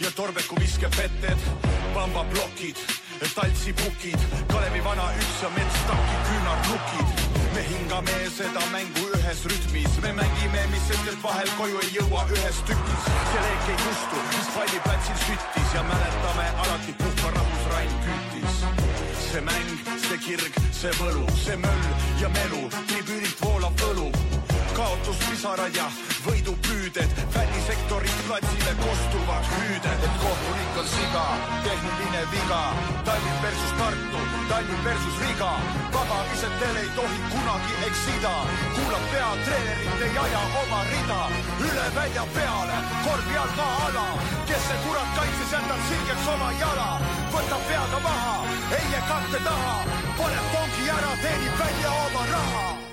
ja 0.00 0.10
torbeku 0.10 0.56
viskepetted, 0.60 1.38
pambaplokid, 1.94 2.76
taltsipukid, 3.34 4.18
Kalevi 4.48 4.84
vana 4.84 5.06
üks 5.18 5.42
ja 5.42 5.50
metstaki 5.50 6.16
küünarnukid. 6.28 7.08
me 7.54 7.62
hingame 7.68 8.16
seda 8.36 8.62
mängu 8.72 9.04
ühes 9.16 9.44
rütmis, 9.44 10.00
me 10.02 10.12
mängime, 10.12 10.66
mis 10.70 10.88
sest, 10.88 11.08
et 11.12 11.22
vahel 11.22 11.48
koju 11.58 11.80
ei 11.82 11.90
jõua 11.96 12.26
ühes 12.36 12.58
tükis. 12.68 13.04
see 13.32 13.42
leek 13.46 13.68
ei 13.72 13.78
kustu, 13.84 14.16
mis 14.32 14.48
palliplatsil 14.56 15.18
süttis 15.26 15.74
ja 15.74 15.82
mäletame 15.82 16.46
alati 16.64 16.92
puhka 16.92 17.30
rahus 17.36 17.64
Rain 17.72 17.94
küttis. 18.04 18.60
see 19.30 19.40
mäng, 19.40 19.70
see 20.08 20.18
kirg, 20.18 20.60
see 20.72 20.92
võlu, 21.00 21.26
see 21.44 21.56
möll 21.56 21.86
ja 22.20 22.28
melu, 22.28 22.68
tribüünilt 22.86 23.40
voolab 23.44 23.88
õlu 23.90 24.10
kaotuspisarad 24.76 25.74
ja 25.76 25.86
võidupüüded, 26.26 27.08
välisektorit 27.34 27.55
platsile 28.36 28.74
kostuvad 28.84 29.44
hüüded, 29.52 30.00
et 30.06 30.16
kohtunik 30.22 30.78
on 30.80 30.86
siga, 30.94 31.24
tehniline 31.64 32.22
viga, 32.32 32.62
Tallinn 33.06 33.38
versus 33.42 33.72
Tartu, 33.78 34.20
Tallinn 34.48 34.84
versus 34.84 35.16
Riga, 35.22 35.52
pagamistel 35.94 36.76
ei 36.82 36.90
tohi 36.96 37.20
kunagi 37.32 37.74
eksida, 37.88 38.34
kuulab 38.76 39.04
peatreenerit, 39.12 40.00
ei 40.06 40.18
aja 40.24 40.42
oma 40.62 40.80
rida, 40.90 41.20
üle 41.66 41.86
välja 41.98 42.24
peale, 42.36 42.78
korvi 43.04 43.36
all 43.42 43.52
maa 43.58 43.76
ala, 43.86 44.06
kes 44.48 44.66
see 44.68 44.80
kurat 44.84 45.10
kaitses, 45.18 45.52
jätab 45.54 45.86
sirgeks 45.88 46.26
oma 46.34 46.50
jala, 46.62 46.90
võtab 47.36 47.62
peaga 47.70 48.02
maha, 48.08 48.34
eie 48.80 49.00
katte 49.12 49.40
taha, 49.48 49.78
paneb 50.18 50.52
pongi 50.52 50.90
ära, 50.98 51.14
teenib 51.24 51.56
välja 51.62 51.94
oma 52.08 52.28
raha 52.34 52.85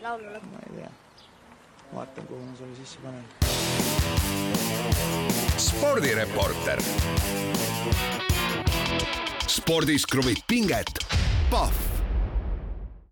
või, 0.00 0.08
laulu 0.08 0.32
lõpp? 0.34 0.44
ma 0.52 0.58
ei 0.66 0.72
tea. 0.78 0.90
vaatan, 1.94 2.26
kuhu 2.26 2.40
ma 2.40 2.56
selle 2.56 2.76
sisse 2.76 2.98
panen. 3.02 3.24
spordireporter. 5.58 6.82
spordis 9.46 10.06
kruvib 10.06 10.38
pinget, 10.48 11.06
Pahv 11.50 11.89